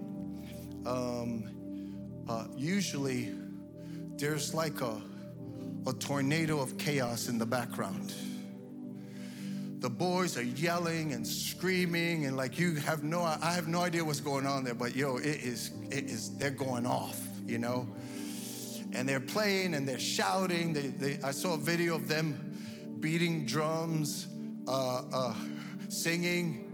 um, 0.84 2.24
uh, 2.28 2.46
usually 2.56 3.32
there's 4.16 4.54
like 4.54 4.80
a 4.80 5.00
a 5.86 5.92
tornado 5.92 6.58
of 6.58 6.76
chaos 6.78 7.28
in 7.28 7.38
the 7.38 7.46
background. 7.46 8.12
The 9.78 9.90
boys 9.90 10.36
are 10.36 10.42
yelling 10.42 11.12
and 11.12 11.24
screaming 11.24 12.26
and 12.26 12.36
like 12.36 12.58
you 12.58 12.74
have 12.76 13.04
no 13.04 13.22
i 13.22 13.52
have 13.52 13.68
no 13.68 13.82
idea 13.82 14.04
what's 14.04 14.18
going 14.18 14.46
on 14.46 14.64
there 14.64 14.74
but 14.74 14.96
yo 14.96 15.18
it 15.18 15.26
is 15.26 15.70
it 15.90 16.06
is 16.06 16.36
they're 16.38 16.50
going 16.50 16.86
off 16.86 17.20
you 17.46 17.58
know? 17.58 17.88
And 18.92 19.08
they're 19.08 19.20
playing 19.20 19.74
and 19.74 19.86
they're 19.86 19.98
shouting. 19.98 20.72
They, 20.72 20.88
they 20.88 21.22
i 21.22 21.30
saw 21.30 21.54
a 21.54 21.58
video 21.58 21.94
of 21.94 22.08
them 22.08 22.56
beating 23.00 23.46
drums 23.46 24.26
uh, 24.66 25.02
uh, 25.12 25.34
singing 25.88 26.65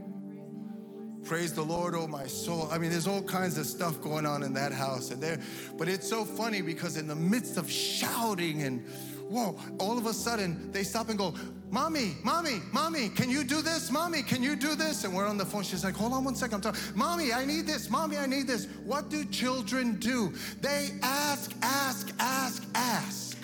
praise 1.33 1.55
the 1.55 1.63
lord 1.63 1.95
oh 1.95 2.07
my 2.07 2.27
soul 2.27 2.69
i 2.71 2.77
mean 2.77 2.91
there's 2.91 3.07
all 3.07 3.23
kinds 3.23 3.57
of 3.57 3.65
stuff 3.65 3.99
going 4.03 4.27
on 4.27 4.43
in 4.43 4.53
that 4.53 4.71
house 4.71 5.11
and 5.11 5.23
there 5.23 5.41
but 5.79 5.89
it's 5.89 6.07
so 6.07 6.27
funny 6.27 6.61
because 6.61 6.99
in 6.99 7.07
the 7.07 7.15
midst 7.15 7.57
of 7.57 7.71
shouting 7.71 8.65
and 8.65 8.87
whoa 9.31 9.59
all 9.79 9.97
of 9.97 10.05
a 10.05 10.13
sudden 10.13 10.71
they 10.73 10.83
stop 10.83 11.09
and 11.09 11.17
go 11.17 11.35
Mommy, 11.71 12.17
mommy, 12.23 12.61
mommy, 12.71 13.09
can 13.09 13.31
you 13.31 13.45
do 13.45 13.63
this? 13.63 13.91
Mommy, 13.91 14.23
can 14.23 14.43
you 14.43 14.57
do 14.57 14.75
this? 14.75 15.05
And 15.05 15.17
we're 15.17 15.27
on 15.27 15.39
the 15.39 15.47
phone. 15.47 15.63
She's 15.63 15.83
like, 15.83 15.95
hold 15.95 16.13
on 16.13 16.23
one 16.23 16.35
second. 16.35 16.57
I'm 16.57 16.61
talking. 16.61 16.83
Mommy, 16.95 17.33
I 17.33 17.47
need 17.47 17.67
this. 17.67 17.89
Mommy, 17.89 18.19
I 18.19 18.27
need 18.27 18.47
this. 18.47 18.67
What 18.85 19.09
do 19.09 19.25
children 19.25 19.99
do? 19.99 20.35
They 20.61 20.91
ask, 21.01 21.51
ask, 21.63 22.13
ask, 22.19 22.63
ask. 22.75 23.39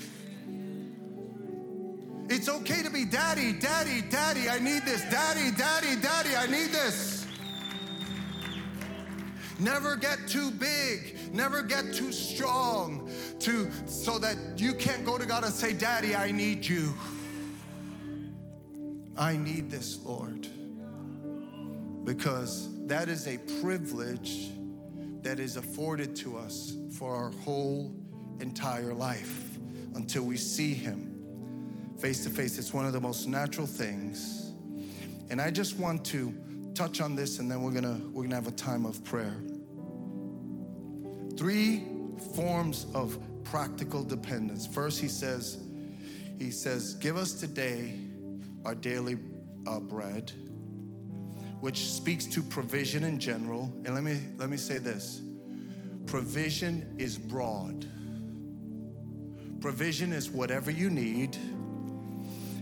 It's 2.29 2.51
okay 2.51 2.83
to 2.83 2.91
be 2.91 3.07
daddy, 3.07 3.55
daddy, 3.55 4.03
daddy, 4.03 4.51
I 4.51 4.59
need 4.59 4.85
this. 4.85 5.01
Daddy, 5.05 5.51
daddy, 5.57 5.99
daddy, 6.03 6.37
I 6.37 6.47
need 6.47 6.69
this. 6.69 7.18
Never 9.59 9.97
get 9.97 10.29
too 10.29 10.51
big. 10.53 11.17
Never 11.33 11.63
get 11.63 11.93
too 11.93 12.13
strong 12.13 13.11
to 13.41 13.71
so 13.87 14.19
that 14.19 14.37
you 14.57 14.73
can't 14.75 15.05
go 15.05 15.19
to 15.19 15.27
God 15.27 15.45
and 15.45 15.53
say, 15.53 15.73
Daddy, 15.73 16.15
I 16.15 16.31
need 16.31 16.65
you. 16.65 16.95
I 19.17 19.37
need 19.37 19.71
this, 19.71 19.99
Lord. 20.05 20.47
Because 22.05 22.69
that 22.87 23.09
is 23.09 23.27
a 23.27 23.39
privilege 23.61 24.51
that 25.23 25.41
is 25.41 25.57
afforded 25.57 26.15
to 26.17 26.39
us 26.39 26.77
for 26.97 27.15
our 27.15 27.31
whole 27.31 27.93
entire 28.41 28.95
life 28.95 29.59
until 29.95 30.23
we 30.23 30.37
see 30.37 30.73
Him 30.73 31.19
face 31.99 32.23
to 32.25 32.31
face. 32.31 32.59
It's 32.59 32.73
one 32.73 32.87
of 32.87 32.93
the 32.93 33.01
most 33.01 33.27
natural 33.27 33.67
things. 33.67 34.53
And 35.31 35.41
I 35.41 35.51
just 35.51 35.79
want 35.79 36.05
to 36.07 36.33
touch 36.75 37.01
on 37.01 37.17
this 37.17 37.41
and 37.41 37.51
then 37.51 37.61
we're 37.61 37.73
gonna 37.73 38.01
we're 38.13 38.23
gonna 38.23 38.37
have 38.37 38.47
a 38.47 38.53
time 38.53 38.87
of 38.87 39.03
prayer. 39.05 39.37
Three 41.39 41.85
forms 42.35 42.87
of 42.95 43.17
practical 43.45 44.03
dependence. 44.03 44.67
First, 44.67 45.01
he 45.01 45.07
says, 45.07 45.59
he 46.37 46.51
says, 46.51 46.95
give 46.95 47.17
us 47.17 47.33
today 47.33 47.95
our 48.65 48.75
daily 48.75 49.19
uh, 49.69 49.79
bread, 49.79 50.33
which 51.61 51.87
speaks 51.87 52.27
to 52.27 52.43
provision 52.43 53.05
in 53.05 53.21
general. 53.21 53.73
And 53.85 53.95
let 53.95 54.03
me 54.03 54.19
let 54.37 54.51
me 54.51 54.57
say 54.57 54.79
this: 54.79 55.21
provision 56.07 56.97
is 56.99 57.17
broad. 57.17 57.87
Provision 59.61 60.13
is 60.13 60.31
whatever 60.31 60.73
you 60.73 60.91
need. 60.91 61.37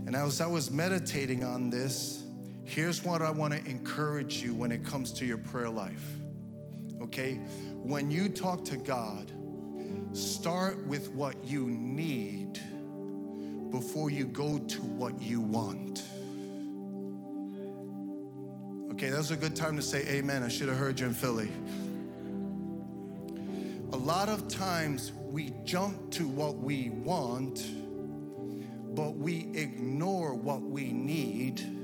And 0.06 0.14
as 0.14 0.40
I 0.40 0.46
was 0.46 0.70
meditating 0.70 1.44
on 1.44 1.70
this, 1.70 2.24
here's 2.64 3.02
what 3.02 3.22
I 3.22 3.30
want 3.30 3.54
to 3.54 3.64
encourage 3.68 4.42
you 4.42 4.54
when 4.54 4.70
it 4.70 4.84
comes 4.84 5.12
to 5.14 5.26
your 5.26 5.38
prayer 5.38 5.70
life. 5.70 6.16
Okay? 7.06 7.34
When 7.82 8.10
you 8.10 8.28
talk 8.28 8.64
to 8.66 8.76
God, 8.76 9.32
start 10.12 10.84
with 10.86 11.10
what 11.10 11.36
you 11.44 11.66
need 11.66 12.60
before 13.70 14.10
you 14.10 14.26
go 14.26 14.58
to 14.58 14.80
what 14.80 15.20
you 15.22 15.40
want. 15.40 16.02
Okay, 18.90 19.10
that's 19.10 19.30
a 19.30 19.36
good 19.36 19.54
time 19.54 19.76
to 19.76 19.82
say 19.82 20.06
amen. 20.08 20.42
I 20.42 20.48
should 20.48 20.68
have 20.68 20.78
heard 20.78 20.98
you 20.98 21.06
in 21.06 21.14
Philly. 21.14 21.50
A 23.92 23.96
lot 23.96 24.28
of 24.28 24.48
times 24.48 25.12
we 25.30 25.52
jump 25.64 26.10
to 26.12 26.26
what 26.26 26.56
we 26.56 26.90
want, 26.90 27.66
but 28.96 29.16
we 29.16 29.50
ignore 29.54 30.34
what 30.34 30.62
we 30.62 30.92
need. 30.92 31.75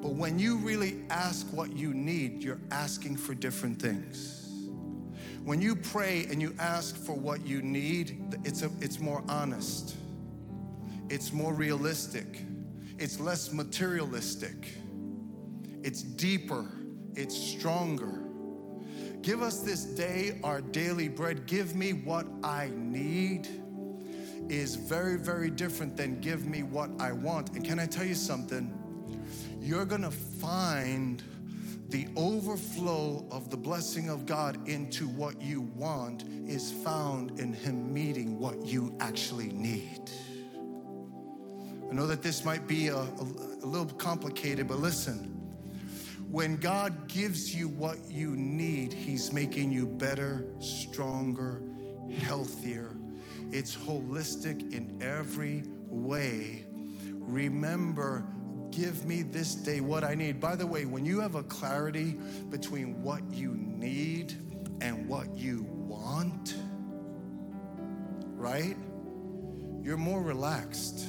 But 0.00 0.14
when 0.14 0.38
you 0.38 0.56
really 0.56 1.02
ask 1.10 1.46
what 1.52 1.76
you 1.76 1.92
need, 1.92 2.42
you're 2.42 2.60
asking 2.70 3.16
for 3.16 3.34
different 3.34 3.80
things. 3.80 4.40
When 5.44 5.60
you 5.60 5.76
pray 5.76 6.26
and 6.30 6.40
you 6.40 6.54
ask 6.58 6.96
for 6.96 7.14
what 7.14 7.46
you 7.46 7.60
need, 7.62 8.38
it's, 8.44 8.62
a, 8.62 8.70
it's 8.80 8.98
more 8.98 9.22
honest, 9.28 9.96
it's 11.08 11.32
more 11.32 11.52
realistic, 11.52 12.42
it's 12.98 13.20
less 13.20 13.52
materialistic, 13.52 14.74
it's 15.82 16.02
deeper, 16.02 16.66
it's 17.14 17.36
stronger. 17.36 18.22
Give 19.22 19.42
us 19.42 19.60
this 19.60 19.84
day 19.84 20.38
our 20.42 20.62
daily 20.62 21.08
bread. 21.08 21.46
Give 21.46 21.74
me 21.74 21.92
what 21.92 22.26
I 22.42 22.70
need 22.74 23.48
is 24.48 24.76
very, 24.76 25.18
very 25.18 25.50
different 25.50 25.96
than 25.96 26.20
give 26.20 26.46
me 26.46 26.62
what 26.62 26.90
I 26.98 27.12
want. 27.12 27.50
And 27.50 27.64
can 27.64 27.78
I 27.78 27.86
tell 27.86 28.06
you 28.06 28.14
something? 28.14 28.79
You're 29.60 29.84
gonna 29.84 30.10
find 30.10 31.22
the 31.90 32.08
overflow 32.16 33.26
of 33.30 33.50
the 33.50 33.56
blessing 33.56 34.08
of 34.08 34.26
God 34.26 34.68
into 34.68 35.06
what 35.08 35.40
you 35.40 35.60
want 35.60 36.24
is 36.46 36.72
found 36.72 37.38
in 37.38 37.52
Him 37.52 37.92
meeting 37.92 38.38
what 38.38 38.64
you 38.64 38.96
actually 39.00 39.48
need. 39.48 40.10
I 41.90 41.92
know 41.92 42.06
that 42.06 42.22
this 42.22 42.44
might 42.44 42.66
be 42.66 42.88
a, 42.88 42.96
a, 42.96 43.26
a 43.62 43.66
little 43.66 43.86
complicated, 43.86 44.68
but 44.68 44.78
listen 44.78 45.36
when 46.30 46.58
God 46.58 47.08
gives 47.08 47.52
you 47.52 47.66
what 47.66 47.98
you 48.08 48.36
need, 48.36 48.92
He's 48.92 49.32
making 49.32 49.72
you 49.72 49.84
better, 49.84 50.46
stronger, 50.60 51.60
healthier. 52.22 52.94
It's 53.50 53.76
holistic 53.76 54.72
in 54.72 55.02
every 55.02 55.64
way. 55.88 56.66
Remember, 57.14 58.24
give 58.70 59.04
me 59.04 59.22
this 59.22 59.54
day 59.54 59.80
what 59.80 60.04
I 60.04 60.14
need. 60.14 60.40
By 60.40 60.56
the 60.56 60.66
way, 60.66 60.84
when 60.84 61.04
you 61.04 61.20
have 61.20 61.34
a 61.34 61.42
clarity 61.44 62.16
between 62.50 63.02
what 63.02 63.22
you 63.32 63.54
need 63.54 64.34
and 64.80 65.08
what 65.08 65.36
you 65.36 65.66
want, 65.70 66.54
right? 68.36 68.76
You're 69.82 69.96
more 69.96 70.22
relaxed. 70.22 71.06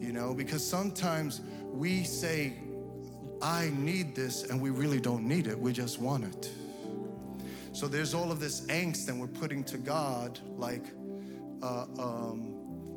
You 0.00 0.12
know, 0.12 0.34
because 0.34 0.66
sometimes 0.66 1.40
we 1.70 2.04
say, 2.04 2.54
I 3.40 3.70
need 3.76 4.14
this, 4.14 4.44
and 4.44 4.60
we 4.60 4.70
really 4.70 5.00
don't 5.00 5.26
need 5.26 5.46
it, 5.46 5.58
we 5.58 5.72
just 5.72 6.00
want 6.00 6.24
it. 6.24 6.50
So 7.72 7.88
there's 7.88 8.12
all 8.14 8.30
of 8.30 8.38
this 8.38 8.62
angst, 8.66 9.08
and 9.08 9.20
we're 9.20 9.26
putting 9.26 9.64
to 9.64 9.78
God, 9.78 10.38
like, 10.56 10.84
uh, 11.62 11.86
um, 11.98 12.51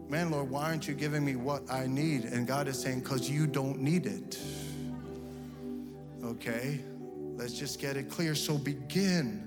man, 0.10 0.32
Lord, 0.32 0.50
why 0.50 0.66
aren't 0.66 0.88
you 0.88 0.94
giving 0.94 1.24
me 1.24 1.36
what 1.36 1.64
I 1.72 1.88
need? 1.88 2.26
And 2.26 2.48
God 2.48 2.68
is 2.68 2.80
saying, 2.80 3.02
because 3.02 3.30
you 3.30 3.48
don't 3.48 3.80
need 3.80 4.06
it. 4.06 4.40
Okay? 6.24 6.82
Let's 7.36 7.54
just 7.54 7.80
get 7.80 7.98
it 7.98 8.10
clear. 8.10 8.36
So 8.36 8.58
begin. 8.58 9.42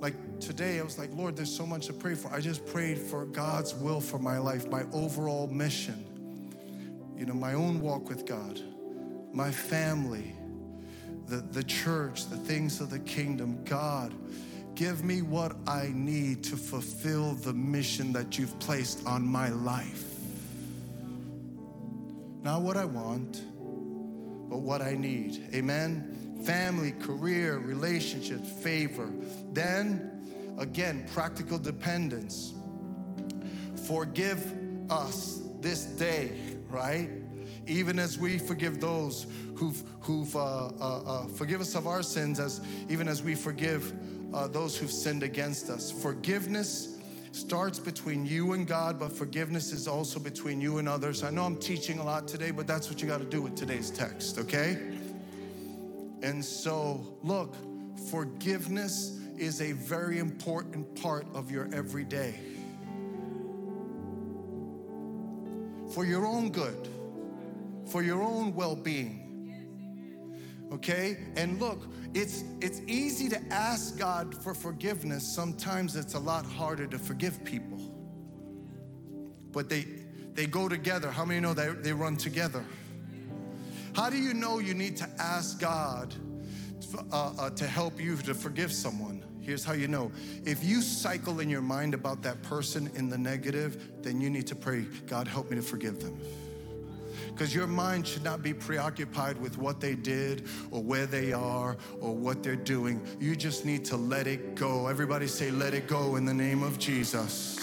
Like 0.00 0.14
today, 0.40 0.80
I 0.80 0.82
was 0.82 0.98
like, 0.98 1.10
Lord, 1.14 1.36
there's 1.36 1.54
so 1.54 1.66
much 1.66 1.86
to 1.86 1.92
pray 1.92 2.14
for. 2.14 2.32
I 2.32 2.40
just 2.40 2.66
prayed 2.66 2.98
for 2.98 3.24
God's 3.24 3.74
will 3.74 4.00
for 4.00 4.18
my 4.18 4.38
life, 4.38 4.68
my 4.68 4.84
overall 4.92 5.46
mission, 5.46 6.04
you 7.16 7.24
know, 7.24 7.34
my 7.34 7.54
own 7.54 7.80
walk 7.80 8.08
with 8.08 8.26
God 8.26 8.60
my 9.34 9.50
family, 9.50 10.32
the, 11.26 11.36
the 11.36 11.64
church, 11.64 12.28
the 12.28 12.36
things 12.36 12.80
of 12.80 12.88
the 12.88 13.00
kingdom. 13.00 13.62
God, 13.64 14.14
give 14.74 15.04
me 15.04 15.22
what 15.22 15.56
I 15.66 15.90
need 15.94 16.42
to 16.44 16.56
fulfill 16.56 17.34
the 17.34 17.52
mission 17.52 18.12
that 18.12 18.38
you've 18.38 18.58
placed 18.58 19.06
on 19.06 19.26
my 19.26 19.48
life. 19.48 20.04
Not 22.42 22.62
what 22.62 22.76
I 22.76 22.84
want, 22.84 23.42
but 24.50 24.58
what 24.58 24.82
I 24.82 24.94
need. 24.94 25.48
Amen. 25.54 26.42
Family, 26.44 26.92
career, 26.92 27.58
relationships, 27.58 28.50
favor. 28.50 29.08
Then, 29.52 30.54
again, 30.58 31.06
practical 31.12 31.58
dependence. 31.58 32.52
Forgive 33.86 34.52
us 34.90 35.40
this 35.60 35.84
day, 35.84 36.32
right? 36.68 37.08
even 37.66 37.98
as 37.98 38.18
we 38.18 38.38
forgive 38.38 38.80
those 38.80 39.26
who've, 39.54 39.82
who've 40.00 40.34
uh, 40.36 40.66
uh, 40.66 40.70
uh, 40.80 41.26
forgive 41.28 41.60
us 41.60 41.74
of 41.74 41.86
our 41.86 42.02
sins, 42.02 42.38
as 42.40 42.60
even 42.88 43.08
as 43.08 43.22
we 43.22 43.34
forgive 43.34 43.92
uh, 44.34 44.48
those 44.48 44.76
who've 44.76 44.90
sinned 44.90 45.22
against 45.22 45.70
us. 45.70 45.90
Forgiveness 45.90 46.98
starts 47.32 47.78
between 47.78 48.26
you 48.26 48.52
and 48.52 48.66
God, 48.66 48.98
but 48.98 49.10
forgiveness 49.12 49.72
is 49.72 49.88
also 49.88 50.20
between 50.20 50.60
you 50.60 50.78
and 50.78 50.88
others. 50.88 51.24
I 51.24 51.30
know 51.30 51.44
I'm 51.44 51.56
teaching 51.56 51.98
a 51.98 52.04
lot 52.04 52.28
today, 52.28 52.50
but 52.50 52.66
that's 52.66 52.90
what 52.90 53.00
you 53.00 53.08
got 53.08 53.20
to 53.20 53.24
do 53.24 53.40
with 53.40 53.54
today's 53.54 53.90
text, 53.90 54.38
okay? 54.38 54.78
And 56.22 56.44
so, 56.44 57.16
look, 57.22 57.56
forgiveness 58.10 59.18
is 59.38 59.62
a 59.62 59.72
very 59.72 60.18
important 60.18 61.00
part 61.00 61.26
of 61.32 61.50
your 61.50 61.72
everyday. 61.72 62.34
For 65.92 66.04
your 66.04 66.26
own 66.26 66.50
good 66.50 66.88
for 67.86 68.02
your 68.02 68.22
own 68.22 68.54
well-being. 68.54 69.23
Okay? 70.74 71.18
And 71.36 71.60
look, 71.60 71.86
it's 72.14 72.42
it's 72.60 72.80
easy 72.86 73.28
to 73.28 73.40
ask 73.50 73.96
God 73.96 74.34
for 74.42 74.54
forgiveness. 74.54 75.26
Sometimes 75.26 75.94
it's 75.94 76.14
a 76.14 76.18
lot 76.18 76.44
harder 76.44 76.86
to 76.88 76.98
forgive 76.98 77.44
people. 77.44 77.78
But 79.52 79.68
they 79.68 79.86
they 80.34 80.46
go 80.46 80.68
together. 80.68 81.10
How 81.10 81.24
many 81.24 81.40
know 81.40 81.54
that 81.54 81.84
they 81.84 81.92
run 81.92 82.16
together? 82.16 82.64
How 83.94 84.10
do 84.10 84.16
you 84.16 84.34
know 84.34 84.58
you 84.58 84.74
need 84.74 84.96
to 84.96 85.08
ask 85.20 85.60
God 85.60 86.12
uh, 87.12 87.32
uh, 87.38 87.50
to 87.50 87.66
help 87.66 88.00
you 88.00 88.16
to 88.16 88.34
forgive 88.34 88.72
someone? 88.72 89.24
Here's 89.40 89.64
how 89.64 89.74
you 89.74 89.86
know. 89.86 90.10
If 90.44 90.64
you 90.64 90.82
cycle 90.82 91.38
in 91.38 91.48
your 91.48 91.62
mind 91.62 91.94
about 91.94 92.22
that 92.22 92.42
person 92.42 92.90
in 92.96 93.08
the 93.08 93.18
negative, 93.18 94.02
then 94.02 94.20
you 94.20 94.30
need 94.30 94.48
to 94.48 94.56
pray, 94.56 94.86
God, 95.06 95.28
help 95.28 95.50
me 95.50 95.56
to 95.56 95.62
forgive 95.62 96.00
them. 96.00 96.18
Because 97.28 97.54
your 97.54 97.66
mind 97.66 98.06
should 98.06 98.24
not 98.24 98.42
be 98.42 98.54
preoccupied 98.54 99.38
with 99.40 99.58
what 99.58 99.80
they 99.80 99.94
did 99.94 100.46
or 100.70 100.82
where 100.82 101.06
they 101.06 101.32
are 101.32 101.76
or 102.00 102.14
what 102.14 102.42
they're 102.42 102.56
doing. 102.56 103.00
You 103.20 103.36
just 103.36 103.64
need 103.64 103.84
to 103.86 103.96
let 103.96 104.26
it 104.26 104.54
go. 104.54 104.86
Everybody 104.86 105.26
say, 105.26 105.50
let 105.50 105.74
it 105.74 105.86
go 105.86 106.16
in 106.16 106.24
the 106.24 106.34
name 106.34 106.62
of 106.62 106.78
Jesus. 106.78 107.60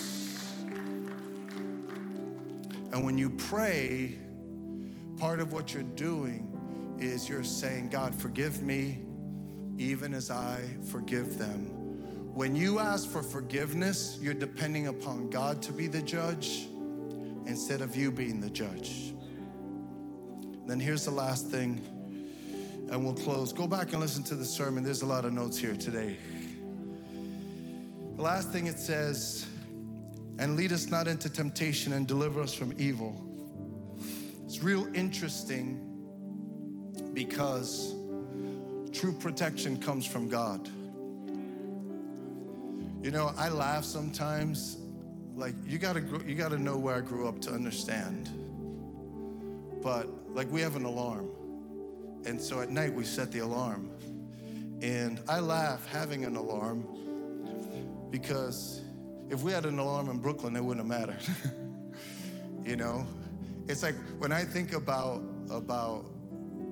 And 2.94 3.06
when 3.06 3.18
you 3.18 3.30
pray, 3.30 4.18
part 5.18 5.40
of 5.40 5.54
what 5.54 5.74
you're 5.74 5.84
doing 5.84 6.48
is 7.00 7.30
you're 7.30 7.44
saying, 7.44 7.90
God, 7.90 8.14
forgive 8.14 8.62
me 8.62 9.00
even 9.78 10.14
as 10.14 10.30
I 10.30 10.62
forgive 10.92 11.38
them. 11.38 11.66
When 12.34 12.56
you 12.56 12.80
ask 12.80 13.10
for 13.10 13.24
forgiveness, 13.24 14.18
you're 14.22 14.34
depending 14.34 14.88
upon 14.88 15.30
God 15.30 15.62
to 15.64 15.74
be 15.74 15.88
the 15.88 16.02
judge 16.02 16.68
instead 17.46 17.82
of 17.82 17.96
you 17.96 18.12
being 18.12 18.40
the 18.40 18.50
judge. 18.50 19.14
Then 20.72 20.80
here's 20.80 21.04
the 21.04 21.12
last 21.12 21.48
thing, 21.48 21.82
and 22.90 23.04
we'll 23.04 23.14
close. 23.14 23.52
Go 23.52 23.68
back 23.68 23.92
and 23.92 24.00
listen 24.00 24.24
to 24.24 24.36
the 24.36 24.46
sermon. 24.46 24.86
There's 24.86 25.02
a 25.02 25.06
lot 25.06 25.26
of 25.26 25.34
notes 25.34 25.58
here 25.58 25.76
today. 25.76 26.16
The 28.16 28.22
last 28.22 28.54
thing 28.54 28.68
it 28.68 28.80
says, 28.80 29.46
and 30.40 30.56
lead 30.56 30.72
us 30.72 30.88
not 30.88 31.10
into 31.10 31.30
temptation 31.30 31.92
and 31.92 32.08
deliver 32.08 32.40
us 32.40 32.54
from 32.54 32.74
evil. 32.78 33.22
It's 34.46 34.64
real 34.64 34.88
interesting 34.96 35.78
because 37.14 37.94
true 38.94 39.12
protection 39.12 39.76
comes 39.76 40.06
from 40.06 40.30
God. 40.30 40.70
You 43.04 43.12
know, 43.12 43.34
I 43.36 43.50
laugh 43.50 43.84
sometimes. 43.84 44.78
Like 45.36 45.56
you 45.68 45.80
gotta 45.80 46.02
you 46.26 46.36
gotta 46.36 46.58
know 46.58 46.78
where 46.78 46.96
I 46.96 47.02
grew 47.02 47.28
up 47.28 47.42
to 47.42 47.52
understand. 47.52 48.30
But 49.84 50.08
like 50.34 50.52
we 50.52 50.62
have 50.62 50.76
an 50.76 50.86
alarm, 50.86 51.30
and 52.26 52.40
so 52.40 52.62
at 52.62 52.70
night 52.70 52.94
we 52.94 53.04
set 53.04 53.32
the 53.32 53.40
alarm, 53.40 53.90
and 54.82 55.20
I 55.28 55.40
laugh 55.40 55.88
having 55.88 56.26
an 56.26 56.36
alarm 56.36 56.86
because 58.10 58.82
if 59.30 59.42
we 59.44 59.52
had 59.52 59.66
an 59.66 59.80
alarm 59.80 60.10
in 60.10 60.20
Brooklyn, 60.20 60.56
it 60.56 60.64
wouldn't 60.64 60.86
have 60.86 61.00
mattered. 61.00 61.22
you 62.66 62.76
know, 62.76 63.06
it's 63.68 63.84
like 63.84 63.96
when 64.20 64.32
I 64.32 64.44
think 64.44 64.74
about 64.74 65.24
about 65.50 66.06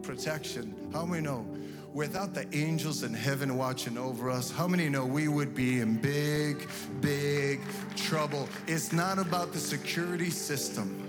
protection, 0.04 0.76
how 0.94 1.06
many 1.06 1.22
know 1.22 1.48
without 1.94 2.34
the 2.34 2.46
angels 2.56 3.04
in 3.04 3.14
heaven 3.14 3.58
watching 3.58 3.98
over 3.98 4.30
us, 4.30 4.52
how 4.52 4.68
many 4.68 4.90
know 4.90 5.06
we 5.06 5.28
would 5.28 5.56
be 5.56 5.80
in 5.80 5.98
big, 5.98 6.68
big 7.02 7.62
trouble? 7.96 8.48
It's 8.68 8.92
not 8.92 9.18
about 9.18 9.54
the 9.54 9.60
security 9.60 10.30
system. 10.30 11.09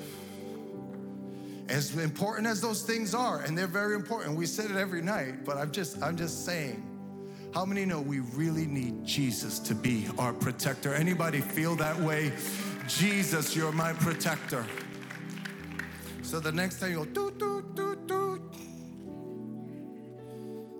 As 1.70 1.96
important 1.96 2.48
as 2.48 2.60
those 2.60 2.82
things 2.82 3.14
are, 3.14 3.42
and 3.42 3.56
they're 3.56 3.68
very 3.68 3.94
important, 3.94 4.36
we 4.36 4.44
said 4.44 4.72
it 4.72 4.76
every 4.76 5.00
night, 5.00 5.44
but 5.44 5.56
I'm 5.56 5.70
just, 5.70 6.02
I'm 6.02 6.16
just 6.16 6.44
saying, 6.44 6.84
how 7.54 7.64
many 7.64 7.84
know 7.84 8.00
we 8.00 8.18
really 8.20 8.66
need 8.66 9.04
Jesus 9.04 9.60
to 9.60 9.74
be 9.76 10.08
our 10.18 10.32
protector? 10.32 10.92
Anybody 10.94 11.40
feel 11.40 11.76
that 11.76 11.96
way? 11.98 12.32
Jesus, 12.88 13.54
you're 13.54 13.70
my 13.70 13.92
protector. 13.92 14.66
So 16.22 16.40
the 16.40 16.50
next 16.50 16.80
time 16.80 16.90
you'll 16.90 17.04
do, 17.04 17.32
do, 17.38 17.64
do, 17.74 17.96
do, 18.06 18.50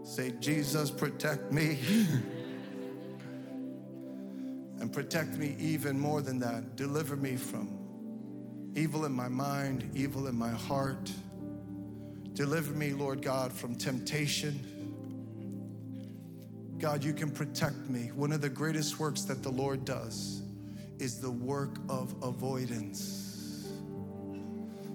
say, 0.03 0.33
Jesus, 0.41 0.91
protect 0.91 1.53
me. 1.53 1.79
and 4.81 4.93
protect 4.93 5.37
me 5.37 5.55
even 5.61 6.01
more 6.01 6.21
than 6.21 6.41
that. 6.41 6.75
Deliver 6.75 7.15
me 7.15 7.37
from 7.37 7.80
evil 8.75 9.05
in 9.05 9.13
my 9.13 9.29
mind, 9.29 9.91
evil 9.95 10.27
in 10.27 10.37
my 10.37 10.51
heart. 10.51 11.11
Deliver 12.35 12.73
me, 12.73 12.93
Lord 12.93 13.23
God, 13.23 13.53
from 13.53 13.75
temptation. 13.75 14.67
God, 16.79 17.05
you 17.05 17.13
can 17.13 17.31
protect 17.31 17.91
me. 17.91 18.11
One 18.15 18.33
of 18.33 18.41
the 18.41 18.49
greatest 18.49 18.99
works 18.99 19.23
that 19.23 19.43
the 19.43 19.51
Lord 19.51 19.85
does 19.85 20.43
is 20.99 21.21
the 21.21 21.31
work 21.31 21.77
of 21.89 22.15
avoidance. 22.23 23.69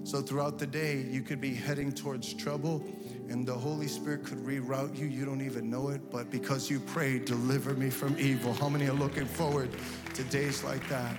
So 0.04 0.22
throughout 0.22 0.58
the 0.58 0.66
day, 0.66 1.04
you 1.10 1.22
could 1.22 1.40
be 1.40 1.52
heading 1.52 1.92
towards 1.92 2.32
trouble, 2.32 2.84
and 3.28 3.44
the 3.46 3.54
Holy 3.54 3.88
Spirit 3.88 4.24
could 4.24 4.38
reroute 4.38 4.96
you. 4.96 5.06
You 5.06 5.24
don't 5.24 5.40
even 5.40 5.68
know 5.68 5.88
it, 5.88 6.10
but 6.10 6.30
because 6.30 6.70
you 6.70 6.78
prayed, 6.78 7.24
deliver 7.24 7.74
me 7.74 7.90
from 7.90 8.16
evil. 8.18 8.52
How 8.52 8.68
many 8.68 8.88
are 8.88 8.92
looking 8.92 9.26
forward 9.26 9.68
to 10.14 10.22
days 10.24 10.62
like 10.62 10.88
that? 10.88 11.16